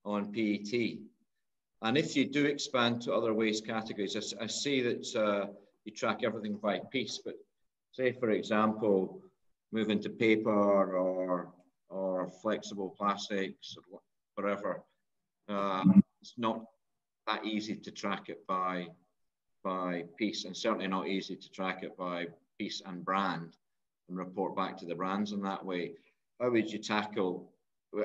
on 0.06 0.32
PET, 0.32 1.00
and 1.82 1.98
if 1.98 2.16
you 2.16 2.26
do 2.26 2.46
expand 2.46 3.02
to 3.04 3.14
other 3.14 3.34
waste 3.34 3.66
categories, 3.66 4.16
I, 4.16 4.44
I 4.44 4.48
see 4.48 4.82
that 4.82 5.16
uh, 5.16 5.48
you 5.86 5.92
track 5.94 6.22
everything 6.24 6.58
by 6.58 6.80
piece. 6.92 7.20
But 7.24 7.36
say, 7.92 8.12
for 8.12 8.32
example, 8.32 9.22
moving 9.72 10.00
to 10.02 10.10
paper 10.10 10.98
or 10.98 11.54
or 11.90 12.28
flexible 12.42 12.96
plastics 12.98 13.76
or 13.92 14.00
whatever. 14.36 14.84
Uh, 15.48 15.84
it's 16.22 16.34
not 16.38 16.64
that 17.28 17.46
easy 17.46 17.76
to 17.76 17.92
track 17.92 18.30
it 18.30 18.46
by 18.48 18.88
by 19.64 20.04
piece, 20.18 20.46
and 20.46 20.56
certainly 20.56 20.88
not 20.88 21.08
easy 21.08 21.36
to 21.36 21.50
track 21.52 21.84
it 21.84 21.96
by 21.98 22.28
piece 22.58 22.82
and 22.86 23.06
brand 23.06 23.56
and 24.10 24.18
report 24.18 24.56
back 24.56 24.78
to 24.78 24.86
the 24.86 24.96
brands 24.96 25.32
in 25.32 25.42
that 25.42 25.64
way. 25.64 25.94
How 26.40 26.50
would 26.50 26.72
you 26.72 26.80
tackle? 26.80 27.52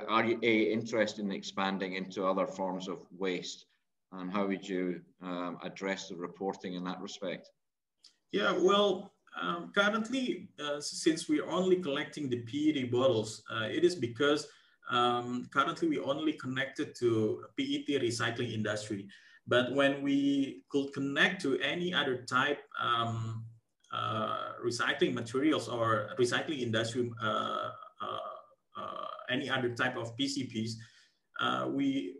Are 0.06 0.24
you 0.24 0.38
a 0.42 0.72
interested 0.72 1.24
in 1.24 1.32
expanding 1.32 1.94
into 1.94 2.26
other 2.26 2.46
forms 2.46 2.88
of 2.88 2.98
waste, 3.16 3.66
and 4.12 4.30
how 4.30 4.46
would 4.46 4.68
you 4.68 5.00
um, 5.22 5.58
address 5.62 6.08
the 6.08 6.16
reporting 6.16 6.74
in 6.74 6.84
that 6.84 7.00
respect? 7.00 7.50
Yeah, 8.32 8.52
well, 8.52 9.12
um, 9.40 9.72
currently, 9.74 10.48
uh, 10.62 10.80
since 10.80 11.28
we're 11.28 11.48
only 11.48 11.76
collecting 11.76 12.28
the 12.28 12.42
PET 12.42 12.90
bottles, 12.90 13.42
uh, 13.50 13.64
it 13.64 13.84
is 13.84 13.94
because 13.94 14.46
um, 14.90 15.48
currently 15.52 15.88
we 15.88 15.98
only 15.98 16.34
connected 16.34 16.94
to 16.96 17.44
PET 17.56 18.02
recycling 18.02 18.52
industry. 18.52 19.08
But 19.46 19.72
when 19.74 20.02
we 20.02 20.64
could 20.68 20.92
connect 20.92 21.40
to 21.42 21.58
any 21.60 21.94
other 21.94 22.24
type 22.28 22.60
um, 22.78 23.44
uh, 23.92 24.52
recycling 24.64 25.14
materials 25.14 25.68
or 25.68 26.10
recycling 26.18 26.60
industry, 26.60 27.10
uh, 27.22 27.70
uh, 28.02 28.18
uh, 28.76 29.06
any 29.30 29.48
other 29.48 29.74
type 29.74 29.96
of 29.96 30.14
PCPs, 30.18 30.72
we 31.68 32.16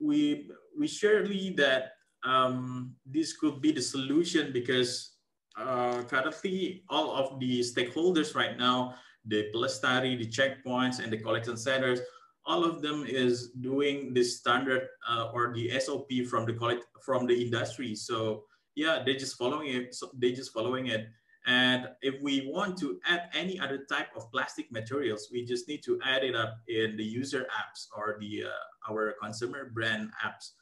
we 0.00 0.48
we 0.78 0.86
surely 0.86 1.50
that 1.56 1.97
um, 2.24 2.94
this 3.06 3.36
could 3.36 3.60
be 3.60 3.72
the 3.72 3.82
solution 3.82 4.52
because 4.52 5.16
uh, 5.58 6.02
currently 6.04 6.84
all 6.88 7.14
of 7.14 7.40
the 7.40 7.60
stakeholders 7.60 8.34
right 8.34 8.56
now, 8.58 8.94
the 9.24 9.50
Pelestari, 9.54 10.18
the 10.18 10.26
checkpoints, 10.26 11.00
and 11.00 11.12
the 11.12 11.18
collection 11.18 11.56
centers, 11.56 12.00
all 12.46 12.64
of 12.64 12.80
them 12.80 13.04
is 13.06 13.50
doing 13.60 14.14
this 14.14 14.38
standard 14.38 14.88
uh, 15.08 15.30
or 15.34 15.52
the 15.52 15.78
SOP 15.78 16.08
from 16.30 16.46
the 16.46 16.52
collect 16.52 16.84
from 17.04 17.26
the 17.26 17.34
industry. 17.34 17.94
So 17.94 18.44
yeah, 18.74 19.02
they're 19.04 19.18
just 19.18 19.36
following 19.36 19.68
it. 19.68 19.94
So 19.94 20.10
they're 20.14 20.32
just 20.32 20.52
following 20.52 20.86
it. 20.86 21.08
And 21.46 21.88
if 22.02 22.14
we 22.22 22.50
want 22.52 22.78
to 22.78 23.00
add 23.06 23.30
any 23.34 23.58
other 23.58 23.86
type 23.88 24.08
of 24.16 24.30
plastic 24.32 24.70
materials, 24.70 25.28
we 25.32 25.44
just 25.44 25.68
need 25.68 25.82
to 25.84 25.98
add 26.04 26.22
it 26.24 26.34
up 26.34 26.58
in 26.68 26.96
the 26.96 27.04
user 27.04 27.46
apps 27.56 27.86
or 27.96 28.16
the 28.20 28.44
uh, 28.44 28.92
our 28.92 29.14
consumer 29.20 29.70
brand 29.74 30.10
apps 30.24 30.52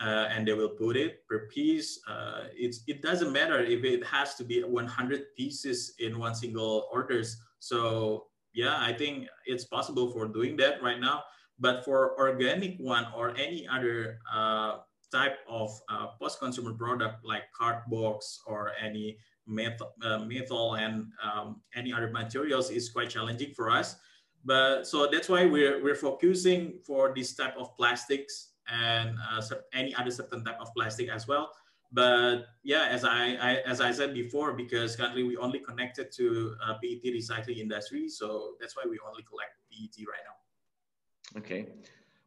uh, 0.00 0.28
and 0.30 0.46
they 0.46 0.52
will 0.52 0.70
put 0.70 0.96
it 0.96 1.26
per 1.28 1.48
piece. 1.48 2.00
Uh, 2.08 2.44
it 2.54 3.02
doesn't 3.02 3.32
matter 3.32 3.60
if 3.60 3.84
it 3.84 4.04
has 4.06 4.34
to 4.36 4.44
be 4.44 4.62
100 4.62 5.34
pieces 5.36 5.94
in 5.98 6.18
one 6.18 6.34
single 6.34 6.88
orders. 6.92 7.36
So 7.58 8.26
yeah, 8.54 8.76
I 8.78 8.92
think 8.92 9.28
it's 9.46 9.64
possible 9.64 10.10
for 10.10 10.28
doing 10.28 10.56
that 10.58 10.82
right 10.82 11.00
now. 11.00 11.24
But 11.58 11.84
for 11.84 12.18
organic 12.18 12.78
one 12.78 13.06
or 13.16 13.36
any 13.36 13.68
other 13.68 14.18
uh, 14.32 14.78
type 15.12 15.38
of 15.48 15.70
uh, 15.88 16.08
post-consumer 16.20 16.72
product 16.74 17.24
like 17.24 17.44
cardboard 17.56 18.22
or 18.46 18.72
any 18.80 19.18
metal, 19.46 19.92
uh, 20.02 20.20
metal 20.20 20.74
and 20.74 21.12
um, 21.22 21.60
any 21.74 21.92
other 21.92 22.10
materials 22.10 22.70
is 22.70 22.88
quite 22.88 23.10
challenging 23.10 23.52
for 23.54 23.70
us. 23.70 23.96
But 24.44 24.86
so 24.86 25.08
that's 25.10 25.28
why 25.28 25.46
we're, 25.46 25.82
we're 25.82 25.94
focusing 25.94 26.80
for 26.84 27.12
this 27.14 27.34
type 27.34 27.54
of 27.56 27.76
plastics 27.76 28.51
and 28.68 29.16
uh, 29.30 29.42
any 29.72 29.94
other 29.94 30.10
certain 30.10 30.44
type 30.44 30.60
of 30.60 30.72
plastic 30.74 31.08
as 31.08 31.26
well. 31.26 31.52
But 31.92 32.46
yeah, 32.62 32.86
as 32.88 33.04
I, 33.04 33.34
I, 33.34 33.56
as 33.66 33.80
I 33.82 33.92
said 33.92 34.14
before, 34.14 34.54
because 34.54 34.96
currently 34.96 35.24
we 35.24 35.36
only 35.36 35.58
connected 35.58 36.10
to 36.12 36.54
uh, 36.64 36.74
PET 36.74 37.04
recycling 37.04 37.58
industry, 37.58 38.08
so 38.08 38.52
that's 38.58 38.74
why 38.76 38.84
we 38.88 38.98
only 39.06 39.22
collect 39.22 39.52
PET 39.70 40.06
right 40.06 40.24
now. 40.24 41.40
Okay, 41.40 41.66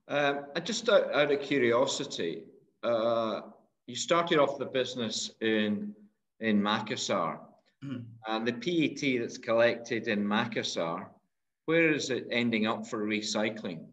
um, 0.08 0.46
just 0.64 0.88
out, 0.90 1.12
out, 1.14 1.32
of 1.32 1.42
curiosity, 1.42 2.44
uh, 2.84 3.42
you 3.88 3.96
started 3.96 4.38
off 4.38 4.60
the 4.60 4.66
business 4.66 5.32
in 5.42 5.96
in 6.42 6.62
Makassar, 6.62 7.40
mm-hmm. 7.84 8.04
and 8.28 8.48
the 8.48 8.54
PET 8.54 9.20
that's 9.20 9.40
collected 9.40 10.08
in 10.08 10.24
Makassar, 10.24 11.08
where 11.66 11.92
is 11.92 12.12
it 12.12 12.28
ending 12.30 12.68
up 12.68 12.86
for 12.86 13.08
recycling? 13.08 13.86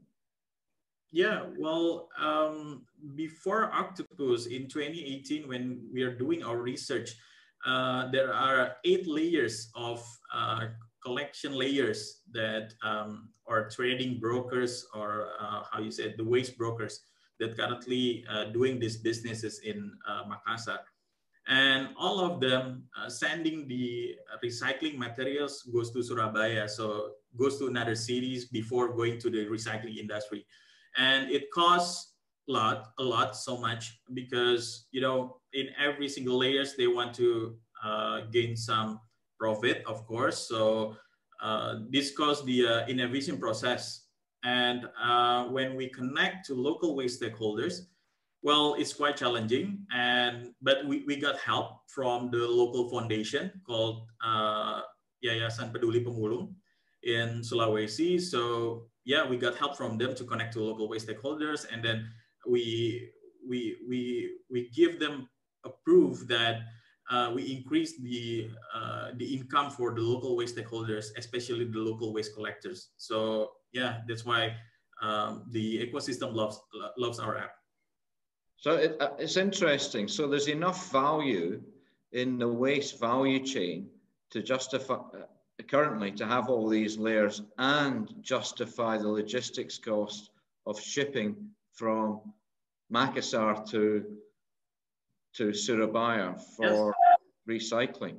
Yeah, 1.12 1.44
well, 1.58 2.08
um, 2.18 2.86
before 3.14 3.70
Octopus 3.70 4.46
in 4.46 4.66
2018, 4.66 5.46
when 5.46 5.84
we 5.92 6.02
are 6.02 6.16
doing 6.16 6.42
our 6.42 6.56
research, 6.56 7.12
uh, 7.66 8.10
there 8.10 8.32
are 8.32 8.76
eight 8.84 9.06
layers 9.06 9.70
of 9.76 10.02
uh, 10.32 10.72
collection 11.04 11.52
layers 11.52 12.22
that 12.32 12.72
um, 12.82 13.28
are 13.46 13.68
trading 13.68 14.20
brokers 14.20 14.86
or 14.94 15.28
uh, 15.38 15.62
how 15.70 15.80
you 15.80 15.90
say 15.90 16.14
the 16.16 16.24
waste 16.24 16.56
brokers 16.56 17.04
that 17.38 17.58
currently 17.58 18.24
uh, 18.30 18.44
doing 18.44 18.80
these 18.80 18.96
businesses 18.96 19.60
in 19.64 19.92
uh, 20.08 20.24
Makassar. 20.24 20.78
And 21.46 21.88
all 21.98 22.20
of 22.20 22.40
them 22.40 22.84
uh, 22.96 23.10
sending 23.10 23.68
the 23.68 24.16
recycling 24.42 24.96
materials 24.96 25.62
goes 25.74 25.90
to 25.92 26.02
Surabaya. 26.02 26.68
So 26.68 27.20
goes 27.36 27.58
to 27.58 27.66
another 27.66 27.96
cities 27.96 28.46
before 28.46 28.94
going 28.96 29.18
to 29.20 29.28
the 29.28 29.44
recycling 29.46 29.98
industry 29.98 30.46
and 30.96 31.30
it 31.30 31.50
costs 31.50 32.14
a 32.48 32.52
lot, 32.52 32.92
a 32.98 33.02
lot, 33.02 33.36
so 33.36 33.56
much 33.56 34.00
because 34.14 34.86
you 34.90 35.00
know 35.00 35.36
in 35.52 35.68
every 35.78 36.08
single 36.08 36.38
layers 36.38 36.74
they 36.76 36.86
want 36.86 37.14
to 37.14 37.56
uh, 37.84 38.22
gain 38.30 38.56
some 38.56 39.00
profit, 39.38 39.82
of 39.86 40.06
course. 40.06 40.48
So 40.48 40.96
uh, 41.42 41.82
this 41.90 42.14
causes 42.14 42.44
the 42.44 42.66
uh, 42.66 42.86
innovation 42.86 43.38
process. 43.38 44.06
And 44.44 44.86
uh, 45.02 45.46
when 45.50 45.74
we 45.74 45.88
connect 45.88 46.46
to 46.46 46.54
local 46.54 46.94
waste 46.94 47.20
stakeholders, 47.20 47.90
well, 48.42 48.74
it's 48.78 48.92
quite 48.92 49.16
challenging. 49.16 49.86
And 49.94 50.54
but 50.62 50.86
we, 50.86 51.02
we 51.06 51.16
got 51.16 51.38
help 51.38 51.82
from 51.88 52.30
the 52.30 52.46
local 52.46 52.90
foundation 52.90 53.50
called 53.66 54.06
uh, 54.24 54.82
Yayasan 55.24 55.74
Peduli 55.74 56.06
Pemulung 56.06 56.54
in 57.02 57.42
Sulawesi. 57.42 58.20
So 58.20 58.86
yeah, 59.04 59.26
we 59.26 59.36
got 59.36 59.56
help 59.56 59.76
from 59.76 59.98
them 59.98 60.14
to 60.14 60.24
connect 60.24 60.54
to 60.54 60.60
local 60.62 60.88
waste 60.88 61.08
stakeholders, 61.08 61.66
and 61.70 61.84
then 61.84 62.08
we 62.46 63.10
we 63.48 63.76
we 63.88 64.30
we 64.50 64.70
give 64.70 64.98
them 64.98 65.28
a 65.64 65.70
proof 65.84 66.26
that 66.28 66.60
uh, 67.10 67.32
we 67.34 67.42
increase 67.52 67.98
the 68.00 68.50
uh, 68.74 69.10
the 69.16 69.34
income 69.34 69.70
for 69.70 69.94
the 69.94 70.00
local 70.00 70.36
waste 70.36 70.56
stakeholders, 70.56 71.06
especially 71.16 71.64
the 71.64 71.78
local 71.78 72.12
waste 72.12 72.34
collectors. 72.34 72.90
So 72.96 73.50
yeah, 73.72 74.00
that's 74.06 74.24
why 74.24 74.56
um, 75.02 75.44
the 75.50 75.86
ecosystem 75.86 76.34
loves 76.34 76.60
loves 76.96 77.18
our 77.18 77.36
app. 77.36 77.54
So 78.56 78.76
it, 78.76 78.96
uh, 79.00 79.10
it's 79.18 79.36
interesting. 79.36 80.06
So 80.06 80.28
there's 80.28 80.48
enough 80.48 80.92
value 80.92 81.60
in 82.12 82.38
the 82.38 82.46
waste 82.46 83.00
value 83.00 83.40
chain 83.40 83.88
to 84.30 84.42
justify 84.42 85.00
currently 85.62 86.12
to 86.12 86.26
have 86.26 86.48
all 86.48 86.68
these 86.68 86.98
layers 86.98 87.42
and 87.58 88.12
justify 88.20 88.98
the 88.98 89.08
logistics 89.08 89.78
cost 89.78 90.30
of 90.66 90.80
shipping 90.80 91.36
from 91.72 92.20
Makassar 92.92 93.68
to 93.70 94.04
to 95.34 95.54
Surabaya 95.54 96.34
for 96.56 96.94
yes. 97.48 97.72
recycling. 97.72 98.16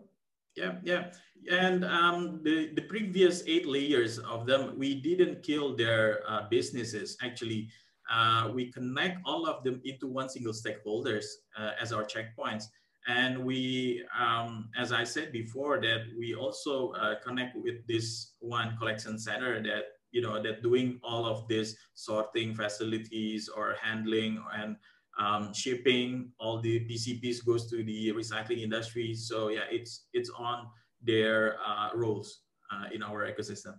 Yeah, 0.56 0.76
yeah. 0.84 1.12
And 1.52 1.84
um, 1.86 2.40
the, 2.44 2.72
the 2.74 2.84
previous 2.84 3.44
eight 3.48 3.68
layers 3.68 4.18
of 4.20 4.46
them, 4.46 4.78
we 4.78 4.96
didn't 4.96 5.44
kill 5.44 5.76
their 5.76 6.24
uh, 6.28 6.48
businesses. 6.50 7.18
Actually, 7.22 7.70
uh, 8.12 8.52
we 8.54 8.72
connect 8.72 9.20
all 9.26 9.48
of 9.48 9.64
them 9.64 9.82
into 9.86 10.08
one 10.08 10.30
single 10.30 10.54
stakeholders 10.54 11.26
uh, 11.58 11.72
as 11.80 11.92
our 11.92 12.04
checkpoints. 12.04 12.66
And 13.08 13.44
we, 13.44 14.04
um, 14.18 14.70
as 14.78 14.92
I 14.94 15.04
said 15.04 15.32
before, 15.32 15.82
that 15.82 16.06
we 16.18 16.36
also 16.36 16.92
uh, 16.92 17.16
connect 17.26 17.56
with 17.58 17.86
this 17.88 18.34
one 18.40 18.78
collection 18.78 19.20
center 19.20 19.62
that, 19.64 19.84
you 20.12 20.22
know, 20.22 20.42
that 20.42 20.64
doing 20.64 21.00
all 21.04 21.26
of 21.26 21.48
this 21.48 21.76
sorting 21.96 22.56
facilities 22.56 23.50
or 23.50 23.76
handling 23.82 24.42
and 24.56 24.78
um, 25.20 25.54
shipping, 25.54 26.32
all 26.40 26.62
the 26.62 26.80
PCPs 26.88 27.46
goes 27.46 27.70
to 27.70 27.84
the 27.84 28.14
recycling 28.14 28.62
industry. 28.62 29.14
So 29.14 29.50
yeah, 29.50 29.68
it's, 29.70 30.06
it's 30.14 30.30
on 30.38 30.68
their 31.02 31.58
uh, 31.66 31.90
roles 31.94 32.40
uh, 32.72 32.86
in 32.94 33.04
our 33.04 33.30
ecosystem. 33.30 33.76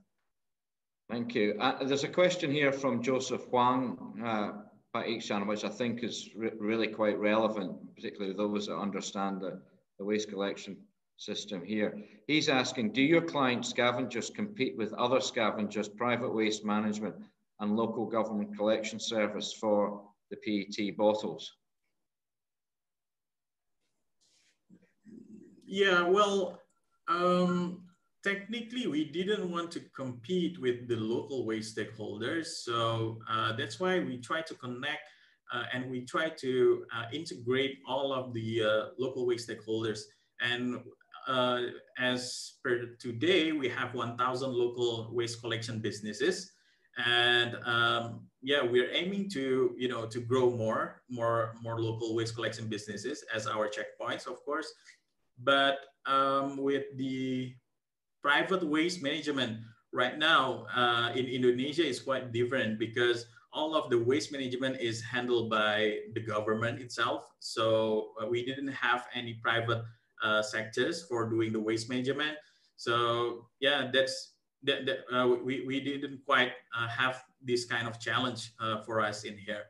Thank 1.11 1.35
you. 1.35 1.57
Uh, 1.61 1.85
there's 1.85 2.05
a 2.05 2.09
question 2.09 2.51
here 2.51 2.73
from 2.73 3.03
Joseph 3.03 3.45
Huang. 3.51 4.64
Uh, 4.95 5.03
Pak 5.03 5.47
which 5.47 5.65
I 5.65 5.69
think 5.69 6.05
is 6.05 6.31
re 6.37 6.51
really 6.59 6.87
quite 6.87 7.19
relevant, 7.19 7.95
particularly 7.95 8.35
those 8.35 8.67
that 8.67 8.77
understand 8.77 9.41
the, 9.41 9.61
the 9.99 10.05
waste 10.05 10.29
collection 10.29 10.77
system 11.17 11.65
here. 11.65 11.99
He's 12.27 12.49
asking, 12.49 12.93
do 12.93 13.03
your 13.03 13.23
client 13.23 13.65
scavengers 13.67 14.31
compete 14.31 14.77
with 14.77 14.93
other 14.95 15.21
scavengers, 15.21 15.89
private 15.89 16.33
waste 16.33 16.65
management 16.65 17.15
and 17.61 17.77
local 17.77 18.07
government 18.07 18.57
collection 18.57 18.99
service 18.99 19.53
for 19.53 20.03
the 20.31 20.37
PET 20.37 20.97
bottles? 20.97 21.53
Yeah, 25.67 26.03
well, 26.03 26.61
um, 27.09 27.84
technically 28.25 28.87
we 28.87 29.05
didn't 29.05 29.51
want 29.51 29.71
to 29.73 29.81
compete 29.95 30.59
with 30.59 30.89
the 30.89 30.97
local 30.97 31.45
waste 31.47 31.77
stakeholders. 31.77 32.47
So 32.47 33.19
uh, 33.31 33.53
that's 33.53 33.79
why 33.79 34.01
we 34.01 34.19
try 34.19 34.41
to 34.43 34.55
connect 34.55 35.03
uh, 35.53 35.65
and 35.73 35.91
we 35.91 36.05
try 36.07 36.31
to 36.31 36.85
uh, 36.97 37.05
integrate 37.13 37.79
all 37.87 38.13
of 38.13 38.33
the 38.33 38.63
uh, 38.63 38.85
local 38.99 39.27
waste 39.27 39.49
stakeholders. 39.49 40.01
And 40.41 40.81
uh, 41.29 41.61
as 41.99 42.55
per 42.63 42.97
today, 42.99 43.53
we 43.53 43.69
have 43.69 43.95
1,000 43.95 44.53
local 44.53 45.11
waste 45.13 45.41
collection 45.41 45.81
businesses. 45.81 46.51
And 47.05 47.57
um, 47.65 48.27
yeah, 48.43 48.63
we're 48.63 48.91
aiming 48.91 49.29
to, 49.31 49.75
you 49.77 49.89
know, 49.89 50.07
to 50.07 50.21
grow 50.21 50.51
more, 50.51 51.03
more, 51.11 51.55
more 51.63 51.81
local 51.81 52.15
waste 52.15 52.35
collection 52.35 52.69
businesses 52.69 53.25
as 53.35 53.47
our 53.47 53.69
checkpoints, 53.69 54.27
of 54.27 54.43
course. 54.45 54.73
But 55.43 55.79
um, 56.07 56.57
with 56.57 56.85
the 56.97 57.55
private 58.25 58.65
waste 58.67 59.03
management 59.03 59.61
right 59.93 60.19
now 60.19 60.65
uh, 60.75 61.13
in 61.15 61.27
Indonesia 61.27 61.87
is 61.87 62.01
quite 62.01 62.33
different 62.33 62.79
because 62.79 63.27
all 63.53 63.77
of 63.77 63.91
the 63.91 63.99
waste 63.99 64.33
management 64.33 64.81
is 64.81 65.05
handled 65.05 65.51
by 65.51 66.01
the 66.15 66.21
government 66.21 66.81
itself. 66.81 67.29
So 67.39 68.17
uh, 68.21 68.27
we 68.27 68.45
didn't 68.45 68.73
have 68.73 69.07
any 69.15 69.35
private 69.35 69.85
uh, 70.25 70.43
sectors 70.43 71.05
for 71.05 71.29
doing 71.29 71.53
the 71.53 71.61
waste 71.61 71.89
management. 71.91 72.41
So 72.77 73.47
yeah, 73.61 73.91
that's 73.93 74.33
that, 74.65 74.87
that 74.87 75.05
uh, 75.15 75.29
we, 75.29 75.63
we 75.67 75.79
didn't 75.79 76.25
quite 76.25 76.53
uh, 76.75 76.89
have 76.89 77.23
this 77.45 77.67
kind 77.67 77.87
of 77.87 78.01
challenge 78.01 78.53
uh, 78.59 78.81
for 78.81 79.03
us 79.03 79.25
in 79.25 79.37
here. 79.37 79.65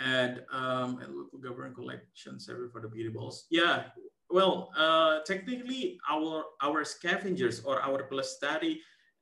And, 0.00 0.42
um, 0.52 0.98
local 1.08 1.38
government 1.38 1.76
collection 1.76 2.40
service 2.40 2.72
for 2.72 2.80
the 2.80 2.88
PET 2.88 3.14
balls. 3.14 3.46
Yeah, 3.50 3.84
well, 4.32 4.70
uh, 4.76 5.20
technically 5.26 5.98
our, 6.10 6.44
our 6.62 6.84
scavengers 6.84 7.60
or 7.64 7.80
our 7.82 8.08
pelestari 8.08 8.78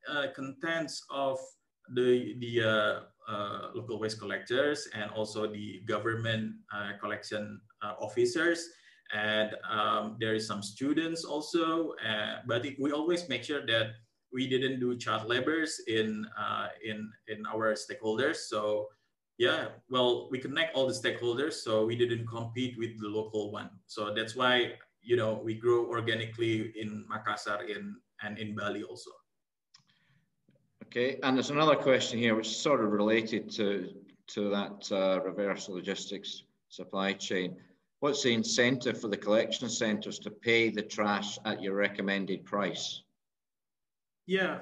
uh, 0.09 0.27
contents 0.35 1.05
of 1.11 1.39
the, 1.95 2.37
the 2.39 2.63
uh, 3.29 3.71
local 3.75 3.99
waste 3.99 4.19
collectors 4.19 4.89
and 4.95 5.11
also 5.11 5.47
the 5.47 5.83
government 5.87 6.55
collection 7.01 7.61
officers 8.01 8.69
and 9.13 9.57
um, 9.69 10.17
there 10.21 10.35
is 10.35 10.47
some 10.47 10.63
students 10.63 11.25
also, 11.25 11.95
uh, 12.07 12.37
but 12.47 12.65
it, 12.65 12.77
we 12.79 12.93
always 12.93 13.29
make 13.29 13.43
sure 13.43 13.67
that 13.67 13.93
we 14.33 14.49
didn't 14.49 14.79
do 14.79 14.97
child 14.97 15.29
labors 15.29 15.81
in, 15.89 16.25
uh, 16.39 16.69
in, 16.85 17.11
in 17.27 17.45
our 17.47 17.75
stakeholders. 17.75 18.37
So 18.47 18.89
yeah, 19.39 19.69
well, 19.89 20.29
we 20.31 20.39
connect 20.39 20.77
all 20.77 20.87
the 20.87 20.93
stakeholders, 20.93 21.55
so 21.55 21.87
we 21.87 21.97
didn't 21.97 22.27
compete 22.27 22.79
with 22.79 23.01
the 23.01 23.09
local 23.09 23.51
one. 23.51 23.71
So 23.87 24.15
that's 24.15 24.37
why, 24.37 24.75
you 25.03 25.17
know, 25.17 25.41
we 25.43 25.55
grow 25.55 25.87
organically 25.87 26.73
in 26.79 27.05
Makassar 27.11 27.69
in, 27.69 27.97
and 28.23 28.39
in 28.39 28.55
Bali 28.55 28.83
also. 28.83 29.11
Okay, 30.85 31.19
and 31.23 31.37
there's 31.37 31.51
another 31.51 31.77
question 31.77 32.19
here 32.19 32.35
which 32.35 32.49
is 32.49 32.57
sort 32.57 32.83
of 32.83 32.91
related 32.91 33.51
to, 33.53 33.95
to 34.29 34.51
that 34.51 34.91
uh, 34.93 35.21
reverse 35.23 35.69
logistics 35.69 36.45
supply 36.69 37.13
chain. 37.13 37.57
What's 38.01 38.23
the 38.23 38.33
incentive 38.33 39.01
for 39.01 39.09
the 39.09 39.17
collection 39.17 39.69
centres 39.69 40.19
to 40.21 40.31
pay 40.31 40.71
the 40.71 40.83
trash 40.83 41.39
at 41.45 41.63
your 41.63 41.75
recommended 41.75 42.45
price? 42.45 43.03
Yeah, 44.27 44.61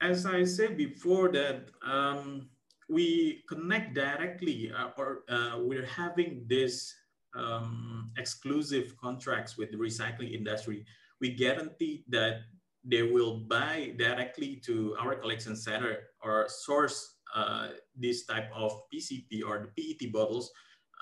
as 0.00 0.26
I 0.26 0.44
said 0.44 0.76
before 0.76 1.30
that 1.32 1.70
um, 1.82 2.48
we 2.88 3.44
connect 3.48 3.94
directly 3.94 4.72
uh, 4.72 4.88
or 4.96 5.22
uh, 5.28 5.58
we're 5.60 5.86
having 5.86 6.44
this 6.48 6.94
um, 7.36 8.10
exclusive 8.16 8.96
contracts 8.96 9.56
with 9.56 9.70
the 9.70 9.76
recycling 9.76 10.32
industry. 10.32 10.84
We 11.20 11.34
guarantee 11.34 12.04
that 12.08 12.40
they 12.84 13.02
will 13.02 13.40
buy 13.48 13.94
directly 13.98 14.62
to 14.64 14.96
our 15.00 15.14
collection 15.16 15.56
center 15.56 16.10
or 16.22 16.46
source 16.48 17.16
uh, 17.34 17.68
this 17.96 18.24
type 18.26 18.48
of 18.54 18.80
PCP 18.92 19.42
or 19.46 19.66
the 19.66 19.70
PET 19.76 20.12
bottles 20.12 20.52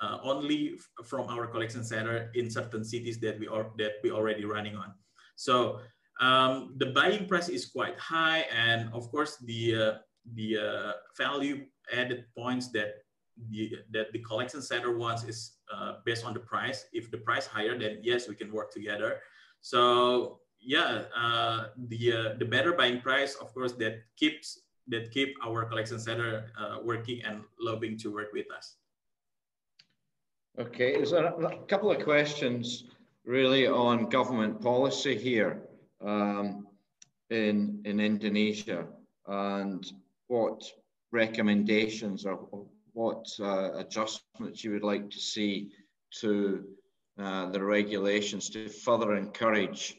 uh, 0.02 0.18
only 0.22 0.74
from 1.04 1.28
our 1.28 1.46
collection 1.46 1.84
center 1.84 2.30
in 2.34 2.50
certain 2.50 2.84
cities 2.84 3.18
that 3.20 3.38
we 3.38 3.46
are 3.46 3.70
that 3.78 3.92
we 4.02 4.10
already 4.10 4.44
running 4.44 4.76
on. 4.76 4.94
So 5.36 5.80
um, 6.20 6.74
the 6.78 6.86
buying 6.86 7.26
price 7.26 7.48
is 7.48 7.66
quite 7.66 7.98
high, 7.98 8.46
and 8.54 8.92
of 8.92 9.10
course 9.10 9.36
the 9.38 9.74
uh, 9.74 9.92
the 10.34 10.58
uh, 10.58 10.92
value 11.16 11.66
added 11.92 12.24
points 12.36 12.70
that 12.72 13.04
the 13.50 13.76
that 13.90 14.12
the 14.12 14.20
collection 14.20 14.62
center 14.62 14.96
wants 14.96 15.24
is 15.24 15.53
uh, 15.72 15.94
based 16.04 16.24
on 16.24 16.34
the 16.34 16.40
price. 16.40 16.86
If 16.92 17.10
the 17.10 17.18
price 17.18 17.46
higher, 17.46 17.78
then 17.78 17.98
yes, 18.02 18.28
we 18.28 18.34
can 18.34 18.52
work 18.52 18.72
together. 18.72 19.20
So 19.60 20.40
yeah, 20.60 21.04
uh, 21.16 21.68
the 21.88 22.12
uh, 22.12 22.38
the 22.38 22.44
better 22.44 22.72
buying 22.72 23.00
price, 23.00 23.34
of 23.36 23.52
course, 23.54 23.72
that 23.72 24.02
keeps 24.16 24.60
that 24.88 25.10
keep 25.10 25.36
our 25.44 25.64
collection 25.64 25.98
center 25.98 26.52
working 26.84 27.22
and 27.24 27.40
loving 27.58 27.96
to 27.98 28.12
work 28.12 28.32
with 28.32 28.50
us. 28.52 28.76
Okay, 30.58 30.92
there's 30.94 31.12
a, 31.12 31.24
a 31.24 31.66
couple 31.66 31.90
of 31.90 32.04
questions 32.04 32.84
really 33.24 33.66
on 33.66 34.08
government 34.08 34.60
policy 34.60 35.16
here 35.16 35.62
um, 36.04 36.66
in, 37.30 37.80
in 37.84 37.98
Indonesia 37.98 38.86
and 39.26 39.90
what 40.28 40.62
recommendations 41.10 42.26
or 42.26 42.66
what 42.94 43.26
uh, 43.40 43.72
adjustments 43.74 44.64
you 44.64 44.72
would 44.72 44.84
like 44.84 45.10
to 45.10 45.20
see 45.20 45.70
to 46.20 46.64
uh, 47.18 47.50
the 47.50 47.62
regulations 47.62 48.48
to 48.50 48.68
further 48.68 49.16
encourage 49.16 49.96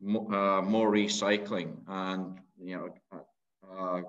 mo 0.00 0.26
uh, 0.32 0.62
more 0.62 0.90
recycling 0.90 1.76
and 1.88 2.38
you 2.58 2.76
know 2.76 4.04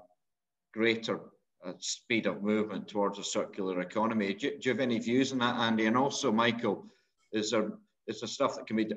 greater 0.74 1.19
a 1.63 1.74
speed 1.80 2.26
of 2.26 2.41
movement 2.41 2.88
towards 2.88 3.19
a 3.19 3.24
circular 3.24 3.82
economy. 3.82 4.34
Do, 4.34 4.49
do, 4.49 4.57
you 4.63 4.72
have 4.72 4.80
any 4.80 4.97
views 4.97 5.32
on 5.32 5.39
that, 5.39 5.55
Andy? 5.55 5.86
And 5.86 5.95
also, 5.97 6.32
Michael, 6.32 6.86
is 7.32 7.51
there 7.51 7.72
is 8.07 8.22
there 8.22 8.28
stuff 8.28 8.55
that 8.55 8.65
can 8.65 8.78
be 8.78 8.91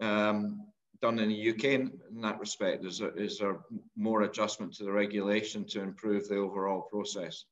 um, 0.00 0.66
done 1.02 1.18
in 1.18 1.28
the 1.28 1.50
UK 1.50 1.64
in, 1.64 1.92
in, 2.10 2.20
that 2.20 2.38
respect? 2.38 2.84
Is 2.84 2.98
there, 2.98 3.16
is 3.18 3.38
there 3.38 3.58
more 3.96 4.22
adjustment 4.22 4.74
to 4.74 4.84
the 4.84 4.92
regulation 4.92 5.64
to 5.66 5.80
improve 5.80 6.28
the 6.28 6.36
overall 6.36 6.82
process? 6.82 7.44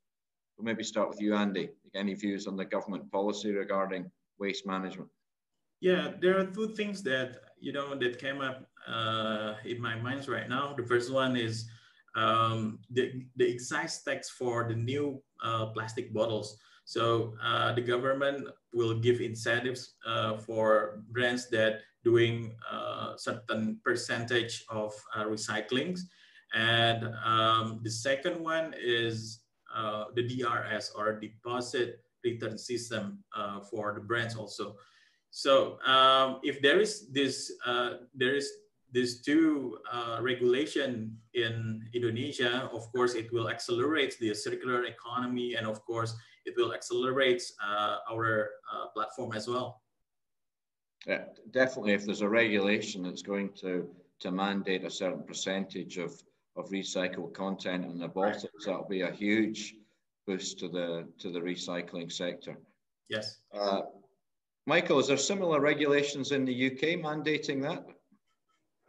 We'll 0.57 0.65
maybe 0.65 0.85
start 0.85 1.09
with 1.09 1.21
you, 1.21 1.35
Andy. 1.35 1.71
Any 1.95 2.15
views 2.15 2.47
on 2.47 2.57
the 2.57 2.65
government 2.65 3.11
policy 3.11 3.53
regarding 3.53 4.11
waste 4.39 4.67
management? 4.67 5.11
Yeah, 5.81 6.13
there 6.21 6.39
are 6.39 6.47
two 6.47 6.69
things 6.69 7.03
that 7.03 7.41
you 7.59 7.73
know 7.73 7.95
that 7.97 8.19
came 8.19 8.41
up 8.41 8.69
uh, 8.87 9.55
in 9.65 9.81
my 9.81 9.97
mind 9.97 10.29
right 10.29 10.49
now. 10.49 10.75
The 10.77 10.85
first 10.85 11.13
one 11.13 11.37
is 11.37 11.69
um, 12.15 12.79
the, 12.91 13.25
the 13.37 13.53
excise 13.53 14.03
tax 14.03 14.31
for 14.31 14.69
the 14.69 14.75
new 14.75 15.23
uh, 15.43 15.67
plastic 15.67 16.13
bottles. 16.13 16.57
So 16.85 17.35
uh, 17.43 17.73
the 17.73 17.81
government 17.81 18.49
will 18.75 18.99
give 18.99 19.21
incentives 19.21 19.95
uh, 20.07 20.37
for 20.37 21.03
brands 21.11 21.49
that 21.51 21.81
doing 22.05 22.55
uh, 22.71 23.17
certain 23.17 23.81
percentage 23.85 24.65
of 24.69 24.93
uh, 25.15 25.25
recyclings. 25.25 26.01
And 26.55 27.09
um, 27.25 27.81
the 27.83 27.91
second 27.91 28.43
one 28.43 28.75
is 28.79 29.42
uh, 29.75 30.05
the 30.15 30.23
DRS 30.23 30.93
or 30.95 31.19
deposit 31.19 32.05
return 32.25 32.57
system 32.57 33.25
for 33.71 33.95
the 33.95 34.01
brands 34.01 34.37
also. 34.37 34.77
So 35.31 35.79
um, 35.87 36.41
if 36.43 36.61
there 36.63 36.79
is 36.79 37.09
this, 37.11 37.51
there 38.15 38.35
is 38.35 38.49
these 38.93 39.23
two 39.23 39.79
uh, 39.91 40.19
regulation 40.21 41.17
in 41.35 41.83
Indonesia, 41.95 42.69
of 42.73 42.93
course, 42.93 43.15
it 43.15 43.33
will 43.33 43.49
accelerate 43.49 44.17
the 44.21 44.35
circular 44.35 44.85
economy, 44.85 45.55
and 45.55 45.67
of 45.67 45.83
course, 45.85 46.15
it 46.45 46.55
will 46.57 46.75
accelerate 46.75 47.43
uh, 47.65 47.97
our 48.11 48.51
uh, 48.71 48.87
platform 48.89 49.33
as 49.33 49.49
well. 49.49 49.81
Yeah, 51.07 51.25
definitely. 51.51 51.93
If 51.95 52.05
there's 52.05 52.21
a 52.21 52.29
regulation 52.29 53.03
that's 53.03 53.23
going 53.23 53.51
to 53.61 53.89
to 54.21 54.31
mandate 54.31 54.85
a 54.85 54.91
certain 54.91 55.25
percentage 55.25 55.99
of 55.99 56.15
of 56.57 56.69
recycled 56.71 57.33
content 57.35 57.85
in 57.85 57.99
the 57.99 58.09
bottles, 58.09 58.45
right. 58.45 58.65
that'll 58.67 58.89
be 58.89 59.03
a 59.03 59.11
huge 59.11 59.75
boost 60.27 60.59
to 60.59 60.69
the 60.69 61.07
to 61.19 61.31
the 61.31 61.41
recycling 61.41 62.11
sector. 62.13 62.57
Yes. 63.09 63.39
Uh, 63.53 63.83
Michael, 64.67 65.01
is 65.01 65.09
there 65.09 65.17
similar 65.17 65.61
regulations 65.61 66.31
in 66.31 66.45
the 66.45 66.67
UK 66.67 67.01
mandating 67.01 67.61
that? 67.63 67.85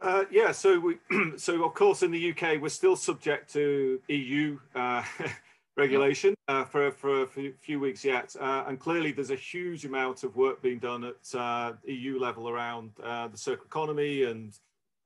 Uh, 0.00 0.24
yeah, 0.30 0.52
so 0.52 0.78
we, 0.78 0.98
so 1.36 1.64
of 1.64 1.74
course 1.74 2.02
in 2.02 2.10
the 2.10 2.30
UK 2.30 2.60
we're 2.60 2.68
still 2.68 2.96
subject 2.96 3.52
to 3.52 4.00
EU 4.08 4.58
uh, 4.74 5.02
regulation 5.76 6.34
uh, 6.48 6.64
for, 6.64 6.90
for 6.92 7.22
a 7.22 7.26
few 7.60 7.80
weeks 7.80 8.04
yet. 8.04 8.34
Uh, 8.38 8.64
and 8.68 8.78
clearly 8.78 9.12
there's 9.12 9.30
a 9.30 9.36
huge 9.36 9.84
amount 9.84 10.22
of 10.22 10.36
work 10.36 10.62
being 10.62 10.78
done 10.78 11.04
at 11.04 11.38
uh, 11.38 11.72
EU 11.86 12.18
level 12.18 12.48
around 12.48 12.90
uh, 13.02 13.28
the 13.28 13.36
circular 13.36 13.66
economy 13.66 14.24
and 14.24 14.52
uh, 14.52 14.56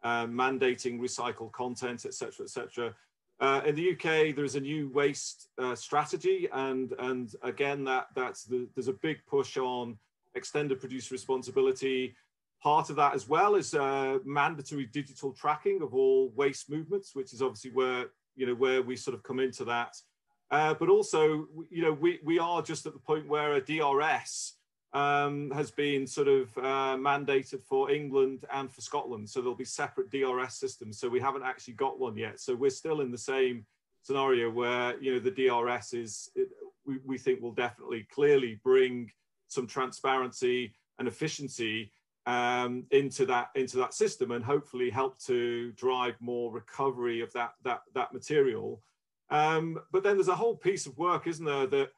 mandating 0.04 0.98
recycled 0.98 1.52
content, 1.52 2.04
etc., 2.04 2.44
etc. 2.44 2.94
Uh, 3.40 3.60
in 3.64 3.74
the 3.74 3.92
UK, 3.92 4.34
there's 4.34 4.56
a 4.56 4.60
new 4.60 4.88
waste 4.90 5.48
strategy, 5.74 6.48
and 6.52 6.92
and 6.98 7.34
again, 7.42 7.84
that 7.84 8.08
that's 8.14 8.44
the, 8.44 8.68
there's 8.74 8.88
a 8.88 8.92
big 8.92 9.18
push 9.26 9.56
on 9.56 9.96
extended 10.34 10.80
producer 10.80 11.14
responsibility. 11.14 12.14
Part 12.62 12.90
of 12.90 12.96
that 12.96 13.14
as 13.14 13.28
well 13.28 13.54
is 13.54 13.74
mandatory 14.24 14.86
digital 14.86 15.32
tracking 15.32 15.82
of 15.82 15.94
all 15.94 16.32
waste 16.34 16.68
movements, 16.68 17.14
which 17.14 17.32
is 17.32 17.42
obviously 17.42 17.70
where 17.70 18.06
you 18.34 18.46
know 18.46 18.54
where 18.54 18.82
we 18.82 18.96
sort 18.96 19.14
of 19.14 19.22
come 19.22 19.40
into 19.40 19.64
that. 19.64 19.96
Uh, 20.50 20.74
but 20.74 20.88
also, 20.88 21.46
you 21.70 21.82
know, 21.82 21.92
we, 21.92 22.18
we 22.24 22.38
are 22.38 22.62
just 22.62 22.86
at 22.86 22.94
the 22.94 22.98
point 22.98 23.28
where 23.28 23.54
a 23.54 23.60
DRS 23.60 24.54
um, 24.92 25.50
has 25.50 25.70
been 25.70 26.06
sort 26.06 26.28
of 26.28 26.56
uh, 26.58 26.96
mandated 26.96 27.62
for 27.62 27.90
England 27.90 28.44
and 28.52 28.70
for 28.70 28.80
Scotland. 28.80 29.28
So 29.28 29.40
there'll 29.40 29.54
be 29.54 29.64
separate 29.64 30.10
DRS 30.10 30.54
systems. 30.54 30.98
So 30.98 31.08
we 31.08 31.20
haven't 31.20 31.42
actually 31.42 31.74
got 31.74 31.98
one 31.98 32.16
yet. 32.16 32.40
So 32.40 32.54
we're 32.54 32.70
still 32.70 33.00
in 33.00 33.10
the 33.10 33.18
same 33.18 33.66
scenario 34.02 34.50
where, 34.50 35.00
you 35.00 35.12
know, 35.12 35.18
the 35.18 35.30
DRS 35.30 35.92
is, 35.92 36.30
it, 36.34 36.48
we, 36.86 36.98
we 37.04 37.18
think 37.18 37.42
will 37.42 37.52
definitely 37.52 38.06
clearly 38.10 38.58
bring 38.64 39.10
some 39.48 39.66
transparency 39.66 40.72
and 40.98 41.06
efficiency 41.06 41.92
um, 42.26 42.84
into 42.90 43.24
that 43.24 43.48
into 43.54 43.78
that 43.78 43.94
system 43.94 44.32
and 44.32 44.44
hopefully 44.44 44.90
help 44.90 45.18
to 45.20 45.72
drive 45.72 46.14
more 46.20 46.52
recovery 46.52 47.22
of 47.22 47.32
that 47.32 47.54
that 47.64 47.80
that 47.94 48.12
material 48.12 48.82
um, 49.30 49.78
but 49.92 50.02
then 50.02 50.16
there's 50.16 50.28
a 50.28 50.34
whole 50.36 50.56
piece 50.56 50.86
of 50.86 50.96
work, 50.96 51.26
isn't 51.26 51.44
there, 51.44 51.66
that 51.66 51.90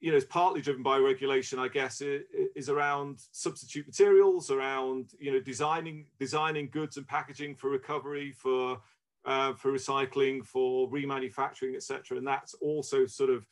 you 0.00 0.10
know 0.10 0.16
is 0.16 0.24
partly 0.24 0.60
driven 0.60 0.82
by 0.82 0.98
regulation, 0.98 1.58
I 1.58 1.68
guess, 1.68 2.02
is 2.02 2.68
around 2.68 3.20
substitute 3.32 3.86
materials, 3.86 4.50
around 4.50 5.10
you 5.18 5.32
know 5.32 5.40
designing 5.40 6.06
designing 6.18 6.68
goods 6.70 6.96
and 6.96 7.06
packaging 7.06 7.56
for 7.56 7.70
recovery, 7.70 8.32
for 8.32 8.80
uh, 9.24 9.54
for 9.54 9.72
recycling, 9.72 10.44
for 10.44 10.88
remanufacturing, 10.90 11.74
etc. 11.74 12.18
And 12.18 12.26
that's 12.26 12.54
also 12.54 13.06
sort 13.06 13.30
of 13.30 13.46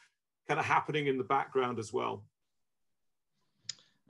kind 0.47 0.61
of 0.61 0.67
happening 0.67 1.07
in 1.07 1.19
the 1.19 1.25
background 1.25 1.79
as 1.79 1.93
well. 1.93 2.23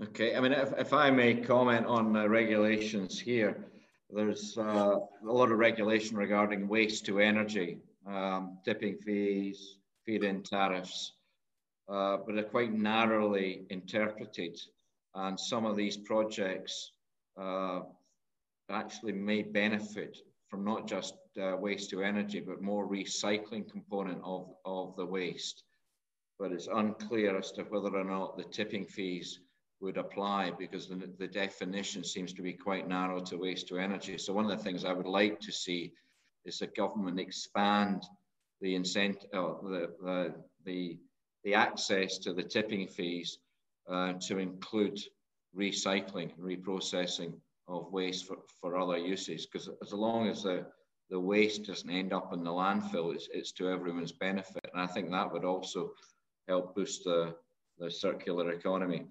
Okay, 0.01 0.35
I 0.35 0.41
mean, 0.41 0.53
if, 0.53 0.73
if 0.79 0.93
I 0.93 1.11
may 1.11 1.35
comment 1.35 1.87
on 1.87 2.13
the 2.13 2.29
regulations 2.29 3.21
here, 3.21 3.65
there's 4.11 4.59
uh, 4.59 4.97
a 5.25 5.33
lot 5.33 5.53
of 5.53 5.59
regulation 5.59 6.17
regarding 6.17 6.67
waste 6.67 7.07
to 7.07 7.21
energy 7.21 7.79
um, 8.07 8.59
tipping 8.65 8.97
fees, 8.97 9.77
feed-in 10.05 10.43
tariffs, 10.43 11.13
uh, 11.89 12.19
but 12.25 12.35
they're 12.35 12.45
quite 12.45 12.73
narrowly 12.73 13.67
interpreted. 13.71 14.59
And 15.15 15.39
some 15.39 15.67
of 15.67 15.77
these 15.77 15.97
projects 15.97 16.93
uh, 17.41 17.81
actually 18.71 19.13
may 19.13 19.43
benefit 19.43 20.19
from 20.49 20.65
not 20.65 20.87
just 20.87 21.15
uh, 21.41 21.57
waste 21.57 21.91
to 21.91 22.03
energy, 22.03 22.41
but 22.41 22.61
more 22.61 22.89
recycling 22.89 23.71
component 23.71 24.21
of, 24.25 24.49
of 24.65 24.95
the 24.97 25.07
waste. 25.07 25.65
But 26.39 26.53
it's 26.53 26.69
unclear 26.73 27.39
as 27.39 27.53
to 27.53 27.63
whether 27.63 27.97
or 27.97 28.05
not 28.05 28.37
the 28.37 28.45
tipping 28.45 28.85
fees 28.85 29.41
would 29.81 29.97
apply 29.97 30.53
because 30.59 30.89
the, 30.89 31.11
the 31.19 31.27
definition 31.27 32.05
seems 32.05 32.33
to 32.33 32.43
be 32.43 32.53
quite 32.53 32.89
narrow 32.89 33.21
to 33.21 33.37
waste 33.37 33.69
to 33.69 33.79
energy. 33.79 34.17
So 34.17 34.33
one 34.33 34.51
of 34.51 34.57
the 34.57 34.65
things 34.65 34.85
I 34.85 34.93
would 34.93 35.07
like 35.07 35.41
to 35.41 35.53
see 35.53 35.93
is 36.45 36.59
the 36.59 36.69
government 36.69 37.19
expand 37.19 38.05
the 38.61 38.75
incentive, 38.77 39.29
uh, 39.35 39.55
the, 39.63 39.91
the, 40.03 40.35
the, 40.65 40.99
the 41.45 41.55
access 41.55 42.19
to 42.19 42.33
the 42.33 42.43
tipping 42.43 42.87
fees 42.87 43.39
uh, 43.89 44.15
to 44.29 44.39
include 44.39 44.99
recycling, 45.57 46.33
and 46.35 46.43
reprocessing 46.43 47.35
of 47.69 47.93
waste 47.93 48.27
for, 48.27 48.39
for 48.61 48.77
other 48.77 48.99
uses. 48.99 49.47
Because 49.47 49.69
as 49.83 49.93
long 49.93 50.29
as 50.29 50.45
the, 50.45 50.67
the 51.11 51.19
waste 51.19 51.65
doesn't 51.65 51.91
end 51.91 52.13
up 52.13 52.33
in 52.33 52.45
the 52.45 52.51
landfill, 52.51 53.15
it's, 53.15 53.29
it's 53.33 53.53
to 53.53 53.69
everyone's 53.69 54.13
benefit. 54.13 54.71
And 54.73 54.83
I 54.83 54.87
think 54.87 55.11
that 55.11 55.33
would 55.33 55.45
also 55.45 55.93
help 56.49 56.75
boost 56.75 57.05
the, 57.05 57.35
the 57.79 57.91
circular 57.91 58.53
economy. 58.53 59.07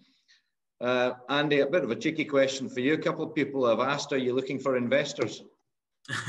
Uh, 0.79 1.11
Andy, 1.29 1.59
a 1.59 1.67
bit 1.67 1.83
of 1.83 1.91
a 1.91 1.95
cheeky 1.95 2.25
question 2.25 2.67
for 2.67 2.79
you. 2.79 2.93
A 2.93 2.97
couple 2.97 3.23
of 3.23 3.35
people 3.35 3.67
have 3.67 3.79
asked, 3.79 4.13
are 4.13 4.17
you 4.17 4.33
looking 4.33 4.57
for 4.57 4.77
investors? 4.77 5.43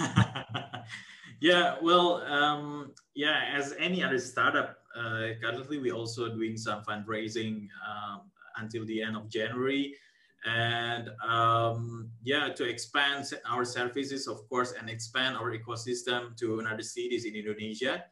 yeah, 1.41 1.77
well, 1.83 2.23
um, 2.27 2.93
yeah, 3.15 3.45
as 3.55 3.75
any 3.79 4.05
other 4.05 4.19
startup, 4.19 4.77
uh, 4.97 5.29
currently 5.43 5.79
we're 5.79 5.95
also 5.95 6.29
doing 6.29 6.57
some 6.57 6.83
fundraising 6.85 7.69
um, 7.87 8.31
until 8.57 8.85
the 8.87 9.03
end 9.03 9.17
of 9.17 9.29
January. 9.29 9.95
And 10.45 11.11
um, 11.27 12.11
yeah, 12.23 12.49
to 12.49 12.65
expand 12.69 13.31
our 13.49 13.65
services, 13.65 14.27
of 14.27 14.49
course, 14.49 14.75
and 14.79 14.91
expand 14.91 15.37
our 15.37 15.57
ecosystem 15.57 16.37
to 16.39 16.59
another 16.59 16.83
cities 16.83 17.25
in 17.25 17.37
Indonesia. 17.37 18.05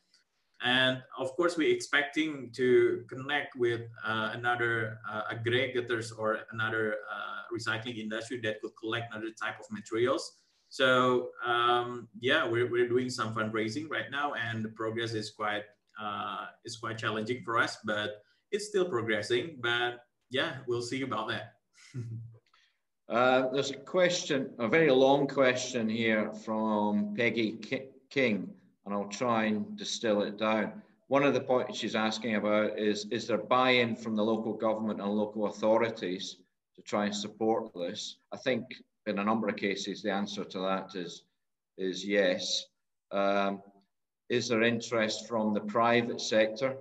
And 0.63 1.03
of 1.19 1.35
course, 1.37 1.57
we're 1.57 1.75
expecting 1.75 2.51
to 2.53 3.05
connect 3.09 3.57
with 3.57 3.81
uh, 4.07 4.33
another 4.35 4.99
uh, 5.11 5.23
aggregators 5.33 6.13
or 6.17 6.41
another 6.53 6.99
uh, 7.11 7.49
recycling 7.53 7.99
industry 7.99 8.41
that 8.45 8.61
could 8.61 8.77
collect 8.79 9.13
another 9.13 9.33
type 9.41 9.59
of 9.59 9.67
materials 9.71 10.41
so 10.71 11.31
um, 11.45 12.09
yeah, 12.21 12.47
we're, 12.47 12.71
we're 12.71 12.89
doing 12.89 13.11
some 13.11 13.35
fundraising 13.35 13.91
right 13.91 14.09
now, 14.09 14.35
and 14.35 14.65
the 14.65 14.69
progress 14.69 15.15
is 15.15 15.29
quite 15.31 15.65
uh, 16.01 16.47
is 16.65 16.77
quite 16.77 16.99
challenging 16.99 17.43
for 17.45 17.59
us, 17.59 17.79
but 17.85 18.23
it's 18.51 18.67
still 18.67 18.89
progressing. 18.89 19.59
But 19.61 20.01
yeah, 20.31 20.57
we'll 20.67 20.83
see 20.83 21.03
about 21.03 21.29
that. 21.29 21.55
uh, 23.09 23.49
there's 23.53 23.71
a 23.71 23.77
question, 23.77 24.51
a 24.59 24.69
very 24.69 24.91
long 24.91 25.27
question 25.27 25.89
here 25.89 26.33
from 26.33 27.15
Peggy 27.17 27.59
King, 28.11 28.51
and 28.85 28.95
I'll 28.95 29.09
try 29.09 29.45
and 29.45 29.77
distill 29.77 30.23
it 30.23 30.39
down. 30.39 30.83
One 31.09 31.25
of 31.25 31.35
the 31.35 31.41
points 31.41 31.79
she's 31.79 31.97
asking 31.97 32.37
about 32.37 32.79
is, 32.79 33.07
is 33.11 33.27
there 33.27 33.39
buy-in 33.39 33.97
from 33.97 34.15
the 34.15 34.23
local 34.23 34.53
government 34.53 35.01
and 35.01 35.11
local 35.11 35.47
authorities 35.47 36.37
to 36.77 36.83
try 36.83 37.07
and 37.07 37.15
support 37.15 37.73
this? 37.75 38.19
I 38.33 38.37
think 38.37 38.65
in 39.07 39.19
a 39.19 39.25
number 39.25 39.49
of 39.49 39.57
cases, 39.57 40.03
the 40.03 40.13
answer 40.13 40.45
to 40.45 40.59
that 40.61 40.95
is, 40.95 41.25
is 41.77 42.07
yes. 42.07 42.67
Um, 43.11 43.61
is 44.31 44.49
there 44.49 44.63
interest 44.63 45.29
from 45.29 45.53
the 45.53 45.61
private 45.61 46.21
sector? 46.21 46.77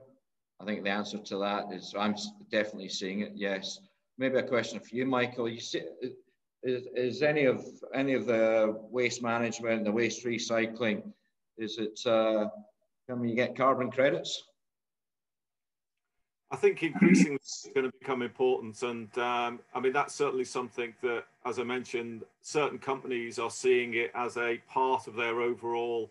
I 0.61 0.65
think 0.65 0.83
the 0.83 0.91
answer 0.91 1.17
to 1.17 1.37
that 1.39 1.73
is 1.73 1.95
I'm 1.97 2.15
definitely 2.51 2.89
seeing 2.89 3.21
it. 3.21 3.31
Yes. 3.35 3.79
Maybe 4.17 4.37
a 4.37 4.43
question 4.43 4.79
for 4.79 4.95
you, 4.95 5.05
Michael. 5.05 5.49
You 5.49 5.59
see, 5.59 5.81
is, 6.61 6.87
is 6.95 7.21
any 7.23 7.45
of 7.45 7.65
any 7.93 8.13
of 8.13 8.25
the 8.25 8.77
waste 8.91 9.23
management, 9.23 9.85
the 9.85 9.91
waste 9.91 10.25
recycling, 10.25 11.03
is 11.57 11.77
it 11.79 11.99
uh, 12.05 12.49
can 13.07 13.23
you 13.23 13.35
get 13.35 13.57
carbon 13.57 13.89
credits? 13.89 14.43
I 16.51 16.55
think 16.55 16.81
increasingly 16.83 17.35
it's 17.35 17.67
going 17.73 17.89
to 17.89 17.97
become 17.99 18.21
important. 18.21 18.81
And 18.81 19.15
um, 19.17 19.59
I 19.73 19.79
mean, 19.79 19.93
that's 19.93 20.15
certainly 20.15 20.45
something 20.45 20.93
that, 21.03 21.23
as 21.45 21.59
I 21.59 21.63
mentioned, 21.63 22.23
certain 22.41 22.79
companies 22.79 23.37
are 23.37 23.51
seeing 23.51 23.93
it 23.93 24.11
as 24.15 24.35
a 24.35 24.57
part 24.67 25.07
of 25.07 25.15
their 25.15 25.41
overall 25.41 26.09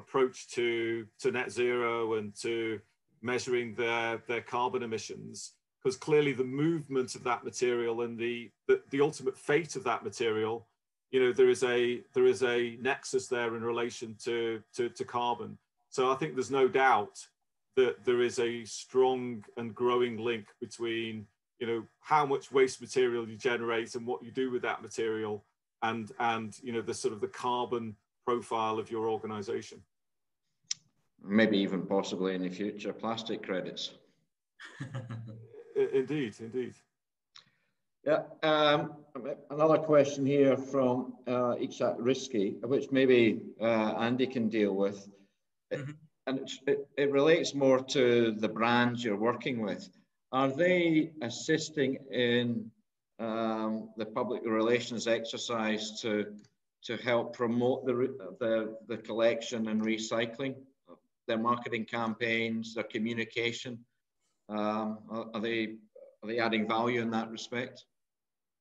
approach 0.00 0.48
to, 0.50 1.06
to 1.20 1.30
net 1.30 1.50
zero 1.50 2.14
and 2.14 2.34
to 2.42 2.80
measuring 3.22 3.74
their, 3.74 4.22
their 4.26 4.40
carbon 4.40 4.82
emissions. 4.82 5.52
Because 5.82 5.96
clearly 5.96 6.32
the 6.32 6.44
movement 6.44 7.14
of 7.14 7.24
that 7.24 7.44
material 7.44 8.02
and 8.02 8.18
the, 8.18 8.50
the, 8.68 8.82
the 8.90 9.00
ultimate 9.00 9.38
fate 9.38 9.76
of 9.76 9.84
that 9.84 10.04
material, 10.04 10.66
you 11.10 11.20
know, 11.20 11.32
there 11.32 11.48
is 11.48 11.64
a 11.64 12.02
there 12.14 12.26
is 12.26 12.42
a 12.42 12.76
nexus 12.80 13.26
there 13.26 13.56
in 13.56 13.64
relation 13.64 14.14
to, 14.24 14.62
to, 14.76 14.90
to 14.90 15.04
carbon. 15.04 15.58
So 15.88 16.12
I 16.12 16.16
think 16.16 16.34
there's 16.34 16.50
no 16.50 16.68
doubt 16.68 17.18
that 17.76 18.04
there 18.04 18.20
is 18.20 18.38
a 18.38 18.64
strong 18.64 19.44
and 19.56 19.74
growing 19.74 20.18
link 20.18 20.46
between 20.60 21.26
you 21.58 21.66
know 21.66 21.82
how 22.00 22.26
much 22.26 22.50
waste 22.50 22.80
material 22.80 23.28
you 23.28 23.36
generate 23.36 23.94
and 23.94 24.06
what 24.06 24.22
you 24.22 24.30
do 24.30 24.50
with 24.50 24.62
that 24.62 24.82
material 24.82 25.44
and 25.82 26.12
and 26.18 26.58
you 26.62 26.72
know 26.72 26.80
the 26.80 26.94
sort 26.94 27.14
of 27.14 27.20
the 27.20 27.28
carbon 27.28 27.94
profile 28.24 28.78
of 28.78 28.90
your 28.90 29.08
organization 29.08 29.80
maybe 31.24 31.58
even 31.58 31.86
possibly 31.86 32.34
in 32.34 32.42
the 32.42 32.48
future 32.48 32.92
plastic 32.92 33.42
credits 33.42 33.92
indeed 35.92 36.34
indeed 36.40 36.74
yeah 38.04 38.22
um, 38.42 38.92
another 39.50 39.78
question 39.78 40.24
here 40.24 40.56
from 40.56 41.14
uh, 41.26 41.54
Risky 41.98 42.56
which 42.62 42.90
maybe 42.90 43.42
uh, 43.60 43.94
Andy 43.98 44.26
can 44.26 44.48
deal 44.48 44.74
with 44.74 45.08
mm 45.72 45.82
-hmm 45.82 45.94
and 46.30 46.48
it, 46.66 46.88
it 46.96 47.10
relates 47.10 47.54
more 47.54 47.80
to 47.80 48.32
the 48.32 48.48
brands 48.48 49.02
you're 49.02 49.16
working 49.16 49.60
with. 49.60 49.88
Are 50.32 50.48
they 50.48 51.10
assisting 51.22 51.98
in 52.12 52.70
um, 53.18 53.90
the 53.96 54.06
public 54.06 54.42
relations 54.44 55.06
exercise 55.06 56.00
to 56.02 56.26
to 56.82 56.96
help 56.96 57.36
promote 57.36 57.84
the, 57.84 57.92
the, 58.40 58.74
the 58.88 58.96
collection 58.96 59.68
and 59.68 59.82
recycling? 59.82 60.54
Their 61.30 61.38
marketing 61.38 61.86
campaigns, 61.86 62.74
their 62.74 62.84
communication? 62.84 63.78
Um, 64.50 64.98
are, 65.08 65.26
are, 65.34 65.40
they 65.40 65.78
are 66.20 66.28
they 66.28 66.38
adding 66.38 66.66
value 66.66 67.00
in 67.00 67.10
that 67.14 67.30
respect? 67.30 67.86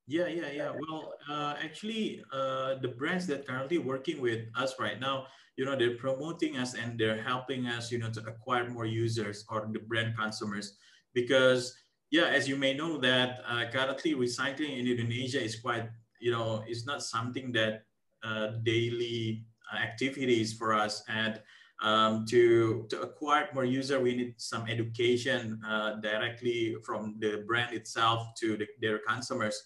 Yeah, 0.06 0.28
yeah, 0.28 0.50
yeah. 0.50 0.72
Well, 0.74 1.14
uh, 1.30 1.54
actually, 1.62 2.24
uh, 2.34 2.82
the 2.82 2.90
brands 2.98 3.26
that 3.28 3.46
currently 3.46 3.78
working 3.78 4.22
with 4.22 4.42
us 4.56 4.74
right 4.80 5.00
now, 5.00 5.28
you 5.58 5.66
know, 5.66 5.76
they're 5.76 5.98
promoting 5.98 6.58
us 6.58 6.74
and 6.74 6.98
they're 6.98 7.22
helping 7.22 7.68
us, 7.68 7.92
you 7.92 8.00
know, 8.02 8.10
to 8.18 8.22
acquire 8.26 8.70
more 8.70 8.86
users 8.86 9.46
or 9.50 9.70
the 9.72 9.82
brand 9.86 10.18
consumers. 10.18 10.78
Because, 11.14 11.74
yeah, 12.10 12.26
as 12.26 12.50
you 12.50 12.56
may 12.56 12.74
know, 12.74 12.98
that 12.98 13.42
uh, 13.46 13.66
currently 13.70 14.14
recycling 14.14 14.78
in 14.80 14.88
Indonesia 14.88 15.42
is 15.42 15.60
quite, 15.60 15.86
you 16.20 16.32
know, 16.32 16.64
it's 16.66 16.86
not 16.86 17.04
something 17.04 17.52
that 17.54 17.86
uh, 18.24 18.58
daily 18.64 19.46
activities 19.78 20.54
for 20.54 20.74
us. 20.74 21.04
And 21.08 21.42
um, 21.82 22.26
to, 22.26 22.86
to 22.90 23.02
acquire 23.02 23.50
more 23.54 23.66
user, 23.66 24.00
we 24.00 24.16
need 24.16 24.34
some 24.38 24.68
education 24.68 25.60
uh, 25.66 25.96
directly 25.96 26.76
from 26.84 27.16
the 27.20 27.44
brand 27.48 27.74
itself 27.74 28.28
to 28.40 28.58
the, 28.58 28.68
their 28.82 29.00
consumers. 29.08 29.64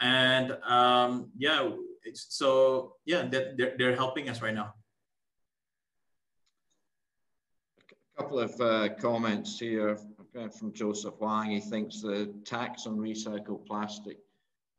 And 0.00 0.52
um, 0.66 1.30
yeah, 1.36 1.70
so 2.14 2.94
yeah, 3.04 3.22
that, 3.28 3.58
they're, 3.58 3.74
they're 3.76 3.96
helping 3.96 4.28
us 4.28 4.40
right 4.40 4.54
now. 4.54 4.74
A 8.18 8.22
couple 8.22 8.38
of 8.38 8.60
uh, 8.60 8.88
comments 9.00 9.58
here 9.58 9.98
from 10.58 10.72
Joseph 10.72 11.14
Wang. 11.20 11.50
He 11.50 11.60
thinks 11.60 12.00
the 12.00 12.32
tax 12.44 12.86
on 12.86 12.96
recycled 12.96 13.66
plastic 13.66 14.18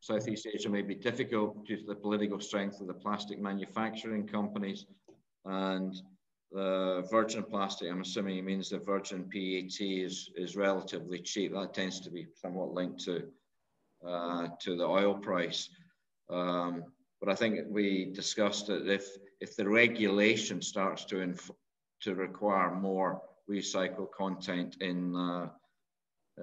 Southeast 0.00 0.48
Asia 0.52 0.68
may 0.68 0.82
be 0.82 0.96
difficult 0.96 1.64
due 1.64 1.76
to 1.76 1.86
the 1.86 1.94
political 1.94 2.40
strength 2.40 2.80
of 2.80 2.88
the 2.88 2.94
plastic 2.94 3.38
manufacturing 3.38 4.26
companies 4.26 4.86
and 5.44 5.94
the 6.52 7.06
virgin 7.10 7.42
plastic, 7.42 7.90
I'm 7.90 8.02
assuming 8.02 8.44
means 8.44 8.68
the 8.68 8.78
virgin 8.78 9.28
PET 9.32 9.80
is, 9.80 10.30
is 10.36 10.56
relatively 10.56 11.18
cheap. 11.18 11.52
That 11.52 11.74
tends 11.74 12.00
to 12.00 12.10
be 12.10 12.26
somewhat 12.34 12.74
linked 12.74 13.00
to, 13.04 13.24
uh, 14.06 14.48
to 14.60 14.76
the 14.76 14.84
oil 14.84 15.14
price. 15.14 15.70
Um, 16.30 16.84
but 17.20 17.30
I 17.30 17.34
think 17.34 17.60
we 17.68 18.12
discussed 18.12 18.66
that 18.66 18.86
if, 18.86 19.06
if 19.40 19.56
the 19.56 19.68
regulation 19.68 20.60
starts 20.60 21.04
to, 21.06 21.34
to 22.02 22.14
require 22.14 22.74
more 22.74 23.22
recycled 23.48 24.10
content 24.10 24.76
in, 24.80 25.16
uh, 25.16 25.48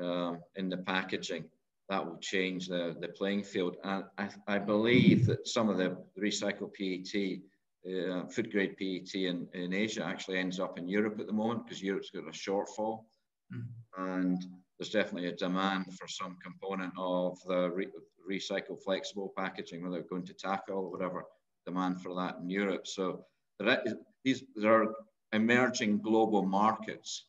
uh, 0.01 0.35
in 0.55 0.69
the 0.69 0.77
packaging, 0.77 1.45
that 1.89 2.05
will 2.05 2.17
change 2.17 2.67
the, 2.67 2.95
the 2.99 3.09
playing 3.09 3.43
field. 3.43 3.75
And 3.83 4.05
I, 4.17 4.29
I 4.47 4.59
believe 4.59 5.25
that 5.25 5.47
some 5.47 5.69
of 5.69 5.77
the 5.77 5.97
recycled 6.19 6.73
PET 6.73 7.39
uh, 7.87 8.25
food 8.27 8.51
grade 8.51 8.75
PET 8.77 9.15
in, 9.15 9.47
in 9.53 9.73
Asia 9.73 10.03
actually 10.03 10.37
ends 10.37 10.59
up 10.59 10.77
in 10.77 10.87
Europe 10.87 11.19
at 11.19 11.27
the 11.27 11.33
moment 11.33 11.65
because 11.65 11.81
Europe's 11.81 12.11
got 12.11 12.27
a 12.27 12.31
shortfall. 12.31 13.05
Mm. 13.53 13.65
And 13.97 14.45
there's 14.77 14.89
definitely 14.89 15.29
a 15.29 15.35
demand 15.35 15.85
for 15.97 16.07
some 16.07 16.37
component 16.43 16.93
of 16.97 17.37
the 17.47 17.69
re 17.69 17.87
recycled 18.29 18.83
flexible 18.83 19.33
packaging, 19.35 19.83
whether 19.83 20.01
going 20.03 20.25
to 20.25 20.33
tackle 20.33 20.77
or 20.77 20.91
whatever, 20.91 21.23
demand 21.65 22.01
for 22.01 22.13
that 22.15 22.37
in 22.41 22.49
Europe. 22.49 22.85
So 22.85 23.25
there, 23.59 23.81
is, 23.85 23.95
these, 24.23 24.43
there 24.55 24.83
are 24.83 24.93
emerging 25.33 26.01
global 26.01 26.43
markets 26.43 27.25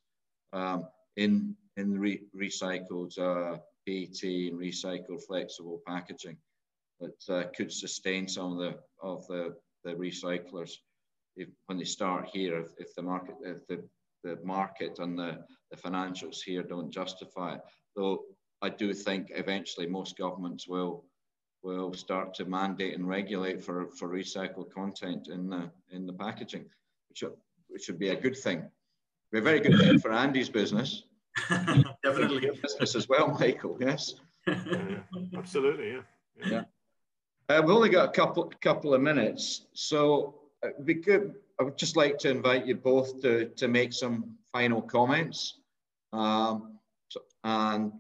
um, 0.53 0.87
in, 1.17 1.57
in 1.77 1.99
re 1.99 2.23
recycled 2.37 3.19
uh, 3.19 3.59
PET 3.87 4.23
and 4.23 4.59
recycled 4.59 5.25
flexible 5.27 5.81
packaging 5.87 6.37
that 7.01 7.35
uh, 7.35 7.49
could 7.57 7.73
sustain 7.73 8.29
some 8.29 8.53
of 8.53 8.59
the, 8.59 8.79
of 9.03 9.27
the 9.29 9.57
the 9.85 9.93
recyclers 9.93 10.73
if, 11.37 11.49
when 11.67 11.79
they 11.79 11.85
start 11.85 12.29
here, 12.33 12.59
if, 12.59 12.69
if 12.79 12.95
the 12.95 13.03
market, 13.03 13.35
if 13.43 13.67
the, 13.67 13.83
the 14.25 14.39
market 14.45 14.99
and 14.99 15.19
the, 15.19 15.39
the 15.71 15.77
financials 15.77 16.43
here 16.45 16.63
don't 16.63 16.91
justify 16.91 17.55
it. 17.55 17.61
Though 17.97 18.21
I 18.63 18.69
do 18.69 18.93
think 18.93 19.29
eventually 19.31 19.87
most 19.87 20.19
governments 20.19 20.69
will 20.69 21.05
will 21.63 21.93
start 21.93 22.33
to 22.33 22.47
mandate 22.47 22.95
and 22.95 23.07
regulate 23.07 23.63
for, 23.63 23.91
for 23.91 24.09
recycled 24.09 24.73
content 24.73 25.29
in 25.29 25.51
the 25.51 25.71
in 25.91 26.07
the 26.07 26.13
packaging, 26.13 26.65
which 27.09 27.25
which 27.69 27.89
would 27.89 27.99
be 27.99 28.11
a 28.11 28.21
good 28.21 28.37
thing. 28.37 28.63
Be 29.33 29.39
a 29.39 29.43
very 29.43 29.61
good 29.61 29.79
thing 29.79 29.99
for 29.99 30.13
Andy's 30.13 30.49
business. 30.49 31.05
Definitely 32.03 32.51
business 32.63 32.95
as 32.97 33.09
well, 33.09 33.29
Michael. 33.39 33.77
Yes. 33.81 34.15
Yeah, 34.47 34.63
yeah. 34.67 34.99
Absolutely. 35.37 35.91
Yeah. 35.93 36.01
yeah. 36.39 36.51
yeah. 36.51 36.63
Uh, 37.51 37.61
we've 37.61 37.75
only 37.75 37.89
got 37.89 38.09
a 38.09 38.13
couple 38.13 38.45
couple 38.61 38.95
of 38.95 39.01
minutes, 39.01 39.67
so 39.73 40.37
uh, 40.65 40.69
we 40.79 40.95
could. 40.95 41.35
I 41.59 41.65
would 41.65 41.77
just 41.77 41.97
like 41.97 42.17
to 42.19 42.31
invite 42.31 42.65
you 42.65 42.77
both 42.77 43.21
to 43.23 43.47
to 43.57 43.67
make 43.67 43.93
some 43.93 44.37
final 44.53 44.81
comments, 44.81 45.59
um, 46.13 46.79
so, 47.09 47.23
and 47.43 47.91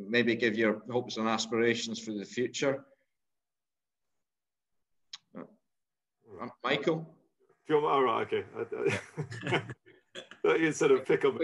maybe 0.00 0.34
give 0.34 0.58
your 0.58 0.82
hopes 0.90 1.16
and 1.16 1.28
aspirations 1.28 2.00
for 2.00 2.10
the 2.10 2.24
future. 2.24 2.84
Uh, 5.38 6.48
Michael. 6.64 7.08
All 7.70 8.02
right. 8.02 8.26
Okay. 8.26 9.62
you 10.58 10.72
sort 10.72 10.90
of 10.90 11.06
pick 11.06 11.24
up. 11.24 11.38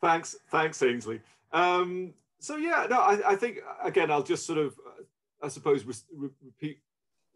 Thanks. 0.00 0.36
Thanks, 0.48 0.80
Ainsley. 0.80 1.20
Um, 1.52 2.14
so 2.38 2.56
yeah, 2.56 2.86
no, 2.88 3.00
I, 3.00 3.32
I, 3.32 3.34
think 3.34 3.58
again, 3.82 4.12
I'll 4.12 4.22
just 4.22 4.46
sort 4.46 4.58
of, 4.60 4.74
I 5.42 5.48
suppose, 5.48 5.84
re 5.84 6.28
repeat 6.40 6.78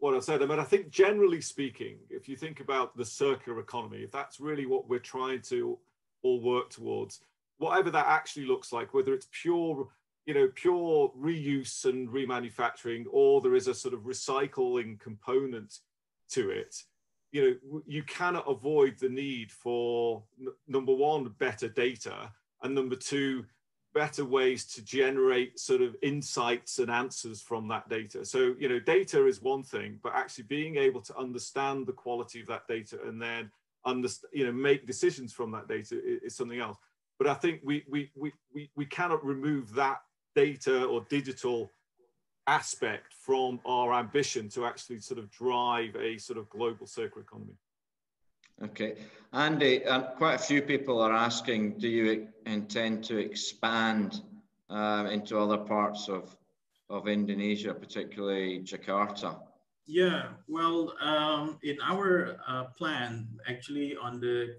what 0.05 0.15
I 0.15 0.19
said. 0.19 0.43
I 0.43 0.45
mean, 0.45 0.59
I 0.59 0.63
think 0.63 0.91
generally 0.91 1.41
speaking, 1.41 1.97
if 2.11 2.29
you 2.29 2.35
think 2.35 2.59
about 2.59 2.95
the 2.95 3.03
circular 3.03 3.59
economy, 3.59 4.03
if 4.03 4.11
that's 4.11 4.39
really 4.39 4.67
what 4.67 4.87
we're 4.87 4.99
trying 4.99 5.41
to 5.43 5.79
all 6.21 6.39
work 6.41 6.69
towards, 6.69 7.21
whatever 7.57 7.89
that 7.89 8.05
actually 8.05 8.45
looks 8.45 8.71
like, 8.71 8.93
whether 8.93 9.15
it's 9.15 9.27
pure, 9.31 9.87
you 10.27 10.35
know, 10.35 10.47
pure 10.53 11.11
reuse 11.19 11.85
and 11.85 12.07
remanufacturing, 12.09 13.05
or 13.09 13.41
there 13.41 13.55
is 13.55 13.67
a 13.67 13.73
sort 13.73 13.95
of 13.95 14.01
recycling 14.01 14.99
component 14.99 15.79
to 16.29 16.51
it, 16.51 16.83
you 17.31 17.41
know, 17.41 17.81
you 17.87 18.03
cannot 18.03 18.47
avoid 18.47 18.99
the 18.99 19.09
need 19.09 19.51
for 19.51 20.21
number 20.67 20.93
one, 20.93 21.33
better 21.39 21.67
data, 21.67 22.31
and 22.61 22.75
number 22.75 22.95
two, 22.95 23.43
better 23.95 24.25
ways 24.25 24.65
to 24.65 24.83
generate 24.83 25.57
sort 25.57 25.81
of 25.81 25.95
insights 26.03 26.79
and 26.79 26.91
answers 26.91 27.41
from 27.41 27.67
that 27.69 27.87
data. 27.89 28.25
So, 28.25 28.53
you 28.59 28.67
know, 28.67 28.77
data 28.77 29.25
is 29.25 29.41
one 29.41 29.63
thing, 29.63 29.99
but 30.03 30.13
actually 30.13 30.43
being 30.43 30.75
able 30.75 31.01
to 31.01 31.17
understand 31.17 31.87
the 31.87 31.93
quality 31.93 32.41
of 32.41 32.47
that 32.47 32.67
data 32.67 32.99
and 33.07 33.19
then 33.19 33.49
understand, 33.85 34.31
you 34.33 34.45
know, 34.45 34.51
make 34.51 34.85
decisions 34.85 35.31
from 35.31 35.49
that 35.53 35.69
data 35.69 35.95
is, 35.95 36.21
is 36.23 36.35
something 36.35 36.59
else. 36.59 36.77
But 37.17 37.27
I 37.27 37.35
think 37.35 37.61
we, 37.63 37.85
we, 37.89 38.11
we, 38.15 38.33
we, 38.53 38.69
we 38.75 38.85
cannot 38.85 39.25
remove 39.25 39.73
that 39.75 40.01
data 40.35 40.83
or 40.83 41.05
digital 41.09 41.71
aspect 42.47 43.13
from 43.13 43.61
our 43.65 43.93
ambition 43.93 44.49
to 44.49 44.65
actually 44.65 44.99
sort 44.99 45.19
of 45.19 45.31
drive 45.31 45.95
a 45.95 46.17
sort 46.17 46.37
of 46.37 46.49
global 46.49 46.85
circular 46.85 47.23
economy. 47.23 47.55
Okay, 48.63 48.95
Andy, 49.33 49.83
um, 49.85 50.15
quite 50.15 50.35
a 50.35 50.39
few 50.39 50.61
people 50.61 51.01
are 51.01 51.11
asking, 51.11 51.77
do 51.77 51.89
you 51.89 52.27
intend 52.45 53.03
to 53.05 53.17
expand 53.17 54.21
uh, 54.69 55.09
into 55.11 55.37
other 55.37 55.57
parts 55.57 56.07
of, 56.07 56.35
of 56.89 57.07
Indonesia, 57.07 57.73
particularly 57.73 58.61
Jakarta? 58.63 59.39
Yeah, 59.87 60.29
well, 60.47 60.93
um, 60.99 61.59
in 61.61 61.77
our 61.83 62.37
uh, 62.47 62.65
plan, 62.77 63.27
actually 63.47 63.95
on 63.95 64.19
the 64.19 64.57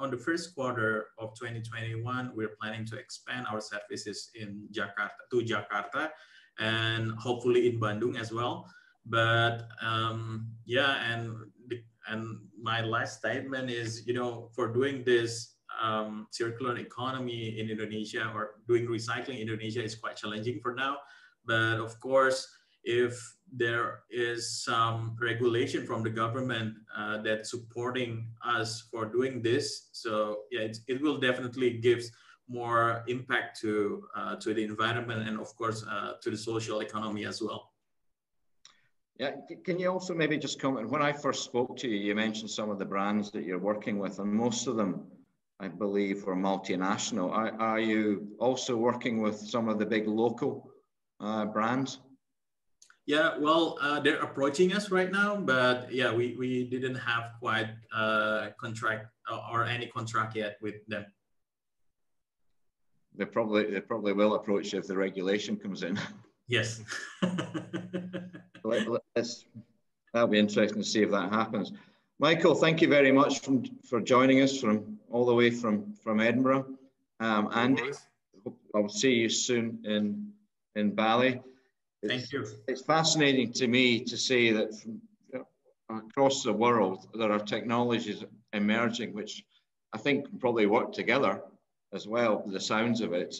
on 0.00 0.10
the 0.10 0.18
first 0.18 0.52
quarter 0.54 1.14
of 1.18 1.30
2021, 1.38 2.32
we're 2.34 2.56
planning 2.60 2.84
to 2.86 2.98
expand 2.98 3.46
our 3.46 3.60
services 3.60 4.30
in 4.34 4.66
Jakarta 4.72 5.30
to 5.30 5.44
Jakarta, 5.46 6.10
and 6.58 7.12
hopefully 7.12 7.68
in 7.68 7.78
Bandung 7.78 8.18
as 8.18 8.32
well. 8.32 8.66
But 9.06 9.68
um, 9.80 10.50
yeah, 10.66 10.98
and 11.06 11.36
and 12.08 12.38
my 12.60 12.80
last 12.80 13.18
statement 13.18 13.70
is, 13.70 14.06
you 14.06 14.14
know, 14.14 14.50
for 14.54 14.72
doing 14.72 15.04
this 15.04 15.54
um, 15.82 16.26
circular 16.30 16.76
economy 16.78 17.58
in 17.58 17.70
Indonesia 17.70 18.30
or 18.34 18.56
doing 18.68 18.86
recycling 18.86 19.40
in 19.40 19.48
Indonesia 19.48 19.82
is 19.82 19.94
quite 19.94 20.16
challenging 20.16 20.60
for 20.60 20.74
now. 20.74 20.98
But 21.44 21.80
of 21.80 21.98
course, 22.00 22.48
if 22.84 23.36
there 23.50 24.00
is 24.10 24.62
some 24.62 25.16
regulation 25.20 25.86
from 25.86 26.02
the 26.02 26.10
government 26.10 26.74
uh, 26.96 27.18
that's 27.18 27.50
supporting 27.50 28.28
us 28.44 28.88
for 28.90 29.06
doing 29.06 29.42
this, 29.42 29.88
so 29.92 30.40
yeah, 30.50 30.68
it, 30.86 31.00
will 31.00 31.18
definitely 31.18 31.78
give 31.78 32.02
more 32.48 33.04
impact 33.08 33.58
to 33.60 34.04
uh, 34.14 34.36
to 34.36 34.52
the 34.52 34.62
environment 34.62 35.26
and 35.26 35.40
of 35.40 35.54
course 35.56 35.84
uh, 35.88 36.12
to 36.22 36.30
the 36.30 36.36
social 36.36 36.80
economy 36.80 37.24
as 37.24 37.40
well. 37.40 37.73
Yeah, 39.18 39.30
can 39.64 39.78
you 39.78 39.90
also 39.90 40.12
maybe 40.12 40.36
just 40.38 40.60
comment? 40.60 40.90
When 40.90 41.02
I 41.02 41.12
first 41.12 41.44
spoke 41.44 41.76
to 41.78 41.88
you, 41.88 41.96
you 41.96 42.14
mentioned 42.16 42.50
some 42.50 42.68
of 42.70 42.80
the 42.80 42.84
brands 42.84 43.30
that 43.30 43.44
you're 43.44 43.60
working 43.60 43.98
with, 43.98 44.18
and 44.18 44.32
most 44.32 44.66
of 44.66 44.74
them, 44.76 45.06
I 45.60 45.68
believe, 45.68 46.24
were 46.24 46.34
multinational. 46.34 47.30
Are, 47.30 47.52
are 47.60 47.78
you 47.78 48.26
also 48.40 48.76
working 48.76 49.22
with 49.22 49.36
some 49.38 49.68
of 49.68 49.78
the 49.78 49.86
big 49.86 50.08
local 50.08 50.68
uh, 51.20 51.44
brands? 51.46 52.00
Yeah, 53.06 53.36
well, 53.38 53.78
uh, 53.80 54.00
they're 54.00 54.20
approaching 54.20 54.72
us 54.72 54.90
right 54.90 55.12
now, 55.12 55.36
but 55.36 55.92
yeah, 55.92 56.12
we, 56.12 56.34
we 56.38 56.64
didn't 56.68 56.94
have 56.96 57.32
quite 57.38 57.68
a 57.94 57.98
uh, 57.98 58.50
contract 58.58 59.06
or 59.52 59.64
any 59.64 59.86
contract 59.86 60.34
yet 60.34 60.56
with 60.60 60.84
them. 60.88 61.04
They 63.16 63.26
probably 63.26 63.70
they 63.70 63.80
probably 63.80 64.12
will 64.12 64.34
approach 64.34 64.74
if 64.74 64.88
the 64.88 64.96
regulation 64.96 65.56
comes 65.56 65.84
in. 65.84 66.00
Yes. 66.48 66.82
Let, 68.64 68.86
us 69.16 69.44
that'll 70.12 70.28
be 70.28 70.38
interesting 70.38 70.82
to 70.82 70.88
see 70.88 71.02
if 71.02 71.10
that 71.10 71.30
happens. 71.30 71.72
Michael, 72.18 72.54
thank 72.54 72.80
you 72.80 72.88
very 72.88 73.12
much 73.12 73.40
from, 73.40 73.64
for 73.88 74.00
joining 74.00 74.40
us 74.40 74.60
from 74.60 74.98
all 75.10 75.26
the 75.26 75.34
way 75.34 75.50
from 75.50 75.94
from 75.94 76.20
Edinburgh. 76.20 76.66
Um, 77.20 77.48
and 77.52 77.80
I'll 78.74 78.88
see 78.88 79.12
you 79.12 79.28
soon 79.28 79.78
in 79.84 80.32
in 80.76 80.94
Bali. 80.94 81.40
It's, 82.02 82.12
Thank 82.12 82.32
you. 82.32 82.46
It's 82.68 82.82
fascinating 82.82 83.52
to 83.54 83.66
me 83.66 84.00
to 84.04 84.16
say 84.16 84.50
that 84.52 84.74
from, 84.74 85.00
across 85.90 86.42
the 86.42 86.52
world 86.52 87.08
there 87.14 87.32
are 87.32 87.38
technologies 87.38 88.24
emerging 88.52 89.14
which 89.14 89.44
I 89.92 89.98
think 89.98 90.40
probably 90.40 90.66
work 90.66 90.92
together 90.92 91.42
as 91.92 92.08
well, 92.08 92.42
the 92.46 92.60
sounds 92.60 93.00
of 93.00 93.12
it, 93.12 93.36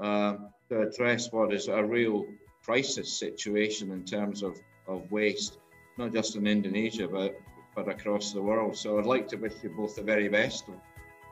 uh, 0.00 0.36
to 0.68 0.82
address 0.82 1.32
what 1.32 1.52
is 1.52 1.68
a 1.68 1.82
real 1.82 2.26
crisis 2.64 3.18
situation 3.18 3.92
in 3.92 4.04
terms 4.04 4.42
of, 4.42 4.58
of 4.88 5.10
waste, 5.10 5.58
not 5.98 6.12
just 6.12 6.36
in 6.36 6.46
Indonesia, 6.46 7.06
but, 7.06 7.40
but 7.74 7.88
across 7.88 8.32
the 8.32 8.42
world. 8.42 8.76
So 8.76 8.98
I'd 8.98 9.06
like 9.06 9.28
to 9.28 9.36
wish 9.36 9.54
you 9.62 9.70
both 9.70 9.96
the 9.96 10.02
very 10.02 10.28
best 10.28 10.68
of, 10.68 10.74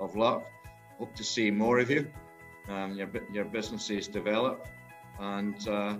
of 0.00 0.16
luck. 0.16 0.44
Hope 0.98 1.14
to 1.16 1.24
see 1.24 1.50
more 1.50 1.80
of 1.80 1.90
you, 1.90 2.06
um, 2.68 2.96
your, 2.96 3.10
your 3.32 3.44
businesses 3.44 4.06
develop, 4.06 4.66
and 5.18 5.68
uh, 5.68 5.96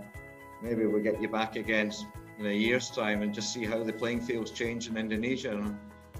maybe 0.63 0.87
we'll 0.87 1.03
get 1.03 1.21
you 1.21 1.29
back 1.29 1.57
again 1.57 1.93
in 2.39 2.47
a 2.47 2.53
year's 2.53 2.91
time 2.91 3.23
and 3.23 3.35
just 3.35 3.53
see 3.53 3.65
how 3.65 3.83
the 3.83 3.93
playing 3.93 4.21
fields 4.21 4.51
change 4.51 4.89
in 4.89 4.97
Indonesia 4.97 5.51
and, 5.51 5.77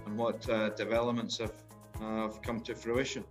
and 0.07 0.17
what 0.19 0.49
uh, 0.49 0.71
developments 0.71 1.39
have, 1.39 1.53
uh, 2.03 2.23
have 2.23 2.43
come 2.43 2.61
to 2.61 2.75
fruition. 2.75 3.25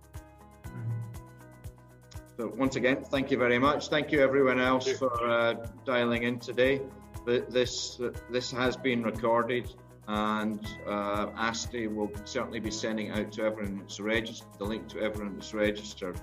So 2.36 2.52
once 2.56 2.76
again, 2.76 3.04
thank 3.04 3.30
you 3.30 3.38
very 3.38 3.58
much. 3.58 3.88
Thank 3.88 4.10
you 4.10 4.20
everyone 4.20 4.60
else 4.60 4.90
for 4.92 5.12
uh, 5.24 5.54
dialing 5.84 6.24
in 6.24 6.38
today. 6.38 6.80
This 7.26 8.00
this 8.30 8.50
has 8.50 8.76
been 8.76 9.02
recorded, 9.02 9.72
and 10.08 10.60
uh, 10.86 11.28
ASTI 11.36 11.86
will 11.86 12.10
certainly 12.24 12.60
be 12.60 12.70
sending 12.70 13.10
out 13.10 13.32
to 13.32 13.44
everyone 13.44 13.78
that's 13.78 14.00
registered 14.00 14.48
the 14.58 14.64
link 14.64 14.88
to 14.88 15.00
everyone 15.00 15.34
that's 15.34 15.54
registered. 15.54 16.20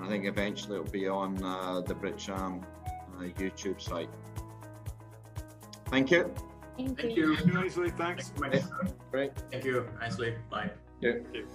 I 0.00 0.08
think 0.08 0.26
eventually 0.26 0.78
it'll 0.78 0.90
be 0.90 1.08
on 1.08 1.42
uh, 1.42 1.80
the 1.80 1.94
BritCham 1.94 2.62
uh, 3.18 3.22
YouTube 3.22 3.80
site. 3.80 4.10
Thank 5.86 6.10
you. 6.10 6.32
Thank 6.76 7.16
you. 7.16 7.36
Thank 7.36 7.52
you, 7.52 7.62
Ainsley. 7.62 7.90
Thanks. 7.90 8.28
Thank 8.36 8.54
you, 8.54 8.62
Great. 9.10 9.32
Thank 9.50 9.64
you, 9.64 9.88
Ainsley. 10.02 10.34
Bye. 10.50 10.70
Thank 11.00 11.26
you. 11.32 11.46